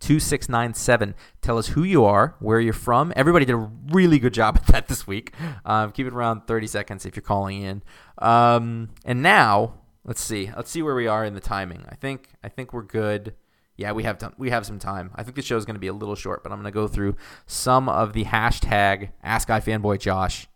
2697. 0.00 1.14
Tell 1.40 1.56
us 1.56 1.68
who 1.68 1.82
you 1.82 2.04
are, 2.04 2.34
where 2.40 2.60
you're 2.60 2.74
from. 2.74 3.12
Everybody 3.16 3.46
did 3.46 3.54
a 3.54 3.70
really 3.90 4.18
good 4.18 4.34
job 4.34 4.56
at 4.62 4.66
that 4.66 4.88
this 4.88 5.06
week. 5.06 5.32
Um, 5.64 5.92
keep 5.92 6.06
it 6.06 6.12
around 6.12 6.46
30 6.46 6.66
seconds 6.66 7.06
if 7.06 7.16
you're 7.16 7.22
calling 7.22 7.62
in. 7.62 7.82
Um, 8.18 8.90
and 9.04 9.22
now, 9.22 9.74
let's 10.04 10.20
see. 10.20 10.50
Let's 10.54 10.70
see 10.70 10.82
where 10.82 10.94
we 10.94 11.06
are 11.06 11.24
in 11.24 11.32
the 11.32 11.40
timing. 11.40 11.84
I 11.88 11.94
think 11.94 12.28
I 12.42 12.48
think 12.48 12.72
we're 12.74 12.82
good. 12.82 13.34
Yeah, 13.76 13.92
we 13.92 14.04
have 14.04 14.18
done, 14.18 14.34
we 14.36 14.50
have 14.50 14.66
some 14.66 14.78
time. 14.78 15.10
I 15.14 15.22
think 15.22 15.36
the 15.36 15.42
show 15.42 15.56
is 15.56 15.64
going 15.64 15.74
to 15.74 15.80
be 15.80 15.88
a 15.88 15.92
little 15.92 16.14
short, 16.14 16.42
but 16.42 16.52
I'm 16.52 16.58
going 16.58 16.70
to 16.70 16.74
go 16.74 16.86
through 16.86 17.16
some 17.46 17.88
of 17.88 18.12
the 18.12 18.24
hashtag 18.24 19.10
Ask 19.22 19.48
iFanboy 19.48 19.98
Josh 19.98 20.46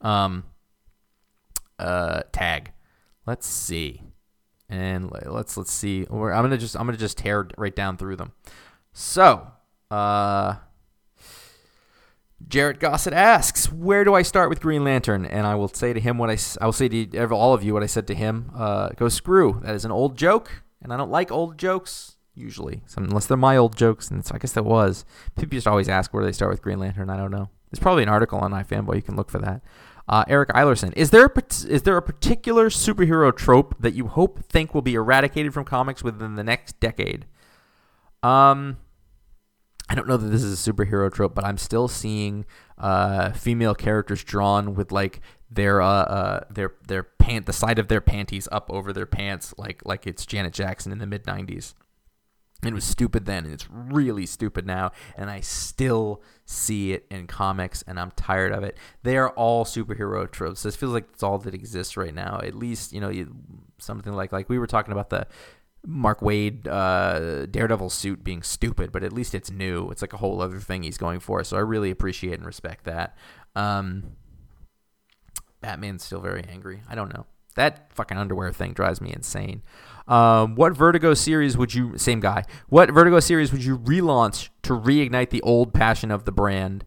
um, 0.00 0.44
uh, 1.78 2.22
tag. 2.32 2.72
Let's 3.26 3.46
see, 3.46 4.02
and 4.68 5.10
let's 5.26 5.56
let's 5.56 5.72
see. 5.72 6.06
I'm 6.10 6.18
gonna 6.18 6.58
just 6.58 6.76
I'm 6.76 6.86
gonna 6.86 6.96
just 6.96 7.18
tear 7.18 7.48
right 7.56 7.74
down 7.74 7.96
through 7.96 8.16
them. 8.16 8.32
So, 8.92 9.46
uh, 9.90 10.56
Jarrett 12.46 12.80
Gossett 12.80 13.12
asks, 13.12 13.70
"Where 13.70 14.04
do 14.04 14.14
I 14.14 14.22
start 14.22 14.48
with 14.48 14.60
Green 14.60 14.84
Lantern?" 14.84 15.26
And 15.26 15.46
I 15.46 15.54
will 15.56 15.68
say 15.68 15.92
to 15.92 16.00
him 16.00 16.18
what 16.18 16.30
I 16.30 16.38
I 16.60 16.64
will 16.64 16.72
say 16.72 16.88
to 16.88 17.28
all 17.30 17.52
of 17.52 17.62
you 17.62 17.74
what 17.74 17.82
I 17.82 17.86
said 17.86 18.06
to 18.06 18.14
him. 18.14 18.50
Uh, 18.56 18.90
go 18.96 19.08
screw. 19.08 19.60
That 19.62 19.74
is 19.74 19.84
an 19.84 19.90
old 19.92 20.16
joke, 20.16 20.62
and 20.82 20.92
I 20.92 20.96
don't 20.96 21.10
like 21.10 21.30
old 21.30 21.58
jokes 21.58 22.16
usually, 22.34 22.82
so 22.86 23.02
unless 23.02 23.26
they're 23.26 23.36
my 23.36 23.56
old 23.56 23.76
jokes. 23.76 24.10
And 24.10 24.24
so 24.24 24.34
I 24.34 24.38
guess 24.38 24.52
that 24.52 24.64
was. 24.64 25.04
People 25.36 25.56
just 25.56 25.66
always 25.66 25.88
ask 25.88 26.14
where 26.14 26.24
they 26.24 26.32
start 26.32 26.50
with 26.50 26.62
Green 26.62 26.78
Lantern. 26.78 27.10
I 27.10 27.16
don't 27.16 27.30
know. 27.30 27.50
There's 27.70 27.80
probably 27.80 28.02
an 28.02 28.08
article 28.08 28.38
on 28.38 28.52
iFanboy. 28.52 28.96
You 28.96 29.02
can 29.02 29.16
look 29.16 29.30
for 29.30 29.38
that. 29.38 29.62
Uh, 30.08 30.24
Eric 30.26 30.48
Eilerson, 30.50 30.92
is 30.96 31.10
there 31.10 31.26
a, 31.26 31.42
is 31.68 31.82
there 31.82 31.98
a 31.98 32.02
particular 32.02 32.70
superhero 32.70 33.34
trope 33.34 33.74
that 33.78 33.92
you 33.92 34.06
hope 34.06 34.42
think 34.44 34.74
will 34.74 34.82
be 34.82 34.94
eradicated 34.94 35.52
from 35.52 35.64
comics 35.64 36.02
within 36.02 36.34
the 36.34 36.44
next 36.44 36.80
decade? 36.80 37.26
Um, 38.22 38.78
I 39.90 39.94
don't 39.94 40.08
know 40.08 40.16
that 40.16 40.28
this 40.28 40.42
is 40.42 40.66
a 40.66 40.72
superhero 40.72 41.12
trope, 41.12 41.34
but 41.34 41.44
I'm 41.44 41.58
still 41.58 41.88
seeing 41.88 42.46
uh, 42.78 43.32
female 43.32 43.74
characters 43.74 44.24
drawn 44.24 44.74
with 44.74 44.92
like 44.92 45.20
their 45.50 45.80
uh, 45.80 45.86
uh 45.86 46.40
their 46.50 46.74
their 46.86 47.02
pant 47.02 47.46
the 47.46 47.54
side 47.54 47.78
of 47.78 47.88
their 47.88 48.02
panties 48.02 48.48
up 48.52 48.70
over 48.70 48.92
their 48.92 49.06
pants, 49.06 49.54
like 49.56 49.82
like 49.84 50.06
it's 50.06 50.26
Janet 50.26 50.52
Jackson 50.52 50.92
in 50.92 50.98
the 50.98 51.06
mid 51.06 51.24
'90s. 51.24 51.74
It 52.64 52.74
was 52.74 52.82
stupid 52.84 53.24
then, 53.24 53.44
and 53.44 53.54
it's 53.54 53.68
really 53.70 54.26
stupid 54.26 54.66
now, 54.66 54.90
and 55.16 55.30
I 55.30 55.40
still 55.40 56.22
see 56.44 56.92
it 56.92 57.06
in 57.08 57.28
comics, 57.28 57.84
and 57.86 58.00
I'm 58.00 58.10
tired 58.12 58.50
of 58.52 58.64
it. 58.64 58.76
They 59.04 59.16
are 59.16 59.30
all 59.30 59.64
superhero 59.64 60.28
tropes. 60.28 60.64
This 60.64 60.74
feels 60.74 60.92
like 60.92 61.06
it's 61.12 61.22
all 61.22 61.38
that 61.38 61.54
exists 61.54 61.96
right 61.96 62.12
now. 62.12 62.40
At 62.42 62.56
least, 62.56 62.92
you 62.92 63.00
know, 63.00 63.10
you, 63.10 63.32
something 63.78 64.12
like 64.12 64.32
like 64.32 64.48
we 64.48 64.58
were 64.58 64.66
talking 64.66 64.90
about 64.90 65.08
the 65.10 65.28
Mark 65.86 66.20
Waid 66.20 66.66
uh, 66.66 67.46
Daredevil 67.46 67.90
suit 67.90 68.24
being 68.24 68.42
stupid, 68.42 68.90
but 68.90 69.04
at 69.04 69.12
least 69.12 69.36
it's 69.36 69.50
new. 69.52 69.90
It's 69.90 70.02
like 70.02 70.12
a 70.12 70.18
whole 70.18 70.42
other 70.42 70.58
thing 70.58 70.82
he's 70.82 70.98
going 70.98 71.20
for. 71.20 71.44
So 71.44 71.56
I 71.56 71.60
really 71.60 71.92
appreciate 71.92 72.34
and 72.34 72.46
respect 72.46 72.84
that. 72.84 73.16
Um, 73.54 74.16
Batman's 75.60 76.04
still 76.04 76.20
very 76.20 76.44
angry. 76.48 76.82
I 76.88 76.94
don't 76.94 77.12
know. 77.14 77.26
That 77.54 77.92
fucking 77.92 78.18
underwear 78.18 78.52
thing 78.52 78.72
drives 78.72 79.00
me 79.00 79.12
insane. 79.12 79.62
Um, 80.08 80.54
what 80.54 80.74
Vertigo 80.74 81.12
series 81.14 81.56
would 81.56 81.74
you 81.74 81.98
same 81.98 82.20
guy? 82.20 82.44
What 82.68 82.90
Vertigo 82.90 83.20
series 83.20 83.52
would 83.52 83.62
you 83.62 83.78
relaunch 83.78 84.48
to 84.62 84.72
reignite 84.72 85.30
the 85.30 85.42
old 85.42 85.74
passion 85.74 86.10
of 86.10 86.24
the 86.24 86.32
brand? 86.32 86.86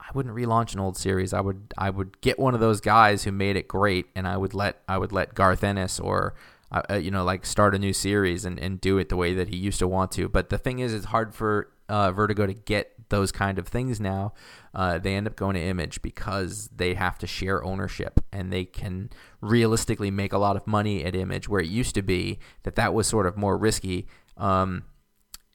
I 0.00 0.06
wouldn't 0.14 0.34
relaunch 0.34 0.72
an 0.72 0.80
old 0.80 0.96
series. 0.96 1.34
I 1.34 1.40
would 1.40 1.74
I 1.76 1.90
would 1.90 2.20
get 2.22 2.38
one 2.38 2.54
of 2.54 2.60
those 2.60 2.80
guys 2.80 3.24
who 3.24 3.32
made 3.32 3.56
it 3.56 3.68
great, 3.68 4.06
and 4.14 4.26
I 4.26 4.38
would 4.38 4.54
let 4.54 4.80
I 4.88 4.96
would 4.96 5.12
let 5.12 5.34
Garth 5.34 5.62
Ennis 5.62 6.00
or 6.00 6.34
uh, 6.72 6.82
uh, 6.90 6.94
you 6.94 7.10
know 7.10 7.24
like 7.24 7.44
start 7.44 7.74
a 7.74 7.78
new 7.78 7.92
series 7.92 8.46
and, 8.46 8.58
and 8.58 8.80
do 8.80 8.96
it 8.96 9.10
the 9.10 9.16
way 9.16 9.34
that 9.34 9.48
he 9.48 9.56
used 9.56 9.78
to 9.80 9.88
want 9.88 10.10
to. 10.12 10.28
But 10.28 10.48
the 10.48 10.58
thing 10.58 10.78
is, 10.78 10.94
it's 10.94 11.06
hard 11.06 11.34
for 11.34 11.70
uh, 11.90 12.10
Vertigo 12.12 12.46
to 12.46 12.54
get 12.54 12.93
those 13.08 13.32
kind 13.32 13.58
of 13.58 13.68
things 13.68 14.00
now, 14.00 14.32
uh, 14.74 14.98
they 14.98 15.14
end 15.14 15.26
up 15.26 15.36
going 15.36 15.54
to 15.54 15.62
Image 15.62 16.02
because 16.02 16.68
they 16.74 16.94
have 16.94 17.18
to 17.18 17.26
share 17.26 17.64
ownership 17.64 18.20
and 18.32 18.52
they 18.52 18.64
can 18.64 19.10
realistically 19.40 20.10
make 20.10 20.32
a 20.32 20.38
lot 20.38 20.56
of 20.56 20.66
money 20.66 21.04
at 21.04 21.14
Image, 21.14 21.48
where 21.48 21.60
it 21.60 21.68
used 21.68 21.94
to 21.94 22.02
be 22.02 22.38
that 22.62 22.74
that 22.76 22.94
was 22.94 23.06
sort 23.06 23.26
of 23.26 23.36
more 23.36 23.56
risky. 23.56 24.06
Um, 24.36 24.84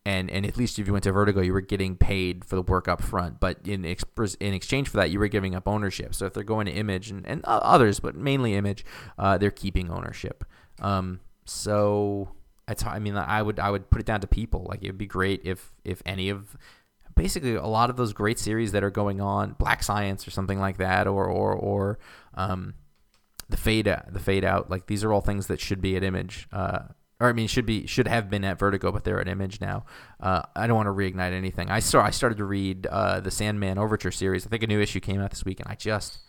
and 0.05 0.31
and 0.31 0.45
at 0.45 0.57
least 0.57 0.79
if 0.79 0.87
you 0.87 0.93
went 0.93 1.03
to 1.03 1.11
Vertigo, 1.11 1.41
you 1.41 1.53
were 1.53 1.61
getting 1.61 1.95
paid 1.95 2.45
for 2.45 2.55
the 2.55 2.61
work 2.61 2.87
up 2.87 3.01
front, 3.01 3.39
but 3.39 3.59
in 3.67 3.85
ex- 3.85 4.05
in 4.39 4.53
exchange 4.53 4.87
for 4.89 4.97
that, 4.97 5.11
you 5.11 5.19
were 5.19 5.27
giving 5.27 5.55
up 5.55 5.67
ownership. 5.67 6.15
So 6.15 6.25
if 6.25 6.33
they're 6.33 6.43
going 6.43 6.65
to 6.67 6.71
Image 6.71 7.11
and, 7.11 7.27
and 7.27 7.43
others, 7.45 7.99
but 7.99 8.15
mainly 8.15 8.55
Image, 8.55 8.85
uh, 9.17 9.37
they're 9.37 9.51
keeping 9.51 9.91
ownership. 9.91 10.45
Um, 10.81 11.19
so 11.45 12.29
I 12.69 12.75
I 12.85 12.99
mean, 12.99 13.15
I 13.15 13.41
would 13.41 13.59
I 13.59 13.69
would 13.69 13.89
put 13.89 13.99
it 13.99 14.05
down 14.05 14.21
to 14.21 14.27
people. 14.27 14.65
Like 14.69 14.83
it'd 14.83 14.97
be 14.97 15.07
great 15.07 15.41
if 15.43 15.71
if 15.83 16.01
any 16.05 16.29
of 16.29 16.55
basically 17.19 17.55
a 17.55 17.65
lot 17.67 17.89
of 17.89 17.97
those 17.97 18.13
great 18.13 18.39
series 18.39 18.71
that 18.71 18.81
are 18.81 18.89
going 18.89 19.19
on, 19.19 19.53
Black 19.59 19.83
Science 19.83 20.25
or 20.25 20.31
something 20.31 20.57
like 20.57 20.77
that, 20.77 21.05
or 21.05 21.25
or 21.25 21.51
or 21.51 21.99
um, 22.35 22.75
the 23.49 23.57
fade 23.57 23.89
out, 23.89 24.13
the 24.13 24.21
fade 24.21 24.45
out. 24.45 24.69
Like 24.69 24.87
these 24.87 25.03
are 25.03 25.11
all 25.11 25.19
things 25.19 25.47
that 25.47 25.59
should 25.59 25.81
be 25.81 25.97
at 25.97 26.03
Image. 26.03 26.47
Uh, 26.53 26.79
or 27.19 27.27
I 27.27 27.33
mean, 27.33 27.49
should 27.49 27.65
be 27.65 27.85
should 27.87 28.07
have 28.07 28.29
been 28.29 28.45
at 28.45 28.57
Vertigo, 28.57 28.93
but 28.93 29.03
they're 29.03 29.19
at 29.19 29.27
Image 29.27 29.59
now. 29.59 29.83
Uh, 30.21 30.43
I 30.55 30.65
don't 30.65 30.77
want 30.77 30.87
to 30.87 30.93
reignite 30.93 31.33
anything. 31.33 31.69
I 31.69 31.79
saw 31.79 32.01
I 32.01 32.11
started 32.11 32.37
to 32.37 32.45
read 32.45 32.87
uh, 32.87 33.19
the 33.19 33.31
Sandman 33.31 33.77
Overture 33.77 34.11
series. 34.11 34.47
I 34.47 34.49
think 34.49 34.63
a 34.63 34.67
new 34.67 34.79
issue 34.79 35.01
came 35.01 35.19
out 35.19 35.29
this 35.31 35.43
week, 35.43 35.59
and 35.59 35.69
I 35.69 35.75
just 35.75 36.19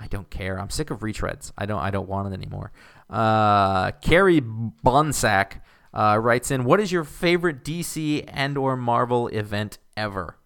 I 0.00 0.08
don't 0.08 0.30
care. 0.30 0.58
I'm 0.58 0.70
sick 0.70 0.90
of 0.90 0.98
retreads. 0.98 1.52
I 1.56 1.66
don't 1.66 1.78
I 1.78 1.92
don't 1.92 2.08
want 2.08 2.32
it 2.32 2.36
anymore. 2.36 2.72
Uh, 3.08 3.92
Carrie 3.92 4.40
Bonsack 4.40 5.60
uh, 5.94 6.18
writes 6.20 6.50
in, 6.50 6.64
"What 6.64 6.80
is 6.80 6.90
your 6.90 7.04
favorite 7.04 7.62
DC 7.62 8.24
and 8.26 8.58
or 8.58 8.76
Marvel 8.76 9.28
event 9.28 9.78
ever?" 9.96 10.36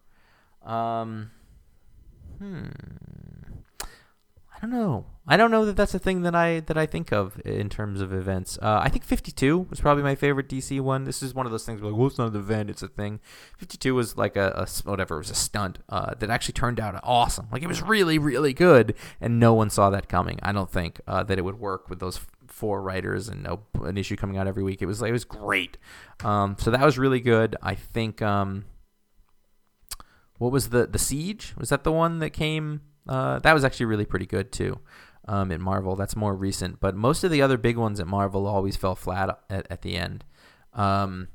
Um, 0.65 1.31
hmm. 2.39 2.65
I 4.55 4.61
don't 4.61 4.71
know. 4.71 5.07
I 5.27 5.37
don't 5.37 5.51
know 5.51 5.65
that 5.65 5.77
that's 5.77 5.95
a 5.95 5.99
thing 5.99 6.23
that 6.23 6.35
I 6.35 6.61
that 6.61 6.77
I 6.77 6.87
think 6.87 7.13
of 7.13 7.41
in 7.45 7.69
terms 7.69 8.01
of 8.01 8.13
events. 8.13 8.59
Uh, 8.61 8.81
I 8.83 8.89
think 8.89 9.05
52 9.05 9.67
was 9.71 9.81
probably 9.81 10.03
my 10.03 10.15
favorite 10.15 10.49
DC 10.49 10.81
one. 10.81 11.05
This 11.05 11.23
is 11.23 11.35
one 11.35 11.47
of 11.47 11.53
those 11.53 11.65
things 11.65 11.81
where 11.81 11.91
like, 11.91 11.99
well, 11.99 12.07
it's 12.07 12.19
not 12.19 12.29
an 12.29 12.37
event; 12.37 12.71
it's 12.71 12.83
a 12.83 12.89
thing. 12.89 13.21
52 13.59 13.95
was 13.95 14.17
like 14.17 14.37
a, 14.37 14.51
a 14.51 14.89
whatever, 14.89 15.17
it 15.17 15.19
was 15.19 15.31
a 15.31 15.35
stunt 15.35 15.79
uh, 15.89 16.15
that 16.19 16.31
actually 16.31 16.53
turned 16.53 16.79
out 16.79 16.99
awesome. 17.03 17.49
Like 17.51 17.63
it 17.63 17.69
was 17.69 17.83
really, 17.83 18.19
really 18.19 18.53
good, 18.53 18.95
and 19.21 19.41
no 19.41 19.55
one 19.55 19.71
saw 19.71 19.91
that 19.91 20.09
coming. 20.09 20.39
I 20.43 20.53
don't 20.53 20.71
think 20.71 21.01
uh, 21.07 21.23
that 21.25 21.39
it 21.39 21.43
would 21.43 21.59
work 21.59 21.89
with 21.89 22.01
those 22.01 22.21
four 22.47 22.83
writers 22.83 23.29
and 23.29 23.43
no, 23.43 23.61
an 23.83 23.97
issue 23.97 24.17
coming 24.17 24.37
out 24.37 24.47
every 24.47 24.63
week. 24.63 24.83
It 24.83 24.87
was 24.87 25.03
it 25.03 25.13
was 25.13 25.25
great. 25.25 25.79
Um, 26.23 26.57
so 26.59 26.71
that 26.71 26.83
was 26.83 26.99
really 26.99 27.21
good. 27.21 27.57
I 27.63 27.75
think. 27.75 28.23
Um, 28.23 28.67
what 30.39 30.53
was 30.53 30.71
the 30.71 30.87
the 30.87 30.99
siege? 30.99 31.55
Was 31.57 31.69
that 31.69 31.85
the 31.85 31.93
one 31.93 32.19
that 32.19 32.31
came? 32.31 32.83
Uh, 33.09 33.39
that 33.41 33.53
was 33.53 33.65
actually 33.65 33.87
really 33.87 34.07
pretty 34.07 34.27
good 34.27 34.53
too. 34.53 34.81
Um, 35.27 35.51
at 35.53 35.61
Marvel, 35.61 35.97
that's 35.97 36.17
more 36.17 36.35
recent, 36.35 36.81
but 36.81 36.95
most 36.95 37.25
of 37.25 37.31
the 37.31 37.41
other 37.41 37.57
big 37.57 37.79
ones 37.79 37.99
at 37.99 38.07
Marvel 38.07 38.47
always 38.47 38.77
fell 38.77 38.95
flat 38.95 39.39
at, 39.49 39.67
at 39.71 39.81
the 39.81 39.97
end. 39.97 40.23
Um, 40.75 41.29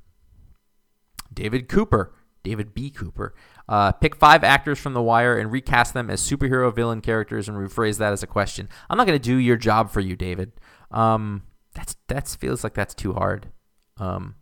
David 1.33 1.67
Cooper, 1.67 2.13
David 2.43 2.75
B. 2.75 2.91
Cooper, 2.91 3.33
uh, 3.67 3.91
pick 3.93 4.15
five 4.15 4.43
actors 4.43 4.77
from 4.77 4.93
The 4.93 5.01
Wire 5.01 5.39
and 5.39 5.51
recast 5.51 5.95
them 5.95 6.09
as 6.09 6.21
superhero 6.21 6.73
villain 6.73 7.01
characters 7.01 7.49
and 7.49 7.57
rephrase 7.57 7.97
that 7.97 8.13
as 8.13 8.21
a 8.21 8.27
question. 8.27 8.69
I'm 8.89 8.97
not 8.97 9.07
going 9.07 9.19
to 9.19 9.23
do 9.23 9.37
your 9.37 9.57
job 9.57 9.89
for 9.89 10.01
you, 10.01 10.15
David. 10.15 10.51
Um, 10.91 11.43
that's 11.73 11.95
that's 12.07 12.35
feels 12.35 12.63
like 12.63 12.73
that's 12.73 12.95
too 12.95 13.13
hard 13.13 13.49
um, 13.97 14.35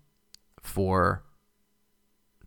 for 0.61 1.23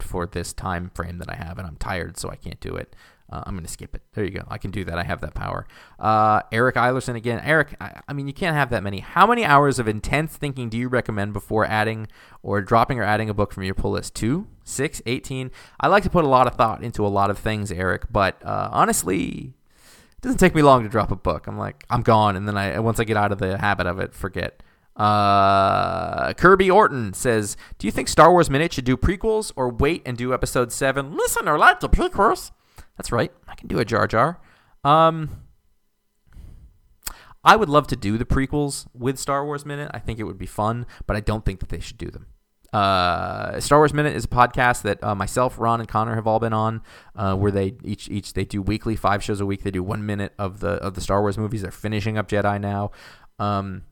for 0.03 0.27
this 0.27 0.53
time 0.53 0.91
frame 0.95 1.19
that 1.19 1.31
I 1.31 1.35
have, 1.35 1.59
and 1.59 1.67
I'm 1.67 1.77
tired, 1.77 2.19
so 2.19 2.31
I 2.31 2.37
can't 2.37 2.61
do 2.61 2.75
it. 2.77 2.95
Uh, 3.33 3.43
I'm 3.47 3.55
going 3.55 3.65
to 3.65 3.71
skip 3.71 3.95
it. 3.95 4.03
There 4.13 4.25
you 4.25 4.31
go. 4.31 4.45
I 4.49 4.59
can 4.59 4.73
do 4.73 4.85
that. 4.85 4.99
I 4.99 5.05
have 5.05 5.21
that 5.21 5.35
power. 5.35 5.67
Uh, 6.01 6.43
Eric 6.51 6.75
Eilerson 6.75 7.15
again. 7.15 7.41
Eric, 7.45 7.77
I, 7.81 8.01
I 8.09 8.13
mean, 8.13 8.27
you 8.27 8.33
can't 8.33 8.57
have 8.57 8.71
that 8.71 8.83
many. 8.83 8.99
How 8.99 9.25
many 9.27 9.45
hours 9.45 9.79
of 9.79 9.87
intense 9.87 10.37
thinking 10.37 10.69
do 10.69 10.77
you 10.77 10.89
recommend 10.89 11.33
before 11.33 11.65
adding 11.65 12.09
or 12.43 12.61
dropping 12.61 12.99
or 12.99 13.05
adding 13.05 13.31
a 13.31 13.35
book 13.35 13.53
from 13.53 13.63
your 13.63 13.75
pull 13.75 13.93
list? 13.93 14.17
Two, 14.17 14.49
six, 14.65 15.01
18? 15.07 15.53
I 15.79 15.87
like 15.87 16.03
to 16.03 16.11
put 16.11 16.25
a 16.25 16.29
lot 16.29 16.49
of 16.49 16.57
thought 16.57 16.83
into 16.83 17.07
a 17.07 17.09
lot 17.09 17.31
of 17.31 17.39
things, 17.39 17.71
Eric, 17.71 18.07
but 18.11 18.45
uh, 18.45 18.69
honestly, 18.73 19.55
it 20.21 20.23
doesn't 20.23 20.39
take 20.39 20.57
me 20.57 20.63
long 20.63 20.83
to 20.83 20.89
drop 20.89 21.13
a 21.13 21.17
book. 21.17 21.47
I'm 21.47 21.57
like, 21.57 21.85
I'm 21.89 22.03
gone, 22.03 22.35
and 22.35 22.49
then 22.49 22.57
I 22.57 22.81
once 22.81 22.99
I 22.99 23.05
get 23.05 23.17
out 23.17 23.31
of 23.31 23.39
the 23.39 23.59
habit 23.59 23.87
of 23.87 24.01
it, 24.01 24.13
forget. 24.13 24.63
Uh, 25.01 26.35
Kirby 26.35 26.71
Orton 26.71 27.15
says, 27.15 27.57
"Do 27.79 27.87
you 27.87 27.91
think 27.91 28.07
Star 28.07 28.31
Wars 28.31 28.51
Minute 28.51 28.75
should 28.75 28.85
do 28.85 28.99
prequels 28.99 29.51
or 29.57 29.71
wait 29.71 30.03
and 30.05 30.19
do 30.19 30.35
Episode 30.35 30.73
Seven? 30.73 31.17
Listen 31.17 31.49
or 31.49 31.57
like 31.57 31.81
the 31.81 31.89
prequels." 31.89 32.51
That's 32.99 33.11
right. 33.11 33.33
I 33.49 33.55
can 33.55 33.67
do 33.67 33.79
a 33.79 33.85
Jar 33.87 34.07
Jar. 34.07 34.41
Um, 34.85 35.31
I 37.43 37.57
would 37.57 37.71
love 37.71 37.87
to 37.87 37.97
do 37.97 38.19
the 38.19 38.27
prequels 38.27 38.87
with 38.93 39.19
Star 39.19 39.47
Wars 39.47 39.65
Minute. 39.65 39.91
I 39.95 40.01
think 40.01 40.19
it 40.19 40.25
would 40.25 40.37
be 40.37 40.45
fun, 40.45 40.85
but 41.07 41.17
I 41.17 41.21
don't 41.21 41.47
think 41.47 41.61
that 41.61 41.71
they 41.71 41.81
should 41.81 41.97
do 41.97 42.11
them. 42.11 42.27
Uh, 42.71 43.59
Star 43.59 43.79
Wars 43.79 43.95
Minute 43.95 44.15
is 44.15 44.27
a 44.27 44.29
podcast 44.29 44.83
that 44.83 45.03
uh, 45.03 45.15
myself, 45.15 45.59
Ron, 45.59 45.81
and 45.81 45.89
Connor 45.89 46.15
have 46.15 46.27
all 46.27 46.41
been 46.41 46.53
on, 46.53 46.83
uh, 47.17 47.35
where 47.37 47.51
they 47.51 47.75
each 47.83 48.11
each 48.11 48.35
they 48.35 48.45
do 48.45 48.61
weekly, 48.61 48.97
five 48.97 49.25
shows 49.25 49.41
a 49.41 49.47
week. 49.47 49.63
They 49.63 49.71
do 49.71 49.83
one 49.83 50.05
minute 50.05 50.35
of 50.39 50.61
the 50.61 50.73
of 50.73 50.93
the 50.93 51.01
Star 51.01 51.23
Wars 51.23 51.39
movies. 51.39 51.63
They're 51.63 51.71
finishing 51.71 52.19
up 52.19 52.29
Jedi 52.29 52.61
now. 52.61 52.91
Um, 53.39 53.85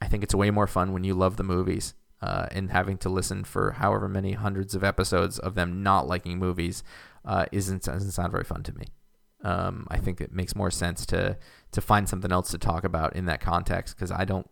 I 0.00 0.06
think 0.06 0.22
it's 0.22 0.34
way 0.34 0.50
more 0.50 0.66
fun 0.66 0.92
when 0.92 1.04
you 1.04 1.14
love 1.14 1.36
the 1.36 1.42
movies 1.42 1.94
uh, 2.22 2.46
and 2.50 2.70
having 2.70 2.98
to 2.98 3.08
listen 3.08 3.44
for 3.44 3.72
however 3.72 4.08
many 4.08 4.32
hundreds 4.32 4.74
of 4.74 4.84
episodes 4.84 5.38
of 5.38 5.54
them 5.54 5.82
not 5.82 6.06
liking 6.06 6.38
movies 6.38 6.82
uh, 7.24 7.46
isn't 7.52 7.84
doesn't 7.84 8.12
sound 8.12 8.32
very 8.32 8.44
fun 8.44 8.62
to 8.62 8.76
me. 8.76 8.86
Um, 9.42 9.86
I 9.90 9.98
think 9.98 10.20
it 10.20 10.32
makes 10.32 10.54
more 10.54 10.70
sense 10.70 11.06
to 11.06 11.38
to 11.72 11.80
find 11.80 12.08
something 12.08 12.32
else 12.32 12.50
to 12.50 12.58
talk 12.58 12.84
about 12.84 13.16
in 13.16 13.26
that 13.26 13.40
context 13.40 13.96
because 13.96 14.10
I 14.10 14.24
don't. 14.24 14.48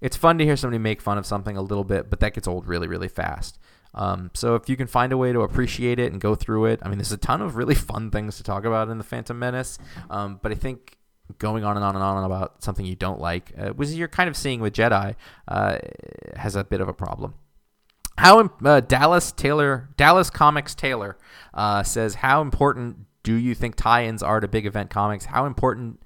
It's 0.00 0.16
fun 0.16 0.38
to 0.38 0.44
hear 0.44 0.56
somebody 0.56 0.78
make 0.78 1.00
fun 1.00 1.18
of 1.18 1.24
something 1.24 1.56
a 1.56 1.62
little 1.62 1.84
bit, 1.84 2.10
but 2.10 2.20
that 2.20 2.34
gets 2.34 2.46
old 2.46 2.66
really, 2.66 2.86
really 2.86 3.08
fast. 3.08 3.58
Um, 3.94 4.30
so 4.34 4.54
if 4.54 4.68
you 4.68 4.76
can 4.76 4.86
find 4.86 5.10
a 5.10 5.16
way 5.16 5.32
to 5.32 5.40
appreciate 5.40 5.98
it 5.98 6.12
and 6.12 6.20
go 6.20 6.34
through 6.34 6.66
it, 6.66 6.80
I 6.82 6.88
mean, 6.88 6.98
there's 6.98 7.12
a 7.12 7.16
ton 7.16 7.40
of 7.40 7.56
really 7.56 7.74
fun 7.92 8.10
things 8.10 8.36
to 8.36 8.42
talk 8.42 8.64
about 8.64 8.90
in 8.90 8.98
the 8.98 9.04
Phantom 9.04 9.38
Menace. 9.38 9.78
Um, 10.10 10.38
but 10.42 10.52
I 10.52 10.54
think 10.54 10.98
going 11.38 11.64
on 11.64 11.76
and 11.76 11.84
on 11.84 11.94
and 11.94 12.04
on 12.04 12.24
about 12.24 12.62
something 12.62 12.86
you 12.86 12.94
don't 12.94 13.20
like, 13.20 13.52
uh, 13.58 13.70
which 13.70 13.90
you're 13.90 14.08
kind 14.08 14.28
of 14.28 14.36
seeing 14.36 14.60
with 14.60 14.72
Jedi, 14.72 15.14
uh, 15.48 15.78
has 16.36 16.56
a 16.56 16.64
bit 16.64 16.80
of 16.80 16.88
a 16.88 16.94
problem. 16.94 17.34
How 18.18 18.50
uh, 18.64 18.80
Dallas 18.80 19.32
Taylor, 19.32 19.90
Dallas 19.96 20.30
Comics 20.30 20.74
Taylor 20.74 21.18
uh, 21.52 21.82
says, 21.82 22.16
how 22.16 22.40
important 22.40 22.98
do 23.22 23.34
you 23.34 23.54
think 23.54 23.74
tie-ins 23.74 24.22
are 24.22 24.40
to 24.40 24.48
big 24.48 24.66
event 24.66 24.88
comics? 24.88 25.26
How 25.26 25.44
important, 25.44 26.00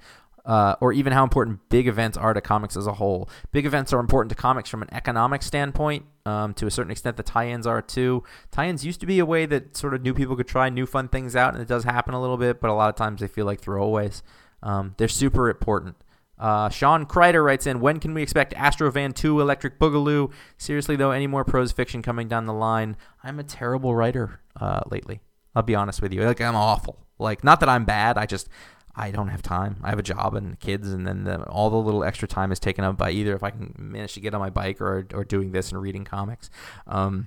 uh, 0.45 0.75
or 0.81 0.93
even 0.93 1.13
how 1.13 1.23
important 1.23 1.69
big 1.69 1.87
events 1.87 2.17
are 2.17 2.35
to 2.35 2.41
comics 2.41 2.77
as 2.77 2.87
a 2.87 2.95
whole? 2.95 3.29
Big 3.53 3.65
events 3.65 3.93
are 3.93 4.01
important 4.01 4.31
to 4.31 4.37
comics 4.37 4.69
from 4.69 4.83
an 4.83 4.89
economic 4.91 5.43
standpoint. 5.43 6.07
Um, 6.27 6.53
to 6.55 6.67
a 6.67 6.71
certain 6.71 6.91
extent, 6.91 7.17
the 7.17 7.23
tie-ins 7.23 7.67
are 7.67 7.81
too. 7.81 8.25
Tie-ins 8.51 8.85
used 8.85 9.01
to 9.01 9.07
be 9.07 9.21
a 9.21 9.27
way 9.27 9.47
that 9.47 9.77
sort 9.77 9.95
of 9.95 10.03
new 10.03 10.15
people 10.15 10.35
could 10.35 10.49
try 10.49 10.69
new 10.69 10.87
fun 10.87 11.09
things 11.09 11.37
out, 11.37 11.55
and 11.55 11.63
it 11.63 11.69
does 11.69 11.85
happen 11.85 12.13
a 12.13 12.21
little 12.21 12.37
bit, 12.37 12.61
but 12.61 12.71
a 12.71 12.75
lot 12.75 12.89
of 12.89 12.97
times 12.97 13.21
they 13.21 13.29
feel 13.29 13.47
like 13.47 13.61
throwaways. 13.61 14.23
Um, 14.63 14.95
they're 14.99 15.09
super 15.09 15.49
important. 15.51 15.97
Uh, 16.39 16.71
Sean 16.71 17.05
Kreider 17.05 17.45
writes 17.45 17.67
in, 17.67 17.81
when 17.81 18.01
can 18.01 18.15
we 18.15 18.23
expect 18.23 18.55
Astrovan 18.55 19.15
2 19.15 19.41
Electric 19.41 19.79
Boogaloo? 19.79 20.33
Seriously, 20.57 20.97
though, 20.97 21.11
any 21.11 21.27
more 21.27 21.45
prose 21.45 21.71
fiction 21.71 22.01
coming 22.01 22.29
down 22.29 22.47
the 22.47 22.55
line? 22.55 22.97
I'm 23.23 23.39
a 23.39 23.45
terrible 23.45 23.95
writer 23.95 24.41
uh, 24.59 24.81
lately. 24.91 25.21
I'll 25.55 25.63
be 25.63 25.75
honest 25.75 26.01
with 26.01 26.15
you. 26.15 26.23
Like, 26.23 26.41
I'm 26.41 26.57
awful. 26.57 27.07
Like, 27.19 27.45
not 27.45 27.61
that 27.61 27.69
I'm 27.69 27.85
bad. 27.85 28.17
I 28.17 28.25
just, 28.25 28.49
I 28.97 29.11
don't 29.11 29.29
have 29.29 29.43
time. 29.43 29.77
I 29.83 29.91
have 29.91 29.99
a 29.99 30.03
job 30.03 30.35
and 30.35 30.59
kids, 30.59 30.91
and 30.91 31.07
then 31.07 31.25
the, 31.25 31.43
all 31.45 31.69
the 31.69 31.77
little 31.77 32.03
extra 32.05 32.27
time 32.27 32.53
is 32.53 32.59
taken 32.59 32.85
up 32.85 32.97
by 32.97 33.11
either 33.11 33.35
if 33.35 33.43
I 33.43 33.51
can 33.51 33.75
manage 33.79 34.15
to 34.15 34.21
get 34.21 34.33
on 34.33 34.41
my 34.41 34.51
bike 34.51 34.81
or, 34.81 35.07
or 35.13 35.25
doing 35.25 35.53
this 35.53 35.71
and 35.71 35.83
reading 35.83 36.05
comics. 36.05 36.49
Um, 36.87 37.27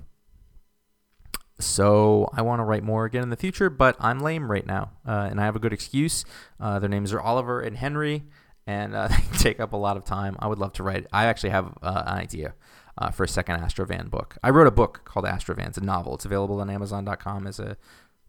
so 1.60 2.30
I 2.34 2.41
want 2.41 2.60
to 2.60 2.64
write 2.64 2.84
more 2.84 3.06
again 3.06 3.24
in 3.24 3.30
the 3.30 3.38
future, 3.38 3.70
but 3.70 3.95
I'm 3.99 4.20
lame 4.20 4.49
right 4.49 4.66
now, 4.66 4.91
uh, 5.08 5.28
and 5.30 5.39
I 5.39 5.45
have 5.45 5.56
a 5.56 5.60
good 5.60 5.74
excuse. 5.74 6.26
Uh, 6.60 6.80
their 6.80 6.89
names 6.89 7.14
are 7.14 7.22
Oliver 7.22 7.62
and 7.62 7.78
Henry, 7.78 8.24
and 8.66 8.95
uh, 8.95 9.08
they 9.32 9.38
take 9.38 9.60
up 9.60 9.74
a 9.74 9.78
lot 9.78 9.97
of 9.97 10.04
time. 10.04 10.36
I 10.39 10.47
would 10.47 10.60
love 10.60 10.74
to 10.74 10.84
write. 10.84 11.06
I 11.12 11.26
actually 11.26 11.51
have 11.51 11.78
uh, 11.82 12.04
an 12.06 12.18
idea 12.18 12.56
uh, 12.97 13.12
for 13.12 13.24
a 13.24 13.28
second 13.28 13.60
Astrovan 13.60 14.10
book. 14.10 14.38
I 14.43 14.49
wrote 14.49 14.68
a 14.68 14.72
book 14.72 15.01
called 15.06 15.26
Astrovan. 15.26 15.68
It's 15.68 15.78
a 15.78 15.84
novel. 15.84 16.16
It's 16.16 16.26
available 16.26 16.60
on 16.60 16.70
Amazon.com 16.70 17.47
as 17.47 17.60
a 17.60 17.78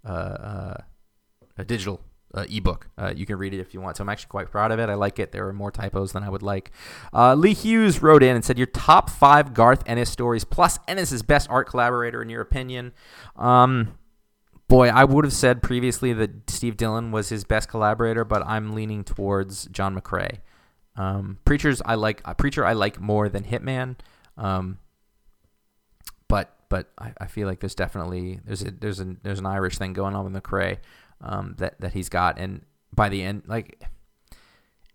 uh, 0.05 0.77
a 1.57 1.65
digital 1.65 2.01
uh, 2.35 2.45
ebook. 2.51 2.89
Uh, 2.99 3.13
you 3.15 3.27
can 3.27 3.37
read 3.37 3.55
it 3.55 3.61
if 3.61 3.73
you 3.73 3.81
want. 3.81 3.97
So 3.97 4.03
I'm 4.03 4.09
actually 4.09 4.29
quite 4.29 4.51
proud 4.51 4.73
of 4.73 4.79
it. 4.79 4.89
I 4.89 4.95
like 4.95 5.19
it. 5.19 5.33
There 5.33 5.47
are 5.49 5.53
more 5.53 5.71
typos 5.71 6.13
than 6.13 6.23
I 6.23 6.29
would 6.29 6.43
like. 6.43 6.73
Uh, 7.13 7.35
Lee 7.35 7.55
Hughes 7.55 8.03
wrote 8.03 8.23
in 8.23 8.35
and 8.35 8.45
said, 8.45 8.59
"Your 8.59 8.67
top 8.67 9.09
five 9.09 9.55
Garth 9.55 9.83
Ennis 9.87 10.11
stories 10.11 10.45
plus 10.45 10.79
Ennis's 10.89 11.23
best 11.23 11.49
art 11.49 11.69
collaborator 11.69 12.21
in 12.21 12.29
your 12.29 12.43
opinion." 12.43 12.93
Um, 13.37 13.95
boy, 14.69 14.89
I 14.89 15.05
would 15.05 15.25
have 15.25 15.35
said 15.35 15.63
previously 15.63 16.13
that 16.15 16.51
Steve 16.51 16.77
Dillon 16.77 17.13
was 17.13 17.29
his 17.29 17.45
best 17.45 17.69
collaborator, 17.69 18.25
but 18.25 18.45
I'm 18.47 18.73
leaning 18.73 19.05
towards 19.05 19.67
John 19.67 19.99
McCrea. 19.99 20.39
Um, 20.97 21.39
Preachers, 21.45 21.83
I 21.85 21.95
like 21.95 22.21
uh, 22.25 22.35
Preacher. 22.35 22.65
I 22.65 22.73
like 22.73 23.01
more 23.01 23.29
than 23.29 23.45
Hitman. 23.45 23.97
Um, 24.37 24.79
but 26.29 26.57
but 26.69 26.91
I, 26.99 27.13
I 27.21 27.27
feel 27.27 27.47
like 27.47 27.61
there's 27.61 27.75
definitely 27.75 28.41
there's 28.45 28.63
a 28.63 28.71
there's 28.73 29.01
a 29.01 29.17
there's 29.23 29.39
an 29.39 29.47
Irish 29.47 29.79
thing 29.79 29.93
going 29.93 30.15
on 30.15 30.25
with 30.25 30.43
McCrea 30.43 30.79
um, 31.25 31.55
that 31.59 31.81
that 31.81 31.95
he's 31.95 32.09
got, 32.09 32.39
and 32.39 32.63
by 32.95 33.09
the 33.09 33.23
end, 33.23 33.43
like 33.47 33.83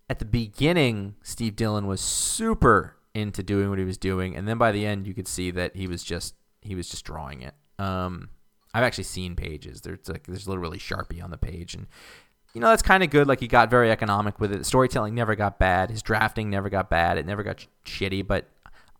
at 0.08 0.18
the 0.18 0.24
beginning, 0.24 1.16
Steve 1.22 1.56
Dillon 1.56 1.86
was 1.86 2.00
super 2.00 2.96
into 3.14 3.42
doing 3.42 3.68
what 3.68 3.78
he 3.78 3.84
was 3.84 3.98
doing, 3.98 4.34
and 4.36 4.48
then 4.48 4.56
by 4.56 4.72
the 4.72 4.86
end, 4.86 5.06
you 5.06 5.14
could 5.14 5.28
see 5.28 5.50
that 5.50 5.76
he 5.76 5.86
was 5.86 6.02
just 6.02 6.34
he 6.62 6.74
was 6.74 6.88
just 6.88 7.04
drawing 7.04 7.42
it. 7.42 7.54
Um, 7.78 8.30
I've 8.72 8.84
actually 8.84 9.04
seen 9.04 9.36
pages. 9.36 9.80
There's 9.80 10.08
like 10.08 10.26
there's 10.26 10.48
literally 10.48 10.78
Sharpie 10.78 11.22
on 11.22 11.30
the 11.30 11.38
page, 11.38 11.74
and 11.74 11.86
you 12.54 12.60
know 12.60 12.68
that's 12.68 12.82
kind 12.82 13.02
of 13.02 13.10
good. 13.10 13.26
Like 13.26 13.40
he 13.40 13.48
got 13.48 13.70
very 13.70 13.90
economic 13.90 14.38
with 14.40 14.52
it. 14.52 14.64
Storytelling 14.64 15.14
never 15.14 15.34
got 15.34 15.58
bad. 15.58 15.90
His 15.90 16.02
drafting 16.02 16.48
never 16.50 16.70
got 16.70 16.88
bad. 16.88 17.18
It 17.18 17.26
never 17.26 17.42
got 17.42 17.60
sh- 17.60 17.66
shitty, 17.84 18.26
but 18.26 18.48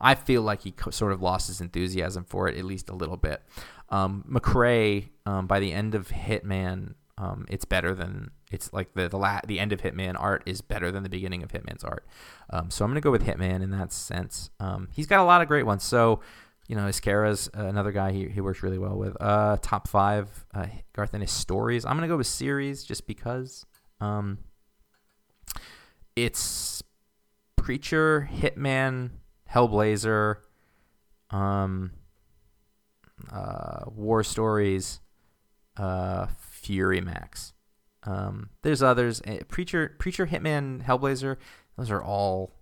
I 0.00 0.14
feel 0.14 0.42
like 0.42 0.62
he 0.62 0.72
co- 0.72 0.90
sort 0.90 1.12
of 1.12 1.22
lost 1.22 1.48
his 1.48 1.60
enthusiasm 1.60 2.24
for 2.24 2.48
it 2.48 2.56
at 2.56 2.64
least 2.64 2.88
a 2.88 2.94
little 2.94 3.16
bit. 3.16 3.42
Um, 3.90 4.24
McCrea, 4.30 5.08
um, 5.26 5.46
by 5.46 5.60
the 5.60 5.72
end 5.72 5.94
of 5.94 6.08
Hitman, 6.08 6.94
um, 7.20 7.44
it's 7.50 7.66
better 7.66 7.94
than 7.94 8.30
it's 8.50 8.72
like 8.72 8.94
the 8.94 9.06
the 9.08 9.18
la- 9.18 9.42
the 9.46 9.60
end 9.60 9.72
of 9.72 9.82
Hitman 9.82 10.16
art 10.18 10.42
is 10.46 10.62
better 10.62 10.90
than 10.90 11.02
the 11.02 11.10
beginning 11.10 11.42
of 11.42 11.52
Hitman's 11.52 11.84
art. 11.84 12.06
Um, 12.48 12.70
so 12.70 12.82
I'm 12.84 12.90
gonna 12.90 13.02
go 13.02 13.10
with 13.10 13.24
Hitman 13.24 13.62
in 13.62 13.70
that 13.70 13.92
sense. 13.92 14.48
Um, 14.58 14.88
he's 14.90 15.06
got 15.06 15.20
a 15.20 15.24
lot 15.24 15.42
of 15.42 15.48
great 15.48 15.66
ones. 15.66 15.84
So 15.84 16.20
you 16.66 16.76
know, 16.76 16.86
Ezquerra's 16.86 17.50
another 17.52 17.92
guy 17.92 18.12
he, 18.12 18.28
he 18.28 18.40
works 18.40 18.62
really 18.62 18.78
well 18.78 18.96
with. 18.96 19.16
Uh, 19.20 19.58
top 19.60 19.86
five 19.86 20.46
uh, 20.54 20.66
Garth 20.94 21.14
Ennis 21.14 21.32
stories. 21.32 21.84
I'm 21.84 21.96
gonna 21.96 22.08
go 22.08 22.16
with 22.16 22.26
series 22.26 22.84
just 22.84 23.06
because. 23.06 23.66
Um, 24.00 24.38
it's 26.16 26.82
Preacher, 27.56 28.30
Hitman, 28.32 29.10
Hellblazer, 29.52 30.36
um, 31.30 31.90
uh, 33.30 33.84
War 33.94 34.24
Stories, 34.24 35.00
uh, 35.76 36.26
Fury 36.60 37.00
Max. 37.00 37.52
Um, 38.04 38.50
there's 38.62 38.82
others. 38.82 39.20
Eh, 39.24 39.40
Preacher, 39.48 39.96
Preacher, 39.98 40.26
Hitman, 40.26 40.84
Hellblazer. 40.84 41.36
Those 41.76 41.90
are 41.90 42.02
all 42.02 42.52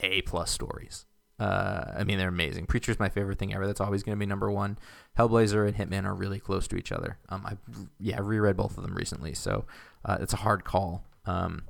A 0.00 0.22
plus 0.22 0.50
stories. 0.50 1.06
Uh, 1.38 1.92
I 1.96 2.02
mean, 2.02 2.18
they're 2.18 2.28
amazing. 2.28 2.66
Preacher's 2.66 2.98
my 2.98 3.08
favorite 3.08 3.38
thing 3.38 3.54
ever. 3.54 3.66
That's 3.66 3.80
always 3.80 4.02
going 4.02 4.16
to 4.16 4.18
be 4.18 4.26
number 4.26 4.50
one. 4.50 4.76
Hellblazer 5.16 5.66
and 5.68 5.76
Hitman 5.76 6.04
are 6.04 6.14
really 6.14 6.40
close 6.40 6.66
to 6.68 6.76
each 6.76 6.90
other. 6.90 7.18
Um, 7.28 7.46
I 7.46 7.56
yeah, 8.00 8.18
reread 8.20 8.56
both 8.56 8.76
of 8.76 8.82
them 8.82 8.94
recently, 8.94 9.34
so 9.34 9.64
uh, 10.04 10.18
it's 10.20 10.32
a 10.32 10.38
hard 10.38 10.64
call. 10.64 11.04
Um, 11.26 11.62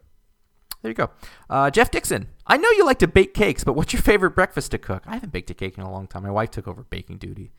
there 0.83 0.91
you 0.91 0.95
go. 0.95 1.11
Uh, 1.51 1.70
Jeff 1.70 1.91
Dixon. 1.91 2.29
I 2.47 2.57
know 2.57 2.70
you 2.70 2.87
like 2.87 3.01
to 3.01 3.09
bake 3.09 3.35
cakes, 3.35 3.62
but 3.64 3.74
what's 3.74 3.93
your 3.93 4.01
favorite 4.01 4.31
breakfast 4.31 4.70
to 4.70 4.79
cook? 4.79 5.03
I 5.07 5.14
haven't 5.14 5.33
baked 5.33 5.51
a 5.51 5.55
cake 5.55 5.76
in 5.76 5.85
a 5.85 5.91
long 5.91 6.07
time. 6.07 6.22
My 6.22 6.31
wife 6.31 6.51
took 6.51 6.66
over 6.66 6.85
baking 6.85 7.18
duty 7.18 7.53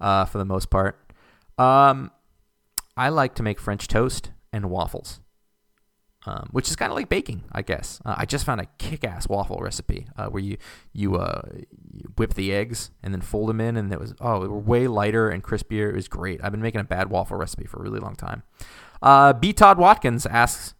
uh, 0.00 0.26
for 0.26 0.38
the 0.38 0.44
most 0.44 0.70
part. 0.70 1.00
Um, 1.58 2.10
I 2.96 3.08
like 3.10 3.34
to 3.36 3.42
make 3.42 3.60
French 3.60 3.88
toast 3.88 4.30
and 4.52 4.70
waffles 4.70 5.20
um, 6.26 6.48
which 6.50 6.68
is 6.68 6.76
kind 6.76 6.90
of 6.90 6.96
like 6.96 7.08
baking, 7.08 7.44
I 7.52 7.62
guess. 7.62 8.00
Uh, 8.04 8.16
I 8.18 8.24
just 8.26 8.44
found 8.44 8.60
a 8.60 8.66
kick-ass 8.78 9.28
waffle 9.28 9.58
recipe 9.58 10.08
uh, 10.16 10.26
where 10.26 10.42
you 10.42 10.56
you, 10.92 11.16
uh, 11.16 11.42
you, 11.92 12.12
whip 12.16 12.34
the 12.34 12.52
eggs 12.52 12.90
and 13.02 13.14
then 13.14 13.20
fold 13.20 13.48
them 13.48 13.60
in, 13.60 13.76
and 13.76 13.92
it 13.92 14.00
was 14.00 14.14
oh, 14.20 14.42
they 14.42 14.48
were 14.48 14.58
way 14.58 14.88
lighter 14.88 15.30
and 15.30 15.42
crispier. 15.42 15.90
It 15.90 15.94
was 15.94 16.08
great. 16.08 16.40
I've 16.42 16.50
been 16.50 16.62
making 16.62 16.80
a 16.80 16.84
bad 16.84 17.10
waffle 17.10 17.36
recipe 17.36 17.66
for 17.66 17.78
a 17.78 17.82
really 17.82 18.00
long 18.00 18.16
time. 18.16 18.42
Uh, 19.00 19.32
B. 19.32 19.52
Todd 19.52 19.78
Watkins 19.78 20.26
asks, 20.26 20.74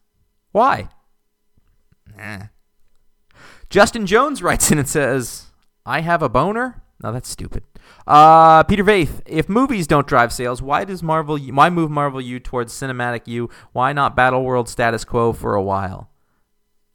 why? 0.51 0.89
Eh. 2.19 2.47
Justin 3.71 4.07
Jones 4.07 4.43
writes 4.43 4.71
in 4.73 4.79
and 4.79 4.89
says, 4.89 5.47
I 5.85 6.01
have 6.01 6.23
a 6.23 6.29
boner. 6.29 6.83
No, 7.03 7.13
that's 7.13 7.29
stupid. 7.29 7.63
Uh, 8.07 8.63
Peter 8.63 8.83
Vaith, 8.83 9.21
if 9.27 9.49
movies 9.49 9.87
don't 9.87 10.07
drive 10.07 10.33
sales, 10.33 10.63
why 10.63 10.85
does 10.85 11.03
Marvel? 11.03 11.39
Why 11.39 11.69
move 11.69 11.91
Marvel 11.91 12.21
U 12.21 12.41
towards 12.41 12.73
cinematic 12.73 13.27
U? 13.27 13.51
Why 13.73 13.93
not 13.93 14.17
Battle 14.17 14.43
World 14.43 14.69
status 14.69 15.05
quo 15.05 15.33
for 15.33 15.55
a 15.55 15.63
while? 15.63 16.11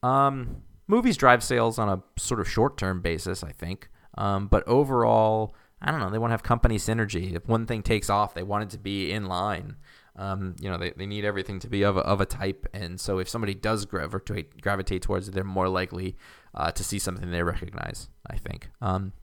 Um, 0.01 0.63
movies 0.87 1.17
drive 1.17 1.43
sales 1.43 1.77
on 1.77 1.87
a 1.87 2.01
sort 2.19 2.39
of 2.39 2.49
short-term 2.49 3.01
basis, 3.01 3.43
I 3.43 3.51
think. 3.51 3.89
Um, 4.17 4.47
but 4.47 4.67
overall, 4.67 5.55
I 5.81 5.91
don't 5.91 5.99
know. 5.99 6.09
They 6.09 6.17
want 6.17 6.31
to 6.31 6.33
have 6.33 6.43
company 6.43 6.77
synergy. 6.77 7.35
If 7.35 7.47
one 7.47 7.67
thing 7.67 7.83
takes 7.83 8.09
off, 8.09 8.33
they 8.33 8.43
want 8.43 8.63
it 8.63 8.69
to 8.71 8.79
be 8.79 9.11
in 9.11 9.25
line. 9.25 9.77
Um, 10.15 10.55
you 10.59 10.69
know, 10.69 10.77
they, 10.77 10.91
they 10.91 11.05
need 11.05 11.25
everything 11.25 11.59
to 11.59 11.69
be 11.69 11.83
of 11.83 11.95
a, 11.95 12.01
of 12.01 12.19
a 12.19 12.25
type. 12.25 12.67
And 12.73 12.99
so 12.99 13.19
if 13.19 13.29
somebody 13.29 13.53
does 13.53 13.85
gravitate, 13.85 14.61
gravitate 14.61 15.03
towards 15.03 15.27
it, 15.27 15.33
they're 15.33 15.43
more 15.43 15.69
likely 15.69 16.17
uh, 16.53 16.71
to 16.71 16.83
see 16.83 16.99
something 16.99 17.31
they 17.31 17.43
recognize, 17.43 18.09
I 18.29 18.37
think. 18.37 18.69
Um, 18.81 19.13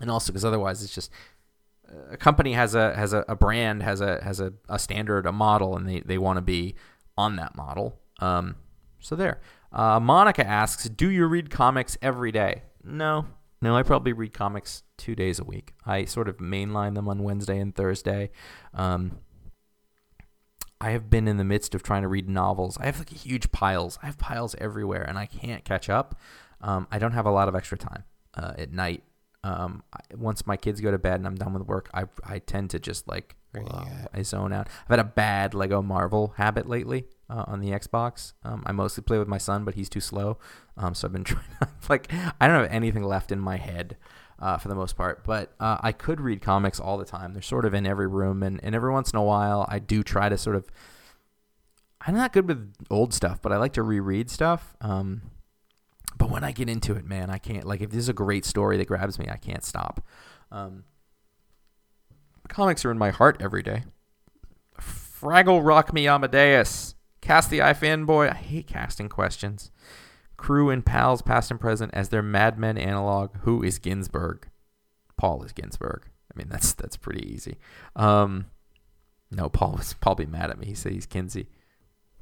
and 0.00 0.10
also 0.10 0.32
because 0.32 0.44
otherwise 0.44 0.82
it's 0.82 0.94
just 0.94 1.10
a 2.10 2.16
company 2.16 2.52
has 2.52 2.74
a 2.74 2.94
has 2.94 3.12
a, 3.12 3.24
a 3.28 3.36
brand 3.36 3.82
has 3.82 4.00
a 4.00 4.22
has 4.22 4.40
a, 4.40 4.52
a 4.68 4.78
standard 4.78 5.26
a 5.26 5.32
model 5.32 5.76
and 5.76 5.88
they, 5.88 6.00
they 6.00 6.18
want 6.18 6.36
to 6.36 6.42
be 6.42 6.74
on 7.16 7.36
that 7.36 7.54
model. 7.54 8.00
Um, 8.20 8.56
so 9.00 9.16
there. 9.16 9.40
Uh, 9.72 9.98
monica 10.00 10.46
asks 10.46 10.88
do 10.88 11.10
you 11.10 11.26
read 11.26 11.50
comics 11.50 11.96
every 12.02 12.32
day? 12.32 12.62
No. 12.84 13.26
No 13.60 13.76
i 13.76 13.82
probably 13.82 14.12
read 14.12 14.32
comics 14.32 14.82
two 14.96 15.14
days 15.14 15.38
a 15.38 15.44
week. 15.44 15.74
I 15.86 16.04
sort 16.04 16.28
of 16.28 16.38
mainline 16.38 16.94
them 16.94 17.08
on 17.08 17.22
wednesday 17.22 17.58
and 17.58 17.74
thursday. 17.74 18.30
Um, 18.74 19.18
i 20.80 20.90
have 20.90 21.10
been 21.10 21.28
in 21.28 21.36
the 21.36 21.44
midst 21.44 21.74
of 21.74 21.82
trying 21.82 22.02
to 22.02 22.08
read 22.08 22.28
novels. 22.28 22.78
I 22.80 22.86
have 22.86 22.98
like 22.98 23.10
huge 23.10 23.52
piles. 23.52 23.98
I 24.02 24.06
have 24.06 24.18
piles 24.18 24.54
everywhere 24.58 25.02
and 25.02 25.18
i 25.18 25.26
can't 25.26 25.64
catch 25.64 25.90
up. 25.90 26.18
Um, 26.60 26.86
i 26.90 26.98
don't 26.98 27.12
have 27.12 27.26
a 27.26 27.32
lot 27.32 27.48
of 27.48 27.54
extra 27.54 27.76
time 27.76 28.04
uh, 28.34 28.54
at 28.56 28.72
night 28.72 29.02
um, 29.44 29.82
once 30.16 30.46
my 30.46 30.56
kids 30.56 30.80
go 30.80 30.90
to 30.90 30.98
bed 30.98 31.16
and 31.16 31.26
I'm 31.26 31.34
done 31.34 31.52
with 31.52 31.62
work, 31.62 31.90
I 31.92 32.04
I 32.24 32.38
tend 32.38 32.70
to 32.70 32.78
just 32.78 33.08
like 33.08 33.36
I 34.14 34.22
zone 34.22 34.52
out. 34.52 34.68
I've 34.84 34.90
had 34.90 34.98
a 34.98 35.04
bad 35.04 35.54
Lego 35.54 35.82
Marvel 35.82 36.34
habit 36.36 36.68
lately 36.68 37.04
uh, 37.28 37.44
on 37.46 37.60
the 37.60 37.70
Xbox. 37.70 38.32
Um, 38.44 38.62
I 38.66 38.72
mostly 38.72 39.02
play 39.02 39.18
with 39.18 39.28
my 39.28 39.38
son, 39.38 39.64
but 39.64 39.74
he's 39.74 39.88
too 39.88 40.00
slow. 40.00 40.38
Um, 40.76 40.94
so 40.94 41.08
I've 41.08 41.12
been 41.12 41.24
trying. 41.24 41.44
like 41.88 42.10
I 42.40 42.46
don't 42.46 42.62
have 42.62 42.72
anything 42.72 43.04
left 43.04 43.32
in 43.32 43.38
my 43.38 43.56
head. 43.56 43.96
Uh, 44.38 44.58
for 44.58 44.66
the 44.66 44.74
most 44.74 44.96
part, 44.96 45.22
but 45.22 45.54
uh, 45.60 45.76
I 45.82 45.92
could 45.92 46.20
read 46.20 46.42
comics 46.42 46.80
all 46.80 46.98
the 46.98 47.04
time. 47.04 47.32
They're 47.32 47.40
sort 47.40 47.64
of 47.64 47.74
in 47.74 47.86
every 47.86 48.08
room, 48.08 48.42
and, 48.42 48.58
and 48.64 48.74
every 48.74 48.90
once 48.90 49.12
in 49.12 49.16
a 49.16 49.22
while, 49.22 49.64
I 49.68 49.78
do 49.78 50.02
try 50.02 50.28
to 50.28 50.36
sort 50.36 50.56
of. 50.56 50.66
I'm 52.00 52.16
not 52.16 52.32
good 52.32 52.48
with 52.48 52.74
old 52.90 53.14
stuff, 53.14 53.40
but 53.40 53.52
I 53.52 53.58
like 53.58 53.74
to 53.74 53.84
reread 53.84 54.30
stuff. 54.30 54.74
Um, 54.80 55.22
but 56.22 56.30
when 56.30 56.44
I 56.44 56.52
get 56.52 56.68
into 56.68 56.94
it, 56.94 57.04
man, 57.04 57.30
I 57.30 57.38
can't. 57.38 57.64
Like, 57.66 57.80
if 57.80 57.90
this 57.90 57.98
is 57.98 58.08
a 58.08 58.12
great 58.12 58.44
story 58.44 58.76
that 58.76 58.86
grabs 58.86 59.18
me, 59.18 59.26
I 59.28 59.38
can't 59.38 59.64
stop. 59.64 60.00
Um, 60.52 60.84
comics 62.46 62.84
are 62.84 62.92
in 62.92 62.98
my 62.98 63.10
heart 63.10 63.38
every 63.40 63.64
day. 63.64 63.82
Fraggle 64.80 65.66
Rock 65.66 65.92
Me 65.92 66.06
Amadeus. 66.06 66.94
Cast 67.22 67.50
the 67.50 67.60
Eye 67.60 67.72
fanboy. 67.72 68.30
I 68.30 68.36
hate 68.36 68.68
casting 68.68 69.08
questions. 69.08 69.72
Crew 70.36 70.70
and 70.70 70.86
pals, 70.86 71.22
past 71.22 71.50
and 71.50 71.58
present, 71.58 71.92
as 71.92 72.10
their 72.10 72.22
Mad 72.22 72.56
Men 72.56 72.78
analog. 72.78 73.36
Who 73.38 73.64
is 73.64 73.80
Ginsberg? 73.80 74.48
Paul 75.16 75.42
is 75.42 75.50
Ginsberg. 75.50 76.04
I 76.32 76.38
mean, 76.38 76.48
that's 76.48 76.72
that's 76.72 76.96
pretty 76.96 77.28
easy. 77.32 77.56
Um, 77.96 78.46
no, 79.32 79.48
Paul 79.48 79.72
was 79.72 79.96
be 80.16 80.26
mad 80.26 80.50
at 80.50 80.58
me. 80.60 80.66
He 80.66 80.74
said 80.74 80.92
he's 80.92 81.04
Kinsey. 81.04 81.48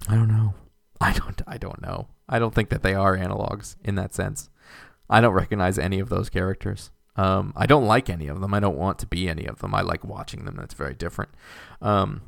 I 0.08 0.14
don't 0.14 0.28
know. 0.28 0.54
I 1.02 1.12
don't. 1.12 1.42
I 1.46 1.58
don't 1.58 1.82
know. 1.82 2.08
I 2.30 2.38
don't 2.38 2.54
think 2.54 2.70
that 2.70 2.82
they 2.82 2.94
are 2.94 3.16
analogs 3.16 3.76
in 3.84 3.96
that 3.96 4.14
sense. 4.14 4.48
I 5.10 5.20
don't 5.20 5.34
recognize 5.34 5.78
any 5.78 5.98
of 5.98 6.08
those 6.08 6.30
characters. 6.30 6.90
Um, 7.16 7.52
I 7.56 7.66
don't 7.66 7.86
like 7.86 8.08
any 8.08 8.28
of 8.28 8.40
them. 8.40 8.54
I 8.54 8.60
don't 8.60 8.78
want 8.78 8.98
to 9.00 9.06
be 9.06 9.28
any 9.28 9.44
of 9.44 9.58
them. 9.58 9.74
I 9.74 9.82
like 9.82 10.04
watching 10.04 10.44
them. 10.44 10.56
That's 10.56 10.74
very 10.74 10.94
different. 10.94 11.32
Um, 11.82 12.22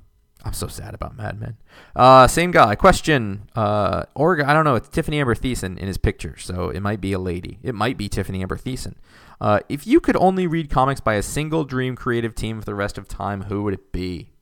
I'm 0.45 0.53
so 0.53 0.67
sad 0.67 0.93
about 0.93 1.17
Mad 1.17 1.41
Men. 1.41 1.57
Uh, 1.95 2.27
same 2.27 2.51
guy. 2.51 2.75
Question. 2.75 3.49
Uh, 3.55 4.05
or 4.15 4.45
I 4.45 4.53
don't 4.53 4.65
know. 4.65 4.75
It's 4.75 4.89
Tiffani 4.89 5.15
Amber 5.15 5.37
Thiessen 5.37 5.79
in 5.79 5.87
his 5.87 5.99
picture, 5.99 6.37
so 6.37 6.69
it 6.71 6.81
might 6.81 7.01
be 7.01 7.13
a 7.13 7.19
lady. 7.19 7.61
It 7.63 7.77
might 7.77 7.97
be 7.97 8.09
Tiffani 8.09 8.43
Amber 8.43 8.57
Thiessen. 8.57 8.95
Uh, 9.41 9.61
if 9.69 9.87
you 9.87 10.01
could 10.01 10.17
only 10.17 10.49
read 10.49 10.69
comics 10.69 11.01
by 11.01 11.15
a 11.15 11.23
single 11.23 11.65
dream 11.65 11.95
creative 11.95 12.35
team 12.35 12.59
for 12.59 12.65
the 12.65 12.75
rest 12.75 12.99
of 12.99 13.07
time, 13.07 13.43
who 13.43 13.63
would 13.63 13.75
it 13.75 13.93
be? 13.93 14.33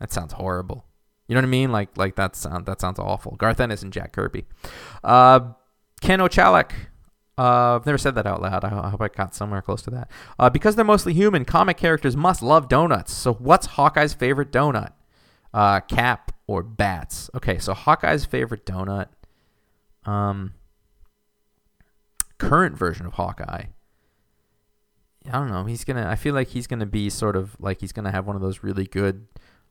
That 0.00 0.12
sounds 0.12 0.32
horrible. 0.34 0.87
You 1.28 1.34
know 1.34 1.42
what 1.42 1.46
I 1.46 1.50
mean? 1.50 1.70
Like 1.70 1.96
like 1.96 2.16
that 2.16 2.34
sound 2.34 2.66
that 2.66 2.80
sounds 2.80 2.98
awful. 2.98 3.36
Garth 3.36 3.60
Ennis 3.60 3.82
and 3.82 3.92
Jack 3.92 4.12
Kirby. 4.12 4.46
Uh, 5.04 5.52
Ken 6.00 6.20
Ochalek. 6.20 6.72
Uh, 7.36 7.76
I've 7.76 7.86
never 7.86 7.98
said 7.98 8.16
that 8.16 8.26
out 8.26 8.42
loud. 8.42 8.64
I, 8.64 8.90
hope 8.90 9.00
I 9.00 9.06
got 9.06 9.32
somewhere 9.32 9.62
close 9.62 9.80
to 9.82 9.90
that. 9.90 10.10
Uh, 10.40 10.50
because 10.50 10.74
they're 10.74 10.84
mostly 10.84 11.12
human, 11.12 11.44
comic 11.44 11.76
characters 11.76 12.16
must 12.16 12.42
love 12.42 12.68
donuts. 12.68 13.12
So 13.12 13.34
what's 13.34 13.66
Hawkeye's 13.66 14.12
favorite 14.12 14.50
donut? 14.50 14.90
Uh, 15.54 15.78
Cap 15.78 16.32
or 16.48 16.64
bats? 16.64 17.30
Okay, 17.36 17.58
so 17.58 17.74
Hawkeye's 17.74 18.24
favorite 18.24 18.66
donut. 18.66 19.06
Um, 20.04 20.54
current 22.38 22.76
version 22.76 23.06
of 23.06 23.12
Hawkeye. 23.12 23.66
I 25.26 25.32
don't 25.32 25.50
know. 25.50 25.64
He's 25.64 25.84
gonna. 25.84 26.08
I 26.08 26.16
feel 26.16 26.34
like 26.34 26.48
he's 26.48 26.66
gonna 26.66 26.86
be 26.86 27.10
sort 27.10 27.36
of 27.36 27.54
like 27.60 27.80
he's 27.80 27.92
gonna 27.92 28.10
have 28.10 28.26
one 28.26 28.34
of 28.34 28.42
those 28.42 28.62
really 28.62 28.86
good 28.86 29.26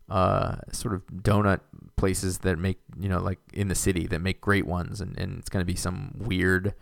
uh, 0.10 0.58
sort 0.72 0.94
of 0.94 1.06
donut 1.08 1.60
places 1.96 2.40
that 2.40 2.58
make 2.58 2.80
you 3.00 3.10
know 3.10 3.20
like 3.20 3.40
in 3.54 3.68
the 3.68 3.76
city 3.76 4.08
that 4.08 4.20
make 4.20 4.42
great 4.42 4.66
ones, 4.66 5.02
and, 5.02 5.18
and 5.18 5.40
it's 5.40 5.50
gonna 5.50 5.66
be 5.66 5.76
some 5.76 6.14
weird. 6.18 6.74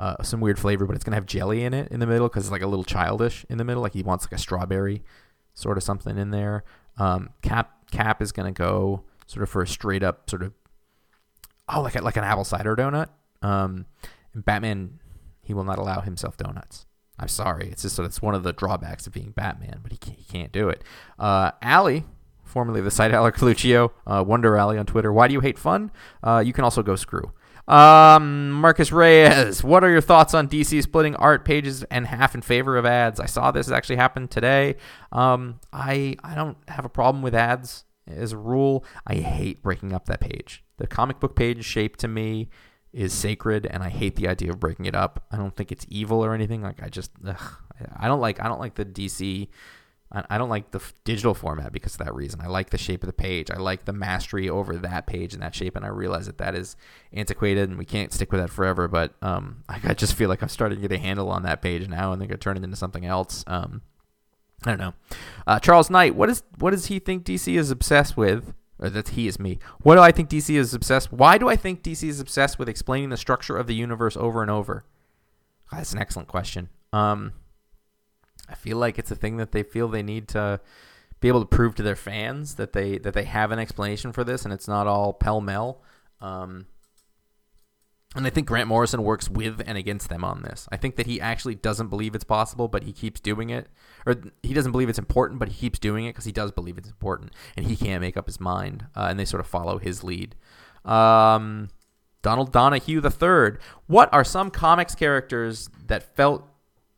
Uh, 0.00 0.20
some 0.20 0.40
weird 0.40 0.58
flavor, 0.58 0.84
but 0.84 0.96
it's 0.96 1.04
gonna 1.04 1.16
have 1.16 1.26
jelly 1.26 1.62
in 1.62 1.72
it 1.72 1.86
in 1.92 2.00
the 2.00 2.06
middle 2.06 2.26
because 2.28 2.44
it's 2.44 2.50
like 2.50 2.62
a 2.62 2.66
little 2.66 2.82
childish 2.82 3.46
in 3.48 3.56
the 3.56 3.62
middle. 3.62 3.82
Like 3.82 3.92
he 3.92 4.02
wants 4.02 4.24
like 4.24 4.32
a 4.32 4.38
strawberry 4.38 5.04
sort 5.54 5.76
of 5.76 5.84
something 5.84 6.18
in 6.18 6.30
there. 6.30 6.64
Um, 6.96 7.30
Cap 7.42 7.90
Cap 7.92 8.20
is 8.20 8.32
gonna 8.32 8.50
go 8.52 9.04
sort 9.26 9.44
of 9.44 9.50
for 9.50 9.62
a 9.62 9.66
straight 9.66 10.02
up 10.02 10.28
sort 10.28 10.42
of 10.42 10.54
oh 11.68 11.82
like 11.82 11.94
a, 11.94 12.00
like 12.00 12.16
an 12.16 12.24
apple 12.24 12.42
cider 12.44 12.74
donut. 12.74 13.10
Um, 13.42 13.86
Batman 14.34 14.98
he 15.42 15.54
will 15.54 15.64
not 15.64 15.78
allow 15.78 16.00
himself 16.00 16.36
donuts. 16.36 16.86
I'm 17.18 17.28
sorry, 17.28 17.68
it's 17.68 17.82
just 17.82 17.98
it's 17.98 18.22
one 18.22 18.34
of 18.34 18.42
the 18.42 18.52
drawbacks 18.52 19.06
of 19.06 19.12
being 19.12 19.30
Batman, 19.30 19.80
but 19.82 19.92
he 19.92 19.98
can't, 19.98 20.18
he 20.18 20.24
can't 20.24 20.52
do 20.52 20.68
it. 20.68 20.82
Uh, 21.18 21.52
Allie 21.60 22.04
formerly 22.52 22.80
the 22.80 22.90
site 22.90 23.10
Alec 23.12 23.40
Lucio, 23.42 23.92
uh, 24.06 24.22
Wonder 24.26 24.56
Alley 24.56 24.78
on 24.78 24.86
Twitter. 24.86 25.12
Why 25.12 25.26
do 25.26 25.34
you 25.34 25.40
hate 25.40 25.58
fun? 25.58 25.90
Uh, 26.22 26.42
you 26.44 26.52
can 26.52 26.64
also 26.64 26.82
go 26.82 26.94
screw. 26.94 27.32
Um, 27.68 28.50
Marcus 28.50 28.92
Reyes, 28.92 29.62
what 29.64 29.84
are 29.84 29.90
your 29.90 30.00
thoughts 30.00 30.34
on 30.34 30.48
DC 30.48 30.82
splitting 30.82 31.14
art 31.16 31.44
pages 31.44 31.84
and 31.84 32.06
half 32.06 32.34
in 32.34 32.42
favor 32.42 32.76
of 32.76 32.84
ads? 32.84 33.20
I 33.20 33.26
saw 33.26 33.50
this 33.50 33.70
actually 33.70 33.96
happen 33.96 34.28
today. 34.28 34.76
Um, 35.10 35.60
I 35.72 36.16
I 36.22 36.34
don't 36.34 36.56
have 36.68 36.84
a 36.84 36.88
problem 36.88 37.22
with 37.22 37.34
ads 37.34 37.84
as 38.06 38.32
a 38.32 38.36
rule. 38.36 38.84
I 39.06 39.14
hate 39.14 39.62
breaking 39.62 39.92
up 39.92 40.06
that 40.06 40.20
page. 40.20 40.64
The 40.78 40.86
comic 40.86 41.20
book 41.20 41.36
page 41.36 41.64
shape 41.64 41.96
to 41.98 42.08
me 42.08 42.48
is 42.92 43.12
sacred, 43.12 43.66
and 43.66 43.82
I 43.82 43.88
hate 43.88 44.16
the 44.16 44.28
idea 44.28 44.50
of 44.50 44.60
breaking 44.60 44.86
it 44.86 44.94
up. 44.94 45.24
I 45.30 45.36
don't 45.36 45.56
think 45.56 45.72
it's 45.72 45.86
evil 45.88 46.22
or 46.24 46.34
anything. 46.34 46.62
Like 46.62 46.82
I 46.82 46.88
just, 46.88 47.12
ugh, 47.26 47.56
I 47.96 48.08
don't 48.08 48.20
like 48.20 48.40
I 48.40 48.48
don't 48.48 48.60
like 48.60 48.74
the 48.74 48.84
DC 48.84 49.48
I 50.14 50.36
don't 50.36 50.50
like 50.50 50.72
the 50.72 50.82
digital 51.04 51.32
format 51.32 51.72
because 51.72 51.94
of 51.94 52.04
that 52.04 52.14
reason. 52.14 52.42
I 52.42 52.46
like 52.46 52.68
the 52.68 52.76
shape 52.76 53.02
of 53.02 53.06
the 53.06 53.14
page. 53.14 53.50
I 53.50 53.56
like 53.56 53.86
the 53.86 53.94
mastery 53.94 54.48
over 54.48 54.76
that 54.76 55.06
page 55.06 55.32
and 55.32 55.42
that 55.42 55.54
shape. 55.54 55.74
And 55.74 55.86
I 55.86 55.88
realize 55.88 56.26
that 56.26 56.36
that 56.38 56.54
is 56.54 56.76
antiquated 57.14 57.70
and 57.70 57.78
we 57.78 57.86
can't 57.86 58.12
stick 58.12 58.30
with 58.30 58.42
that 58.42 58.50
forever. 58.50 58.88
But 58.88 59.14
um, 59.22 59.64
I 59.68 59.94
just 59.94 60.14
feel 60.14 60.28
like 60.28 60.42
I'm 60.42 60.50
starting 60.50 60.80
to 60.80 60.86
get 60.86 60.94
a 60.94 61.00
handle 61.00 61.30
on 61.30 61.44
that 61.44 61.62
page 61.62 61.88
now 61.88 62.12
and 62.12 62.20
then 62.20 62.28
to 62.28 62.36
turn 62.36 62.58
it 62.58 62.64
into 62.64 62.76
something 62.76 63.06
else. 63.06 63.42
Um, 63.46 63.80
I 64.64 64.70
don't 64.70 64.80
know. 64.80 64.94
Uh, 65.46 65.58
Charles 65.58 65.88
Knight, 65.88 66.14
what 66.14 66.28
is 66.28 66.42
what 66.58 66.70
does 66.70 66.86
he 66.86 66.98
think 66.98 67.24
DC 67.24 67.56
is 67.56 67.70
obsessed 67.70 68.16
with? 68.16 68.54
Or 68.78 68.90
that 68.90 69.10
he 69.10 69.28
is 69.28 69.38
me. 69.38 69.60
What 69.82 69.94
do 69.94 70.00
I 70.00 70.10
think 70.10 70.28
DC 70.28 70.54
is 70.56 70.74
obsessed? 70.74 71.12
Why 71.12 71.38
do 71.38 71.48
I 71.48 71.54
think 71.54 71.84
DC 71.84 72.08
is 72.08 72.18
obsessed 72.18 72.58
with 72.58 72.68
explaining 72.68 73.10
the 73.10 73.16
structure 73.16 73.56
of 73.56 73.68
the 73.68 73.74
universe 73.74 74.16
over 74.16 74.42
and 74.42 74.50
over? 74.50 74.84
That's 75.70 75.92
an 75.92 76.00
excellent 76.00 76.26
question. 76.26 76.68
Um, 76.92 77.32
I 78.52 78.54
feel 78.54 78.76
like 78.76 78.98
it's 78.98 79.10
a 79.10 79.16
thing 79.16 79.38
that 79.38 79.52
they 79.52 79.62
feel 79.62 79.88
they 79.88 80.02
need 80.02 80.28
to 80.28 80.60
be 81.20 81.28
able 81.28 81.40
to 81.40 81.46
prove 81.46 81.74
to 81.76 81.82
their 81.82 81.96
fans 81.96 82.56
that 82.56 82.74
they 82.74 82.98
that 82.98 83.14
they 83.14 83.24
have 83.24 83.50
an 83.50 83.58
explanation 83.58 84.12
for 84.12 84.24
this, 84.24 84.44
and 84.44 84.52
it's 84.52 84.68
not 84.68 84.86
all 84.86 85.14
pell 85.14 85.40
mell. 85.40 85.80
Um, 86.20 86.66
and 88.14 88.26
I 88.26 88.30
think 88.30 88.46
Grant 88.46 88.68
Morrison 88.68 89.02
works 89.02 89.30
with 89.30 89.62
and 89.66 89.78
against 89.78 90.10
them 90.10 90.22
on 90.22 90.42
this. 90.42 90.68
I 90.70 90.76
think 90.76 90.96
that 90.96 91.06
he 91.06 91.18
actually 91.18 91.54
doesn't 91.54 91.88
believe 91.88 92.14
it's 92.14 92.24
possible, 92.24 92.68
but 92.68 92.82
he 92.82 92.92
keeps 92.92 93.20
doing 93.20 93.48
it. 93.48 93.68
Or 94.04 94.16
he 94.42 94.52
doesn't 94.52 94.72
believe 94.72 94.90
it's 94.90 94.98
important, 94.98 95.40
but 95.40 95.48
he 95.48 95.54
keeps 95.54 95.78
doing 95.78 96.04
it 96.04 96.10
because 96.10 96.26
he 96.26 96.32
does 96.32 96.52
believe 96.52 96.76
it's 96.76 96.90
important, 96.90 97.32
and 97.56 97.66
he 97.66 97.74
can't 97.74 98.02
make 98.02 98.18
up 98.18 98.26
his 98.26 98.38
mind. 98.38 98.86
Uh, 98.94 99.06
and 99.08 99.18
they 99.18 99.24
sort 99.24 99.40
of 99.40 99.46
follow 99.46 99.78
his 99.78 100.04
lead. 100.04 100.34
Um, 100.84 101.70
Donald 102.20 102.52
Donahue 102.52 103.00
III. 103.02 103.58
What 103.86 104.12
are 104.12 104.24
some 104.24 104.50
comics 104.50 104.94
characters 104.94 105.70
that 105.86 106.14
felt 106.14 106.44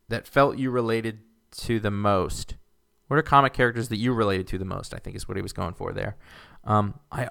that 0.09 0.27
felt 0.27 0.59
you 0.59 0.71
related 0.71 1.21
to 1.59 1.81
the 1.81 1.91
most? 1.91 2.57
What 3.09 3.19
are 3.19 3.23
comic 3.23 3.53
characters 3.53 3.89
that 3.89 3.97
you 3.97 4.13
related 4.13 4.47
to 4.49 4.59
the 4.59 4.65
most? 4.65 4.95
I 4.95 4.99
think 4.99 5.17
is 5.17 5.29
what 5.29 5.37
he 5.37 5.43
was 5.43 5.53
going 5.53 5.75
for 5.75 5.93
there. 5.93 6.17
Um, 6.65 6.99
I 7.13 7.29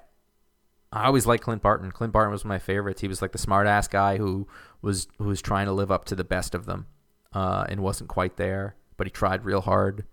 I 0.92 1.06
always 1.06 1.26
liked 1.26 1.42
Clint 1.42 1.60
Barton. 1.60 1.90
Clint 1.90 2.12
Barton 2.12 2.30
was 2.30 2.44
one 2.44 2.52
of 2.52 2.54
my 2.54 2.64
favorites. 2.64 3.00
He 3.00 3.08
was 3.08 3.20
like 3.20 3.32
the 3.32 3.38
smart 3.38 3.66
ass 3.66 3.88
guy 3.88 4.16
who 4.16 4.46
was 4.80 5.08
who 5.18 5.24
was 5.24 5.42
trying 5.42 5.66
to 5.66 5.72
live 5.72 5.90
up 5.90 6.04
to 6.06 6.14
the 6.14 6.24
best 6.24 6.54
of 6.54 6.66
them, 6.66 6.86
uh, 7.32 7.66
and 7.68 7.80
wasn't 7.80 8.08
quite 8.08 8.36
there, 8.36 8.76
but 8.96 9.06
he 9.06 9.10
tried 9.10 9.44
real 9.44 9.60
hard. 9.60 10.04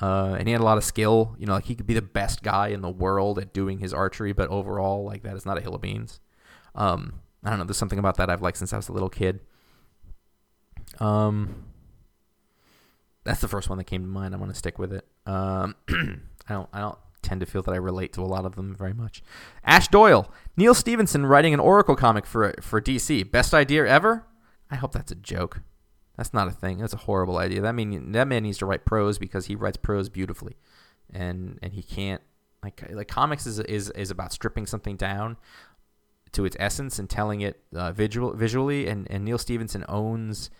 Uh, 0.00 0.34
and 0.38 0.48
he 0.48 0.52
had 0.52 0.60
a 0.60 0.64
lot 0.64 0.78
of 0.78 0.84
skill. 0.84 1.36
You 1.38 1.46
know, 1.46 1.52
like 1.52 1.64
he 1.64 1.74
could 1.74 1.86
be 1.86 1.94
the 1.94 2.02
best 2.02 2.42
guy 2.42 2.68
in 2.68 2.80
the 2.80 2.90
world 2.90 3.38
at 3.38 3.52
doing 3.52 3.78
his 3.78 3.92
archery, 3.92 4.32
but 4.32 4.48
overall, 4.48 5.04
like 5.04 5.22
that 5.22 5.36
is 5.36 5.44
not 5.44 5.58
a 5.58 5.60
hill 5.60 5.74
of 5.74 5.82
beans. 5.82 6.18
Um, 6.74 7.20
I 7.44 7.50
don't 7.50 7.58
know. 7.58 7.64
There's 7.66 7.76
something 7.76 7.98
about 7.98 8.16
that 8.16 8.30
I've 8.30 8.42
liked 8.42 8.56
since 8.56 8.72
I 8.72 8.76
was 8.76 8.88
a 8.88 8.92
little 8.92 9.10
kid. 9.10 9.40
Um, 10.98 11.64
that's 13.24 13.40
the 13.40 13.48
first 13.48 13.68
one 13.68 13.78
that 13.78 13.84
came 13.84 14.02
to 14.02 14.08
mind. 14.08 14.34
I'm 14.34 14.40
going 14.40 14.50
to 14.50 14.56
stick 14.56 14.78
with 14.78 14.92
it. 14.92 15.06
Um, 15.26 15.76
I 16.48 16.54
don't. 16.54 16.68
I 16.72 16.80
don't 16.80 16.98
tend 17.22 17.40
to 17.40 17.46
feel 17.46 17.62
that 17.62 17.72
I 17.72 17.76
relate 17.76 18.12
to 18.14 18.20
a 18.20 18.26
lot 18.26 18.44
of 18.44 18.56
them 18.56 18.74
very 18.74 18.92
much. 18.92 19.22
Ash 19.64 19.88
Doyle, 19.88 20.30
Neal 20.56 20.74
Stephenson 20.74 21.24
writing 21.24 21.54
an 21.54 21.60
Oracle 21.60 21.96
comic 21.96 22.26
for 22.26 22.54
for 22.60 22.80
DC. 22.80 23.30
Best 23.30 23.54
idea 23.54 23.86
ever? 23.86 24.26
I 24.70 24.76
hope 24.76 24.92
that's 24.92 25.12
a 25.12 25.16
joke. 25.16 25.60
That's 26.16 26.34
not 26.34 26.48
a 26.48 26.50
thing. 26.50 26.78
That's 26.78 26.92
a 26.92 26.98
horrible 26.98 27.38
idea. 27.38 27.60
That 27.60 27.74
mean 27.74 28.12
that 28.12 28.28
man 28.28 28.42
needs 28.42 28.58
to 28.58 28.66
write 28.66 28.84
prose 28.84 29.18
because 29.18 29.46
he 29.46 29.54
writes 29.54 29.76
prose 29.76 30.08
beautifully, 30.08 30.56
and 31.12 31.58
and 31.62 31.72
he 31.72 31.82
can't 31.82 32.22
like 32.62 32.82
like 32.90 33.08
comics 33.08 33.46
is 33.46 33.60
is 33.60 33.90
is 33.90 34.10
about 34.10 34.32
stripping 34.32 34.66
something 34.66 34.96
down 34.96 35.36
to 36.32 36.44
its 36.44 36.56
essence 36.58 36.98
and 36.98 37.08
telling 37.08 37.40
it 37.40 37.60
uh, 37.74 37.92
visual 37.92 38.34
visually. 38.34 38.88
And 38.88 39.10
and 39.10 39.24
Neal 39.24 39.38
Stephenson 39.38 39.84
owns 39.88 40.50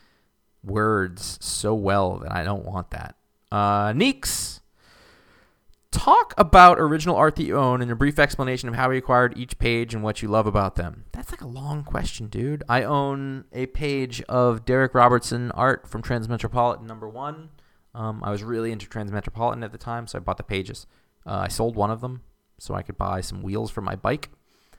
words 0.65 1.39
so 1.41 1.75
well 1.75 2.19
that 2.19 2.33
I 2.33 2.45
don't 2.45 2.65
want 2.65 2.91
that. 2.91 3.17
Uh, 3.51 3.93
Neeks 3.93 4.61
talk 5.91 6.33
about 6.39 6.81
original 6.81 7.15
art 7.15 7.37
that 7.37 7.45
you 7.45 7.57
own 7.57 7.83
and 7.83 7.91
a 7.91 7.95
brief 7.95 8.19
explanation 8.19 8.69
of 8.69 8.75
how 8.75 8.91
you 8.91 8.99
acquired 8.99 9.37
each 9.37 9.59
page 9.59 9.95
and 9.95 10.03
what 10.03 10.23
you 10.23 10.29
love 10.29 10.47
about 10.47 10.75
them. 10.75 11.05
That's 11.13 11.31
like 11.31 11.43
a 11.43 11.47
long 11.47 11.85
question, 11.85 12.27
dude. 12.27 12.65
I 12.69 12.83
own 12.83 13.45
a 13.53 13.67
page 13.67 14.23
of 14.23 14.65
Darick 14.65 14.95
Robertson 14.95 15.51
art 15.53 15.87
from 15.87 16.03
Transmetropolitan 16.03 16.83
number 16.83 17.09
one. 17.09 17.51
Um, 17.95 18.25
I 18.25 18.31
was 18.31 18.43
really 18.43 18.73
into 18.73 18.87
Transmetropolitan 18.87 19.63
at 19.63 19.71
the 19.71 19.79
time, 19.79 20.07
so 20.07 20.19
I 20.19 20.21
bought 20.21 20.39
the 20.39 20.43
pages. 20.43 20.87
Uh, 21.27 21.43
I 21.45 21.49
sold 21.49 21.77
one 21.77 21.91
of 21.91 22.01
them 22.01 22.23
so 22.59 22.75
I 22.75 22.83
could 22.83 22.97
buy 22.97 23.21
some 23.21 23.43
wheels 23.43 23.71
for 23.71 23.83
my 23.83 23.95
bike, 23.95 24.31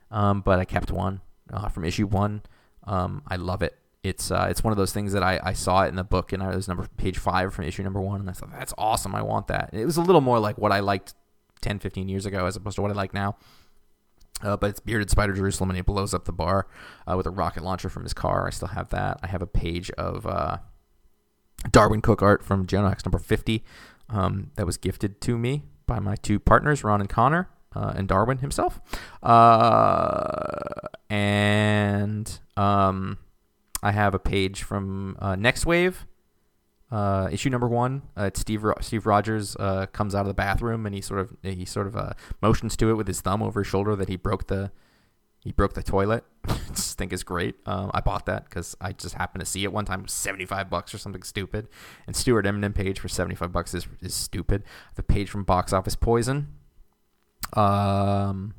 um, 0.09 0.41
but 0.41 0.59
I 0.59 0.65
kept 0.65 0.91
one 0.91 1.21
uh, 1.51 1.69
from 1.69 1.85
issue 1.85 2.07
one. 2.07 2.41
Um, 2.85 3.21
I 3.27 3.35
love 3.35 3.61
it. 3.61 3.77
It's 4.03 4.31
uh, 4.31 4.47
it's 4.49 4.63
one 4.63 4.71
of 4.71 4.77
those 4.77 4.91
things 4.91 5.13
that 5.13 5.23
I, 5.23 5.39
I 5.41 5.53
saw 5.53 5.83
it 5.83 5.87
in 5.87 5.95
the 5.95 6.03
book 6.03 6.33
and 6.33 6.43
I 6.43 6.53
was 6.53 6.67
number 6.67 6.87
page 6.97 7.17
five 7.17 7.53
from 7.53 7.65
issue 7.65 7.83
number 7.83 8.01
one 8.01 8.19
and 8.19 8.29
I 8.29 8.33
thought 8.33 8.51
that's 8.51 8.73
awesome 8.77 9.15
I 9.15 9.21
want 9.21 9.47
that. 9.47 9.69
It 9.71 9.85
was 9.85 9.95
a 9.95 10.01
little 10.01 10.21
more 10.21 10.39
like 10.39 10.57
what 10.57 10.73
I 10.73 10.81
liked 10.81 11.13
10 11.61 11.79
15 11.79 12.09
years 12.09 12.25
ago 12.25 12.45
as 12.45 12.55
opposed 12.57 12.75
to 12.75 12.81
what 12.81 12.91
I 12.91 12.95
like 12.95 13.13
now. 13.13 13.37
Uh, 14.41 14.57
but 14.57 14.69
it's 14.71 14.81
bearded 14.81 15.09
Spider 15.09 15.31
Jerusalem 15.31 15.69
and 15.69 15.77
he 15.77 15.81
blows 15.81 16.13
up 16.13 16.25
the 16.25 16.33
bar 16.33 16.67
uh, 17.09 17.15
with 17.15 17.25
a 17.25 17.29
rocket 17.29 17.63
launcher 17.63 17.87
from 17.87 18.03
his 18.03 18.13
car. 18.13 18.45
I 18.45 18.49
still 18.49 18.67
have 18.69 18.89
that. 18.89 19.19
I 19.23 19.27
have 19.27 19.41
a 19.41 19.47
page 19.47 19.89
of 19.91 20.27
uh, 20.27 20.57
Darwyn 21.71 22.01
Cooke 22.01 22.21
art 22.21 22.43
from 22.43 22.67
Genox 22.67 23.05
number 23.05 23.19
50 23.19 23.63
um, 24.09 24.51
that 24.55 24.65
was 24.65 24.77
gifted 24.77 25.21
to 25.21 25.37
me 25.37 25.63
by 25.87 25.99
my 25.99 26.15
two 26.15 26.39
partners 26.39 26.83
Ron 26.83 26.99
and 26.99 27.09
Connor 27.09 27.47
uh, 27.73 27.93
and 27.95 28.07
Darwyn 28.07 28.39
himself. 28.39 28.81
Uh, 29.21 30.87
and 31.09 32.39
um, 32.57 33.17
I 33.83 33.91
have 33.91 34.15
a 34.15 34.19
page 34.19 34.63
from 34.63 35.17
uh, 35.19 35.35
Next 35.35 35.65
Wave, 35.65 36.07
uh, 36.89 37.27
issue 37.31 37.49
number 37.49 37.67
one. 37.67 38.03
Uh, 38.17 38.25
it's 38.25 38.39
Steve 38.39 38.63
Steve 38.79 39.05
Rogers 39.05 39.57
uh, 39.59 39.87
comes 39.87 40.15
out 40.15 40.21
of 40.21 40.27
the 40.27 40.33
bathroom 40.33 40.85
and 40.85 40.95
he 40.95 41.01
sort 41.01 41.19
of 41.19 41.35
he 41.43 41.65
sort 41.65 41.87
of 41.87 41.97
uh, 41.97 42.13
motions 42.41 42.77
to 42.77 42.89
it 42.89 42.93
with 42.93 43.07
his 43.07 43.19
thumb 43.19 43.43
over 43.43 43.59
his 43.59 43.67
shoulder 43.67 43.95
that 43.95 44.07
he 44.07 44.15
broke 44.15 44.47
the 44.47 44.71
he 45.39 45.51
broke 45.51 45.73
the 45.73 45.83
toilet. 45.83 46.23
I 46.47 46.57
just 46.69 46.97
think 46.97 47.11
is 47.11 47.23
great. 47.23 47.55
Um, 47.65 47.91
I 47.93 47.99
bought 47.99 48.25
that 48.27 48.45
because 48.45 48.77
I 48.79 48.93
just 48.93 49.15
happened 49.15 49.41
to 49.41 49.45
see 49.45 49.65
it 49.65 49.73
one 49.73 49.83
time, 49.83 50.07
seventy 50.07 50.45
five 50.45 50.69
bucks 50.69 50.93
or 50.93 50.97
something 50.97 51.23
stupid. 51.23 51.67
And 52.07 52.15
Stuart 52.15 52.45
Immonen 52.45 52.73
page 52.73 53.01
for 53.01 53.09
seventy 53.09 53.35
five 53.35 53.51
bucks 53.51 53.73
is 53.73 53.85
is 53.99 54.13
stupid. 54.13 54.63
The 54.95 55.03
page 55.03 55.29
from 55.29 55.43
Box 55.43 55.73
Office 55.73 55.97
Poison. 55.97 56.53
Um, 57.51 58.53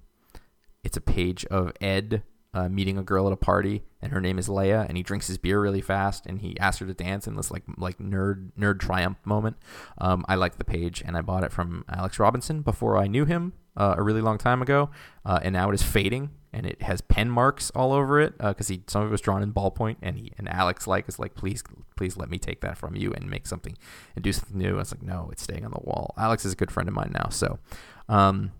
it's 0.83 0.99
a 0.99 1.01
page 1.01 1.47
of 1.47 1.73
Ed 1.81 2.25
uh, 2.55 2.69
meeting 2.69 2.97
a 2.97 3.03
girl 3.03 3.27
at 3.27 3.33
a 3.33 3.37
party, 3.37 3.83
and 4.01 4.13
her 4.13 4.21
name 4.21 4.39
is 4.39 4.49
Leia, 4.49 4.89
and 4.89 4.97
he 4.97 5.03
drinks 5.03 5.27
his 5.27 5.39
beer 5.39 5.61
really 5.61 5.81
fast, 5.81 6.25
and 6.25 6.41
he 6.41 6.59
asks 6.61 6.79
her 6.79 6.87
to 6.87 6.95
dance 6.95 7.27
in 7.27 7.35
this 7.35 7.51
like 7.51 7.65
like 7.77 7.99
nerd 7.99 8.53
nerd 8.59 8.79
triumph 8.79 9.19
moment. 9.25 9.57
Um, 9.99 10.25
I 10.29 10.37
like 10.37 10.57
the 10.57 10.65
page, 10.65 11.03
and 11.05 11.17
I 11.17 11.21
bought 11.21 11.43
it 11.43 11.53
from 11.53 11.85
Alex 11.89 12.19
Robinson 12.19 12.63
before 12.63 12.97
I 12.97 13.09
knew 13.09 13.25
him 13.25 13.55
uh, 13.77 13.97
a 13.99 14.03
really 14.03 14.21
long 14.21 14.39
time 14.39 14.63
ago, 14.63 14.91
uh, 15.27 15.41
and 15.43 15.53
now 15.53 15.69
it 15.69 15.75
is 15.75 15.83
fading, 15.83 16.31
and 16.53 16.65
it 16.65 16.83
has 16.83 17.01
pen 17.01 17.29
marks 17.29 17.71
all 17.75 17.93
over 17.93 18.21
it 18.21 18.39
because 18.39 18.69
he 18.69 18.85
some 18.87 19.03
of 19.03 19.09
it 19.09 19.13
was 19.13 19.21
drawn 19.21 19.43
in 19.43 19.53
ballpoint, 19.53 19.97
and 20.01 20.17
he 20.17 20.33
and 20.39 20.49
Alex 20.49 20.87
like 20.87 21.09
is 21.09 21.19
like 21.19 21.35
please 21.35 21.65
please 21.97 22.17
let 22.17 22.31
me 22.31 22.39
take 22.39 22.61
that 22.61 22.79
from 22.79 22.95
you 22.95 23.13
and 23.13 23.29
make 23.29 23.49
something 23.49 23.77
and 24.15 24.23
do 24.23 24.33
something 24.33 24.57
new. 24.57 24.77
I 24.77 24.79
was 24.79 24.93
like 24.93 25.03
no, 25.03 25.29
it's 25.33 25.43
staying 25.43 25.65
on 25.65 25.73
the 25.73 25.81
wall. 25.83 26.15
Alex 26.17 26.45
is 26.45 26.53
a 26.53 26.57
good 26.57 26.71
friend 26.71 26.89
of 26.89 26.95
mine 26.95 27.11
now, 27.13 27.31
so. 27.31 27.59
Um, 28.09 28.53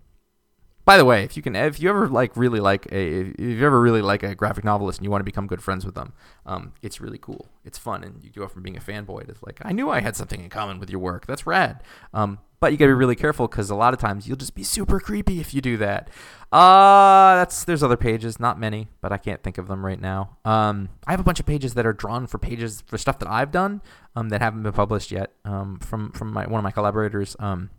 by 0.85 0.97
the 0.97 1.05
way, 1.05 1.23
if 1.23 1.35
you 1.35 1.41
can, 1.41 1.55
if 1.55 1.79
you 1.79 1.89
ever 1.89 2.07
like 2.07 2.37
really 2.37 2.59
like 2.59 2.85
a, 2.91 3.21
if 3.21 3.39
you 3.39 3.65
ever 3.65 3.81
really 3.81 4.03
like 4.03 4.21
a 4.21 4.35
graphic 4.35 4.63
novelist 4.63 4.99
and 4.99 5.03
you 5.03 5.11
want 5.11 5.21
to 5.21 5.25
become 5.25 5.47
good 5.47 5.63
friends 5.63 5.85
with 5.85 5.95
them, 5.95 6.13
um, 6.45 6.73
it's 6.83 7.01
really 7.01 7.17
cool. 7.17 7.47
It's 7.63 7.77
fun, 7.77 8.03
and 8.03 8.23
you 8.23 8.29
go 8.29 8.47
from 8.47 8.61
being 8.61 8.77
a 8.77 8.79
fanboy 8.79 9.25
to 9.25 9.35
like, 9.43 9.59
I 9.63 9.71
knew 9.71 9.89
I 9.89 9.99
had 9.99 10.15
something 10.15 10.41
in 10.41 10.49
common 10.49 10.79
with 10.79 10.91
your 10.91 10.99
work. 10.99 11.25
That's 11.25 11.47
rad. 11.47 11.83
Um, 12.13 12.39
but 12.59 12.71
you 12.71 12.77
got 12.77 12.85
to 12.85 12.91
be 12.91 12.93
really 12.93 13.15
careful 13.15 13.47
because 13.47 13.69
a 13.69 13.75
lot 13.75 13.93
of 13.93 13.99
times 13.99 14.27
you'll 14.27 14.37
just 14.37 14.55
be 14.55 14.63
super 14.63 14.99
creepy 14.99 15.39
if 15.39 15.53
you 15.53 15.61
do 15.61 15.75
that. 15.77 16.09
Uh, 16.51 17.35
that's 17.35 17.65
there's 17.65 17.83
other 17.83 17.97
pages, 17.97 18.39
not 18.39 18.59
many, 18.59 18.87
but 19.01 19.11
I 19.11 19.17
can't 19.17 19.43
think 19.43 19.57
of 19.57 19.67
them 19.67 19.85
right 19.85 19.99
now. 19.99 20.37
Um, 20.45 20.89
I 21.05 21.11
have 21.11 21.19
a 21.19 21.23
bunch 21.23 21.39
of 21.39 21.45
pages 21.45 21.73
that 21.73 21.85
are 21.85 21.93
drawn 21.93 22.27
for 22.27 22.37
pages 22.37 22.81
for 22.85 22.97
stuff 22.97 23.19
that 23.19 23.27
I've 23.27 23.51
done, 23.51 23.81
um, 24.15 24.29
that 24.29 24.41
haven't 24.41 24.63
been 24.63 24.71
published 24.71 25.11
yet. 25.11 25.33
Um, 25.43 25.79
from 25.79 26.11
from 26.11 26.31
my 26.31 26.45
one 26.45 26.59
of 26.59 26.63
my 26.63 26.71
collaborators, 26.71 27.35
um 27.39 27.71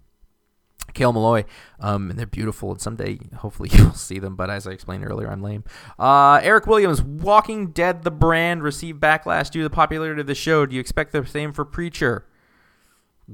Kale 0.95 1.13
Malloy, 1.13 1.45
um, 1.81 2.11
and 2.11 2.19
they're 2.19 2.27
beautiful. 2.27 2.71
And 2.71 2.81
someday, 2.81 3.19
hopefully, 3.37 3.71
you'll 3.75 3.93
see 3.93 4.19
them. 4.19 4.37
But 4.37 4.51
as 4.51 4.67
I 4.67 4.73
explained 4.73 5.05
earlier, 5.05 5.31
I'm 5.31 5.43
lame. 5.43 5.65
Uh, 5.99 6.41
Eric 6.43 6.67
Williams, 6.67 7.03
Walking 7.03 7.69
Dead, 7.69 8.03
the 8.03 8.11
brand, 8.11 8.63
received 8.63 9.01
backlash 9.01 9.51
due 9.51 9.61
to 9.61 9.69
the 9.69 9.75
popularity 9.75 10.21
of 10.21 10.27
the 10.27 10.35
show. 10.35 10.67
Do 10.67 10.75
you 10.75 10.81
expect 10.81 11.13
the 11.13 11.25
same 11.27 11.53
for 11.53 11.65
Preacher? 11.65 12.27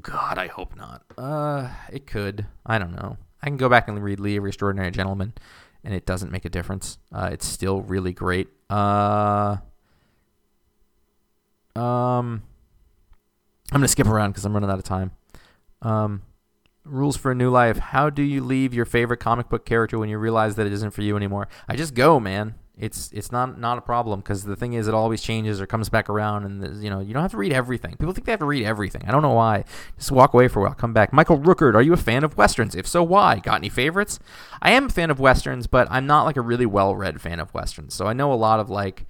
God, 0.00 0.38
I 0.38 0.46
hope 0.46 0.74
not. 0.74 1.02
Uh, 1.18 1.68
it 1.90 2.06
could. 2.06 2.46
I 2.64 2.78
don't 2.78 2.92
know. 2.92 3.18
I 3.42 3.46
can 3.46 3.56
go 3.56 3.68
back 3.68 3.88
and 3.88 4.02
read 4.02 4.20
Lee 4.20 4.36
of 4.36 4.46
Extraordinary 4.46 4.90
Gentleman, 4.90 5.34
and 5.84 5.92
it 5.92 6.06
doesn't 6.06 6.32
make 6.32 6.44
a 6.44 6.48
difference. 6.48 6.98
Uh, 7.12 7.28
it's 7.32 7.46
still 7.46 7.82
really 7.82 8.12
great. 8.12 8.48
Uh, 8.70 9.56
um, 11.76 12.42
I'm 13.70 13.80
gonna 13.80 13.88
skip 13.88 14.06
around 14.06 14.30
because 14.30 14.44
I'm 14.44 14.54
running 14.54 14.70
out 14.70 14.78
of 14.78 14.84
time. 14.84 15.10
Um, 15.82 16.22
Rules 16.84 17.16
for 17.16 17.30
a 17.30 17.34
New 17.34 17.50
Life. 17.50 17.78
How 17.78 18.10
do 18.10 18.22
you 18.22 18.42
leave 18.42 18.74
your 18.74 18.84
favorite 18.84 19.18
comic 19.18 19.48
book 19.48 19.64
character 19.64 19.98
when 19.98 20.08
you 20.08 20.18
realize 20.18 20.56
that 20.56 20.66
it 20.66 20.72
isn't 20.72 20.90
for 20.90 21.02
you 21.02 21.16
anymore? 21.16 21.48
I 21.68 21.76
just 21.76 21.94
go, 21.94 22.18
man. 22.18 22.56
It's 22.76 23.12
it's 23.12 23.30
not 23.30 23.60
not 23.60 23.78
a 23.78 23.82
problem 23.82 24.20
because 24.20 24.44
the 24.44 24.56
thing 24.56 24.72
is, 24.72 24.88
it 24.88 24.94
always 24.94 25.22
changes 25.22 25.60
or 25.60 25.66
comes 25.66 25.88
back 25.90 26.08
around, 26.08 26.44
and 26.44 26.82
you 26.82 26.90
know 26.90 27.00
you 27.00 27.12
don't 27.12 27.22
have 27.22 27.30
to 27.32 27.36
read 27.36 27.52
everything. 27.52 27.92
People 27.92 28.12
think 28.12 28.24
they 28.24 28.32
have 28.32 28.40
to 28.40 28.46
read 28.46 28.64
everything. 28.64 29.02
I 29.06 29.12
don't 29.12 29.22
know 29.22 29.34
why. 29.34 29.64
Just 29.98 30.10
walk 30.10 30.32
away 30.32 30.48
for 30.48 30.60
a 30.60 30.62
while, 30.62 30.74
come 30.74 30.94
back. 30.94 31.12
Michael 31.12 31.38
Rookard, 31.38 31.74
are 31.74 31.82
you 31.82 31.92
a 31.92 31.98
fan 31.98 32.24
of 32.24 32.36
westerns? 32.36 32.74
If 32.74 32.88
so, 32.88 33.02
why? 33.02 33.40
Got 33.40 33.56
any 33.56 33.68
favorites? 33.68 34.18
I 34.62 34.72
am 34.72 34.86
a 34.86 34.88
fan 34.88 35.10
of 35.10 35.20
westerns, 35.20 35.66
but 35.66 35.86
I'm 35.90 36.06
not 36.06 36.24
like 36.24 36.38
a 36.38 36.40
really 36.40 36.66
well 36.66 36.96
read 36.96 37.20
fan 37.20 37.40
of 37.40 37.52
westerns. 37.54 37.94
So 37.94 38.06
I 38.06 38.14
know 38.14 38.32
a 38.32 38.34
lot 38.34 38.58
of 38.58 38.70
like 38.70 39.04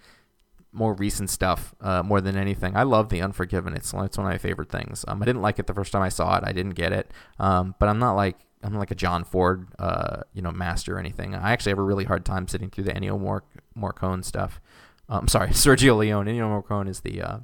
more 0.73 0.95
recent 0.95 1.31
stuff 1.31 1.75
uh, 1.81 2.03
more 2.03 2.21
than 2.21 2.37
anything. 2.37 2.77
I 2.77 2.83
love 2.83 3.11
The 3.11 3.21
Unforgiven. 3.21 3.75
It's, 3.75 3.93
it's 3.93 4.17
one 4.17 4.27
of 4.27 4.33
my 4.33 4.39
favorite 4.39 4.71
things. 4.71 5.05
Um, 5.07 5.23
I 5.23 5.27
didn't 5.27 5.43
like 5.43 5.59
it 5.59 5.67
the 5.67 5.75
first 5.75 5.93
time 5.93 6.03
I 6.03 6.09
saw 6.09 6.37
it. 6.39 6.45
I 6.47 6.53
didn't 6.53 6.75
get 6.75 6.93
it. 6.93 7.11
Um, 7.39 7.75
but 7.79 7.89
I'm 7.89 7.99
not 7.99 8.15
like 8.15 8.37
I'm 8.63 8.75
like 8.75 8.91
a 8.91 8.95
John 8.95 9.25
Ford, 9.25 9.69
uh, 9.79 10.23
you 10.33 10.41
know, 10.41 10.53
master 10.53 10.97
or 10.97 10.99
anything. 10.99 11.35
I 11.35 11.53
actually 11.53 11.71
have 11.71 11.79
a 11.79 11.83
really 11.83 12.05
hard 12.05 12.25
time 12.25 12.47
sitting 12.47 12.71
through 12.71 12.85
the 12.85 12.93
Ennio 12.93 13.19
Mor- 13.19 13.45
Morricone 13.77 14.25
stuff. 14.25 14.61
I'm 15.09 15.21
um, 15.21 15.29
sorry, 15.29 15.49
Sergio 15.51 15.97
Leone. 15.97 16.27
Ennio 16.27 16.63
Morricone 16.63 16.89
is 16.89 17.01
the 17.01 17.23
uh, 17.23 17.39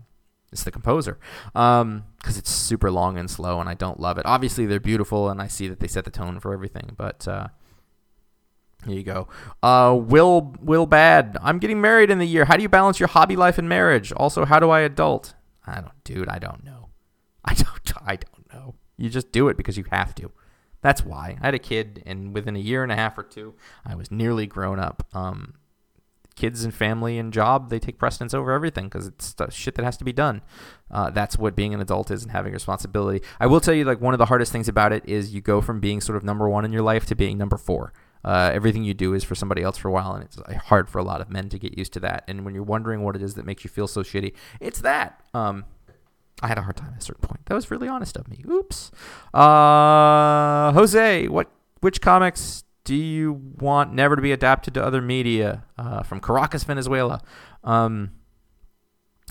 is 0.52 0.64
the 0.64 0.70
composer 0.70 1.18
because 1.52 1.82
um, 1.82 2.04
it's 2.24 2.50
super 2.50 2.90
long 2.90 3.18
and 3.18 3.30
slow, 3.30 3.60
and 3.60 3.68
I 3.68 3.74
don't 3.74 4.00
love 4.00 4.18
it. 4.18 4.26
Obviously, 4.26 4.64
they're 4.66 4.80
beautiful, 4.80 5.28
and 5.28 5.42
I 5.42 5.48
see 5.48 5.68
that 5.68 5.80
they 5.80 5.88
set 5.88 6.04
the 6.04 6.10
tone 6.10 6.40
for 6.40 6.52
everything. 6.52 6.94
But 6.96 7.26
uh, 7.26 7.48
you 8.96 9.02
go. 9.02 9.28
Uh, 9.62 9.98
Will 10.00 10.54
Will 10.60 10.86
Bad. 10.86 11.36
I'm 11.42 11.58
getting 11.58 11.80
married 11.80 12.10
in 12.10 12.18
the 12.18 12.26
year. 12.26 12.44
How 12.44 12.56
do 12.56 12.62
you 12.62 12.68
balance 12.68 13.00
your 13.00 13.08
hobby 13.08 13.36
life 13.36 13.58
and 13.58 13.68
marriage? 13.68 14.12
Also, 14.12 14.44
how 14.44 14.60
do 14.60 14.70
I 14.70 14.80
adult? 14.80 15.34
I 15.66 15.80
don't, 15.80 16.04
dude. 16.04 16.28
I 16.28 16.38
don't 16.38 16.64
know. 16.64 16.88
I 17.44 17.54
don't. 17.54 17.92
I 18.04 18.16
don't 18.16 18.52
know. 18.52 18.74
You 18.96 19.10
just 19.10 19.32
do 19.32 19.48
it 19.48 19.56
because 19.56 19.76
you 19.76 19.84
have 19.90 20.14
to. 20.16 20.30
That's 20.80 21.04
why 21.04 21.36
I 21.40 21.46
had 21.46 21.54
a 21.54 21.58
kid, 21.58 22.02
and 22.06 22.32
within 22.32 22.54
a 22.54 22.60
year 22.60 22.82
and 22.82 22.92
a 22.92 22.96
half 22.96 23.18
or 23.18 23.24
two, 23.24 23.54
I 23.84 23.94
was 23.94 24.10
nearly 24.10 24.46
grown 24.46 24.78
up. 24.78 25.06
Um, 25.12 25.54
kids 26.38 26.62
and 26.62 26.72
family 26.72 27.18
and 27.18 27.32
job 27.32 27.68
they 27.68 27.80
take 27.80 27.98
precedence 27.98 28.32
over 28.32 28.52
everything 28.52 28.84
because 28.84 29.08
it's 29.08 29.34
shit 29.50 29.74
that 29.74 29.84
has 29.84 29.96
to 29.96 30.04
be 30.04 30.12
done. 30.12 30.40
Uh, 30.88 31.10
that's 31.10 31.36
what 31.36 31.56
being 31.56 31.74
an 31.74 31.80
adult 31.80 32.12
is 32.12 32.22
and 32.22 32.30
having 32.30 32.52
responsibility. 32.52 33.26
I 33.40 33.46
will 33.46 33.60
tell 33.60 33.74
you, 33.74 33.84
like 33.84 34.00
one 34.00 34.14
of 34.14 34.18
the 34.18 34.26
hardest 34.26 34.52
things 34.52 34.68
about 34.68 34.92
it 34.92 35.02
is 35.04 35.34
you 35.34 35.40
go 35.40 35.60
from 35.60 35.80
being 35.80 36.00
sort 36.00 36.16
of 36.16 36.22
number 36.22 36.48
one 36.48 36.64
in 36.64 36.72
your 36.72 36.82
life 36.82 37.06
to 37.06 37.16
being 37.16 37.36
number 37.38 37.56
four. 37.56 37.92
Uh, 38.24 38.50
everything 38.52 38.84
you 38.84 38.94
do 38.94 39.14
is 39.14 39.24
for 39.24 39.34
somebody 39.34 39.62
else 39.62 39.78
for 39.78 39.88
a 39.88 39.92
while, 39.92 40.12
and 40.12 40.24
it's 40.24 40.38
hard 40.64 40.88
for 40.88 40.98
a 40.98 41.04
lot 41.04 41.20
of 41.20 41.30
men 41.30 41.48
to 41.48 41.58
get 41.58 41.78
used 41.78 41.92
to 41.92 42.00
that. 42.00 42.24
And 42.28 42.44
when 42.44 42.54
you're 42.54 42.62
wondering 42.62 43.02
what 43.02 43.16
it 43.16 43.22
is 43.22 43.34
that 43.34 43.46
makes 43.46 43.64
you 43.64 43.70
feel 43.70 43.86
so 43.86 44.02
shitty, 44.02 44.34
it's 44.60 44.80
that. 44.80 45.22
Um, 45.34 45.64
I 46.42 46.48
had 46.48 46.58
a 46.58 46.62
hard 46.62 46.76
time 46.76 46.92
at 46.94 47.02
a 47.02 47.04
certain 47.04 47.26
point. 47.26 47.46
That 47.46 47.54
was 47.54 47.70
really 47.70 47.88
honest 47.88 48.16
of 48.16 48.28
me. 48.28 48.44
Oops. 48.48 48.90
Uh, 49.34 50.72
Jose, 50.72 51.28
what 51.28 51.50
which 51.80 52.00
comics 52.00 52.64
do 52.84 52.94
you 52.94 53.32
want 53.58 53.92
never 53.92 54.16
to 54.16 54.22
be 54.22 54.32
adapted 54.32 54.74
to 54.74 54.84
other 54.84 55.02
media? 55.02 55.64
Uh, 55.76 56.02
from 56.02 56.20
Caracas, 56.20 56.64
Venezuela. 56.64 57.20
Um, 57.64 58.12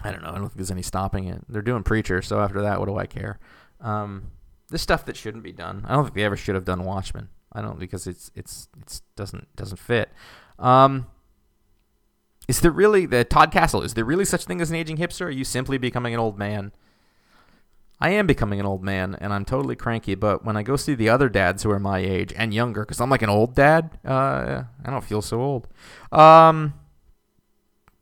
I 0.04 0.12
don't 0.12 0.22
know. 0.22 0.30
I 0.30 0.34
don't 0.34 0.44
think 0.44 0.56
there's 0.56 0.72
any 0.72 0.82
stopping 0.82 1.28
it. 1.28 1.44
They're 1.50 1.62
doing 1.62 1.84
Preacher, 1.84 2.22
so 2.22 2.40
after 2.40 2.62
that, 2.62 2.80
what 2.80 2.88
do 2.88 2.98
I 2.98 3.06
care? 3.06 3.40
Um, 3.82 4.32
this 4.70 4.82
stuff 4.82 5.06
that 5.06 5.16
shouldn't 5.16 5.44
be 5.44 5.52
done. 5.52 5.86
I 5.88 5.94
don't 5.94 6.04
think 6.04 6.16
they 6.16 6.24
ever 6.24 6.38
should 6.38 6.56
have 6.56 6.66
done 6.66 6.84
Watchmen. 6.84 7.30
I 7.54 7.62
don't 7.62 7.80
because 7.80 8.08
it's 8.08 8.32
it's 8.36 8.68
it's 8.82 9.02
doesn't 9.16 9.54
doesn't 9.56 9.78
fit. 9.78 10.10
Um, 10.60 11.08
is 12.48 12.62
there 12.62 12.72
really 12.72 13.06
the 13.06 13.24
Todd 13.24 13.52
Castle? 13.52 13.82
Is 13.82 13.94
there 13.94 14.06
really 14.06 14.26
such 14.26 14.46
thing 14.46 14.62
as 14.62 14.70
an 14.70 14.76
aging 14.76 14.98
hipster? 14.98 15.26
Are 15.26 15.32
you 15.32 15.44
simply 15.44 15.78
becoming 15.78 16.14
an 16.14 16.20
old 16.20 16.38
man? 16.38 16.72
I 18.00 18.10
am 18.10 18.28
becoming 18.28 18.60
an 18.60 18.66
old 18.66 18.84
man 18.84 19.16
and 19.20 19.34
I'm 19.34 19.44
totally 19.44 19.76
cranky, 19.76 20.14
but 20.16 20.46
when 20.46 20.56
I 20.56 20.64
go 20.64 20.76
see 20.76 20.94
the 20.94 21.10
other 21.10 21.30
dads 21.30 21.64
who 21.64 21.72
are 21.72 21.80
my 21.80 21.98
age 22.00 22.32
and 22.38 22.54
younger, 22.54 22.82
because 22.82 23.02
I'm 23.02 23.10
like 23.10 23.24
an 23.24 23.30
old 23.30 23.56
dad, 23.56 23.98
uh, 24.06 24.64
I 24.86 24.90
don't 24.90 25.04
feel 25.04 25.22
so 25.22 25.42
old. 25.42 25.68
Um, 26.12 26.76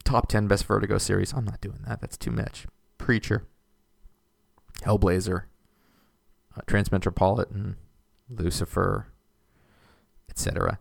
top 0.04 0.28
10 0.28 0.48
best 0.48 0.66
Vertigo 0.66 0.98
series. 0.98 1.34
I'm 1.34 1.46
not 1.46 1.62
doing 1.62 1.80
that. 1.88 2.02
That's 2.02 2.18
too 2.18 2.32
much. 2.32 2.68
Preacher, 2.98 3.48
Hellblazer, 4.82 5.44
uh, 6.58 6.62
Transmetropolitan, 6.68 7.76
Lucifer, 8.30 9.08
etc. 10.30 10.80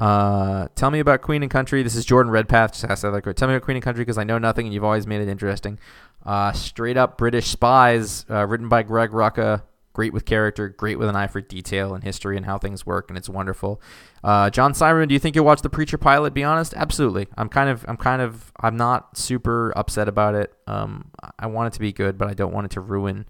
Uh, 0.00 0.68
tell 0.76 0.90
me 0.90 1.00
about 1.00 1.22
Queen 1.22 1.42
and 1.42 1.50
Country. 1.50 1.82
This 1.82 1.96
is 1.96 2.04
Jordan 2.04 2.30
Redpath. 2.30 2.72
Just 2.72 2.84
asked 2.84 3.02
that 3.02 3.36
Tell 3.36 3.48
me 3.48 3.54
about 3.54 3.64
Queen 3.64 3.76
and 3.76 3.84
Country 3.84 4.04
because 4.04 4.18
I 4.18 4.24
know 4.24 4.38
nothing 4.38 4.66
and 4.66 4.74
you've 4.74 4.84
always 4.84 5.06
made 5.06 5.20
it 5.20 5.28
interesting. 5.28 5.78
Uh, 6.24 6.52
straight 6.52 6.96
up 6.96 7.18
British 7.18 7.48
spies, 7.48 8.24
uh, 8.30 8.46
written 8.46 8.68
by 8.68 8.82
Greg 8.82 9.10
Rucka. 9.10 9.62
Great 9.94 10.12
with 10.12 10.24
character, 10.24 10.68
great 10.68 10.96
with 10.96 11.08
an 11.08 11.16
eye 11.16 11.26
for 11.26 11.40
detail 11.40 11.92
and 11.92 12.04
history 12.04 12.36
and 12.36 12.46
how 12.46 12.56
things 12.56 12.86
work, 12.86 13.10
and 13.10 13.18
it's 13.18 13.28
wonderful. 13.28 13.80
Uh, 14.22 14.48
John 14.48 14.72
Simon, 14.72 15.08
do 15.08 15.12
you 15.12 15.18
think 15.18 15.34
you'll 15.34 15.44
watch 15.44 15.62
the 15.62 15.70
Preacher 15.70 15.98
pilot? 15.98 16.32
Be 16.34 16.44
honest, 16.44 16.72
absolutely. 16.74 17.26
I'm 17.36 17.48
kind 17.48 17.68
of, 17.68 17.84
I'm 17.88 17.96
kind 17.96 18.22
of, 18.22 18.52
I'm 18.60 18.76
not 18.76 19.18
super 19.18 19.72
upset 19.74 20.06
about 20.06 20.36
it. 20.36 20.52
Um, 20.68 21.10
I 21.36 21.48
want 21.48 21.68
it 21.68 21.76
to 21.76 21.80
be 21.80 21.92
good, 21.92 22.16
but 22.16 22.28
I 22.28 22.34
don't 22.34 22.52
want 22.52 22.66
it 22.66 22.70
to 22.72 22.80
ruin, 22.80 23.26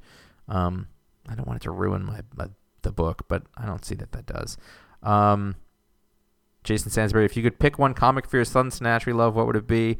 um, 0.46 0.88
I 1.26 1.34
don't 1.34 1.46
want 1.46 1.62
it 1.62 1.62
to 1.62 1.70
ruin 1.70 2.04
my, 2.04 2.20
my 2.36 2.48
the 2.82 2.92
book, 2.92 3.24
but 3.28 3.44
I 3.56 3.64
don't 3.64 3.84
see 3.84 3.94
that 3.94 4.12
that 4.12 4.26
does. 4.26 4.58
Um, 5.02 5.56
Jason 6.64 6.90
Sansbury, 6.90 7.24
if 7.24 7.36
you 7.36 7.42
could 7.42 7.58
pick 7.58 7.78
one 7.78 7.94
comic 7.94 8.28
for 8.28 8.36
your 8.36 8.44
sons 8.44 8.78
to 8.78 8.84
naturally 8.84 9.16
love, 9.16 9.34
what 9.34 9.46
would 9.46 9.56
it 9.56 9.66
be? 9.66 9.96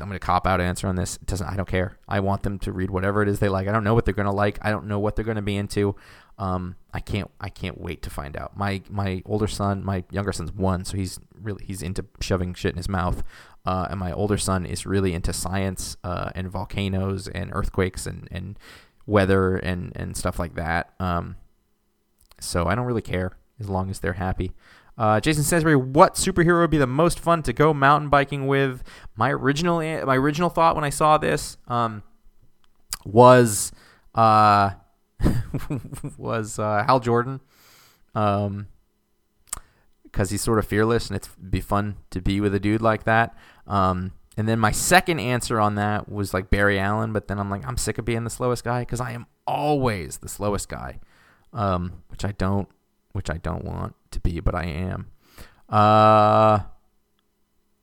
I'm 0.00 0.08
going 0.08 0.12
to 0.12 0.18
cop 0.18 0.46
out 0.46 0.60
answer 0.60 0.86
on 0.86 0.96
this. 0.96 1.16
It 1.16 1.26
doesn't 1.26 1.46
I 1.46 1.56
don't 1.56 1.68
care. 1.68 1.98
I 2.06 2.20
want 2.20 2.42
them 2.42 2.58
to 2.60 2.72
read 2.72 2.90
whatever 2.90 3.22
it 3.22 3.28
is 3.28 3.38
they 3.38 3.48
like. 3.48 3.66
I 3.66 3.72
don't 3.72 3.82
know 3.82 3.94
what 3.94 4.04
they're 4.04 4.14
going 4.14 4.26
to 4.26 4.32
like. 4.32 4.58
I 4.62 4.70
don't 4.70 4.86
know 4.86 4.98
what 4.98 5.16
they're 5.16 5.24
going 5.24 5.36
to 5.36 5.42
be 5.42 5.56
into. 5.56 5.96
Um, 6.38 6.76
I 6.92 7.00
can't 7.00 7.30
I 7.40 7.48
can't 7.48 7.80
wait 7.80 8.02
to 8.02 8.10
find 8.10 8.36
out. 8.36 8.56
My 8.56 8.82
my 8.88 9.22
older 9.26 9.46
son, 9.46 9.84
my 9.84 10.04
younger 10.10 10.32
son's 10.32 10.52
one, 10.52 10.84
so 10.84 10.96
he's 10.96 11.18
really 11.34 11.64
he's 11.64 11.82
into 11.82 12.04
shoving 12.20 12.54
shit 12.54 12.72
in 12.72 12.76
his 12.76 12.88
mouth. 12.88 13.22
Uh, 13.66 13.88
and 13.90 14.00
my 14.00 14.12
older 14.12 14.38
son 14.38 14.64
is 14.64 14.86
really 14.86 15.12
into 15.12 15.32
science 15.32 15.96
uh, 16.02 16.30
and 16.34 16.48
volcanoes 16.50 17.28
and 17.28 17.50
earthquakes 17.52 18.06
and, 18.06 18.26
and 18.30 18.58
weather 19.06 19.56
and, 19.56 19.92
and 19.94 20.16
stuff 20.16 20.38
like 20.38 20.54
that. 20.54 20.94
Um, 20.98 21.36
so 22.40 22.66
I 22.66 22.74
don't 22.74 22.86
really 22.86 23.02
care 23.02 23.32
as 23.60 23.68
long 23.68 23.90
as 23.90 24.00
they're 24.00 24.14
happy. 24.14 24.52
Uh, 24.98 25.20
Jason 25.20 25.44
Sansbury, 25.44 25.76
what 25.76 26.14
superhero 26.14 26.60
would 26.60 26.70
be 26.70 26.78
the 26.78 26.86
most 26.86 27.18
fun 27.20 27.42
to 27.44 27.52
go 27.52 27.72
mountain 27.72 28.10
biking 28.10 28.46
with? 28.46 28.82
My 29.16 29.30
original 29.30 29.78
my 29.78 30.16
original 30.16 30.50
thought 30.50 30.74
when 30.74 30.84
I 30.84 30.90
saw 30.90 31.16
this 31.16 31.56
um, 31.68 32.02
was 33.04 33.72
uh, 34.14 34.70
was 36.18 36.58
uh, 36.58 36.84
Hal 36.86 37.00
Jordan, 37.00 37.40
um, 38.14 38.66
because 40.02 40.30
he's 40.30 40.42
sort 40.42 40.58
of 40.58 40.66
fearless 40.66 41.08
and 41.08 41.16
it'd 41.16 41.50
be 41.50 41.60
fun 41.60 41.96
to 42.10 42.20
be 42.20 42.40
with 42.40 42.54
a 42.54 42.60
dude 42.60 42.82
like 42.82 43.04
that. 43.04 43.34
Um, 43.66 44.12
and 44.36 44.48
then 44.48 44.58
my 44.58 44.72
second 44.72 45.20
answer 45.20 45.60
on 45.60 45.76
that 45.76 46.10
was 46.10 46.34
like 46.34 46.50
Barry 46.50 46.78
Allen, 46.78 47.12
but 47.12 47.28
then 47.28 47.38
I'm 47.38 47.48
like 47.48 47.66
I'm 47.66 47.76
sick 47.76 47.98
of 47.98 48.04
being 48.04 48.24
the 48.24 48.30
slowest 48.30 48.64
guy 48.64 48.80
because 48.80 49.00
I 49.00 49.12
am 49.12 49.26
always 49.46 50.18
the 50.18 50.28
slowest 50.28 50.68
guy, 50.68 51.00
um, 51.52 52.02
which 52.08 52.24
I 52.24 52.32
don't 52.32 52.68
which 53.12 53.30
I 53.30 53.38
don't 53.38 53.64
want 53.64 53.94
to 54.12 54.20
be, 54.20 54.40
but 54.40 54.54
I 54.54 54.64
am. 54.64 55.08
Uh, 55.68 56.60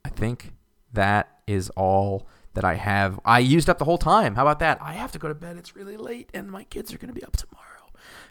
I 0.06 0.10
think 0.16 0.54
that 0.94 1.42
is 1.48 1.70
all 1.72 2.28
that 2.54 2.66
I 2.66 2.76
have. 2.76 3.20
I 3.24 3.40
used 3.40 3.70
up 3.70 3.78
the 3.78 3.86
whole 3.86 3.98
time. 3.98 4.36
How 4.36 4.42
about 4.42 4.60
that? 4.60 4.80
I 4.82 4.94
have 4.94 5.12
to 5.14 5.20
go 5.20 5.28
to 5.28 5.36
bed. 5.36 5.58
It's 5.58 5.76
really 5.76 5.98
late, 5.98 6.30
and 6.34 6.50
my 6.50 6.64
kids 6.64 6.94
are 6.94 6.98
going 6.98 7.14
to 7.14 7.20
be 7.20 7.24
up 7.24 7.38
tomorrow 7.38 7.68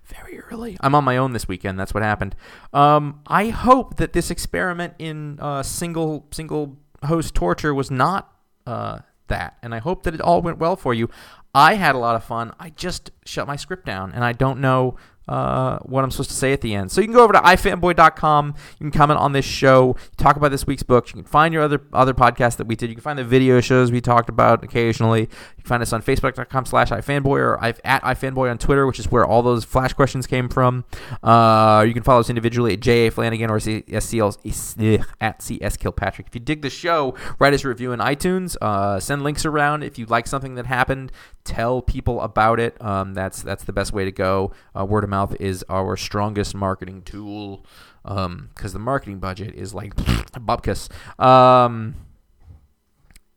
very 0.04 0.40
early. 0.40 0.76
I'm 0.80 0.94
on 0.94 1.04
my 1.04 1.16
own 1.16 1.32
this 1.32 1.48
weekend. 1.48 1.78
That's 1.78 1.94
what 1.94 2.02
happened. 2.02 2.34
Um, 2.72 3.20
I 3.26 3.48
hope 3.48 3.96
that 3.96 4.12
this 4.12 4.30
experiment 4.30 4.94
in 4.98 5.38
uh, 5.40 5.62
single 5.62 6.26
single 6.30 6.76
host 7.04 7.34
torture 7.34 7.74
was 7.74 7.90
not 7.90 8.32
uh, 8.66 9.00
that, 9.28 9.56
and 9.62 9.74
I 9.74 9.78
hope 9.78 10.04
that 10.04 10.14
it 10.14 10.20
all 10.20 10.42
went 10.42 10.58
well 10.58 10.76
for 10.76 10.94
you. 10.94 11.08
I 11.54 11.74
had 11.74 11.94
a 11.94 11.98
lot 11.98 12.16
of 12.16 12.24
fun. 12.24 12.52
I 12.60 12.70
just 12.70 13.10
shut 13.24 13.46
my 13.46 13.56
script 13.56 13.86
down, 13.86 14.12
and 14.12 14.24
I 14.24 14.32
don't 14.32 14.60
know 14.60 14.96
uh, 15.28 15.78
what 15.80 16.04
I'm 16.04 16.10
supposed 16.10 16.30
to 16.30 16.36
say 16.36 16.52
at 16.52 16.60
the 16.60 16.74
end. 16.74 16.90
So 16.90 17.00
you 17.00 17.06
can 17.06 17.14
go 17.14 17.24
over 17.24 17.32
to 17.32 17.40
ifanboy.com. 17.40 18.54
You 18.78 18.90
can 18.90 18.90
comment 18.90 19.18
on 19.18 19.32
this 19.32 19.44
show, 19.44 19.96
talk 20.16 20.36
about 20.36 20.50
this 20.50 20.66
week's 20.66 20.82
book. 20.82 21.08
You 21.08 21.14
can 21.14 21.24
find 21.24 21.52
your 21.52 21.62
other 21.62 21.80
other 21.92 22.14
podcasts 22.14 22.56
that 22.56 22.66
we 22.66 22.76
did. 22.76 22.88
You 22.90 22.96
can 22.96 23.02
find 23.02 23.18
the 23.18 23.24
video 23.24 23.60
shows 23.60 23.90
we 23.90 24.00
talked 24.00 24.28
about 24.28 24.62
occasionally. 24.62 25.22
You 25.22 25.26
can 25.56 25.64
find 25.64 25.82
us 25.82 25.92
on 25.92 26.02
facebook.com 26.02 26.66
slash 26.66 26.90
ifanboy 26.90 27.38
or 27.38 27.64
at 27.64 28.02
ifanboy 28.02 28.50
on 28.50 28.58
Twitter, 28.58 28.86
which 28.86 28.98
is 28.98 29.10
where 29.10 29.24
all 29.24 29.42
those 29.42 29.64
flash 29.64 29.92
questions 29.92 30.26
came 30.26 30.48
from. 30.48 30.84
Uh, 31.22 31.84
you 31.86 31.92
can 31.92 32.02
follow 32.02 32.20
us 32.20 32.30
individually 32.30 32.74
at 32.74 32.80
J.A. 32.80 33.10
Flanagan 33.10 33.50
or 33.50 33.56
at 33.56 35.42
CS 35.42 35.76
Kilpatrick. 35.76 36.28
If 36.28 36.34
you 36.34 36.40
dig 36.40 36.62
the 36.62 36.70
show, 36.70 37.14
write 37.38 37.54
us 37.54 37.64
a 37.64 37.68
review 37.68 37.92
in 37.92 38.00
iTunes. 38.00 38.56
Uh, 38.60 39.00
send 39.00 39.22
links 39.22 39.44
around. 39.44 39.82
If 39.82 39.98
you 39.98 40.06
like 40.06 40.26
something 40.26 40.54
that 40.54 40.66
happened, 40.66 41.12
tell 41.46 41.80
people 41.80 42.20
about 42.20 42.60
it. 42.60 42.80
Um, 42.82 43.14
that's, 43.14 43.42
that's 43.42 43.64
the 43.64 43.72
best 43.72 43.92
way 43.92 44.04
to 44.04 44.12
go. 44.12 44.52
Uh, 44.78 44.84
word 44.84 45.04
of 45.04 45.10
mouth 45.10 45.34
is 45.40 45.64
our 45.68 45.96
strongest 45.96 46.54
marketing 46.54 47.02
tool 47.02 47.64
because 48.02 48.26
um, 48.26 48.50
the 48.72 48.78
marketing 48.78 49.18
budget 49.18 49.54
is 49.54 49.74
like 49.74 49.94
bupkis. 49.96 50.90
Um, 51.22 51.94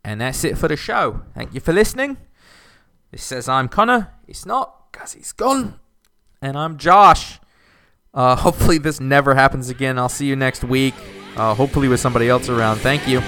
and 0.03 0.22
that's 0.22 0.43
it 0.43 0.57
for 0.57 0.68
the 0.68 0.76
show. 0.76 1.22
Thank 1.34 1.53
you 1.53 1.60
for 1.60 1.74
listening. 1.74 2.18
It 3.12 3.20
says 3.20 3.49
I'm 3.49 3.68
Conor. 3.68 4.14
It's 4.28 4.45
not 4.45 4.91
because 4.91 5.14
he's 5.14 5.32
gone. 5.32 5.80
And 6.41 6.57
I'm 6.57 6.78
Josh. 6.78 7.39
Uh, 8.14 8.36
hopefully 8.36 8.78
this 8.78 8.99
never 8.99 9.36
happens 9.36 9.70
again. 9.70 9.99
I'll 9.99 10.10
see 10.10 10.26
you 10.26 10.36
next 10.36 10.64
week. 10.64 10.93
Uh, 11.36 11.53
hopefully 11.53 11.88
with 11.88 11.99
somebody 11.99 12.28
else 12.30 12.49
around. 12.49 12.78
Thank 12.78 13.07
you. 13.07 13.22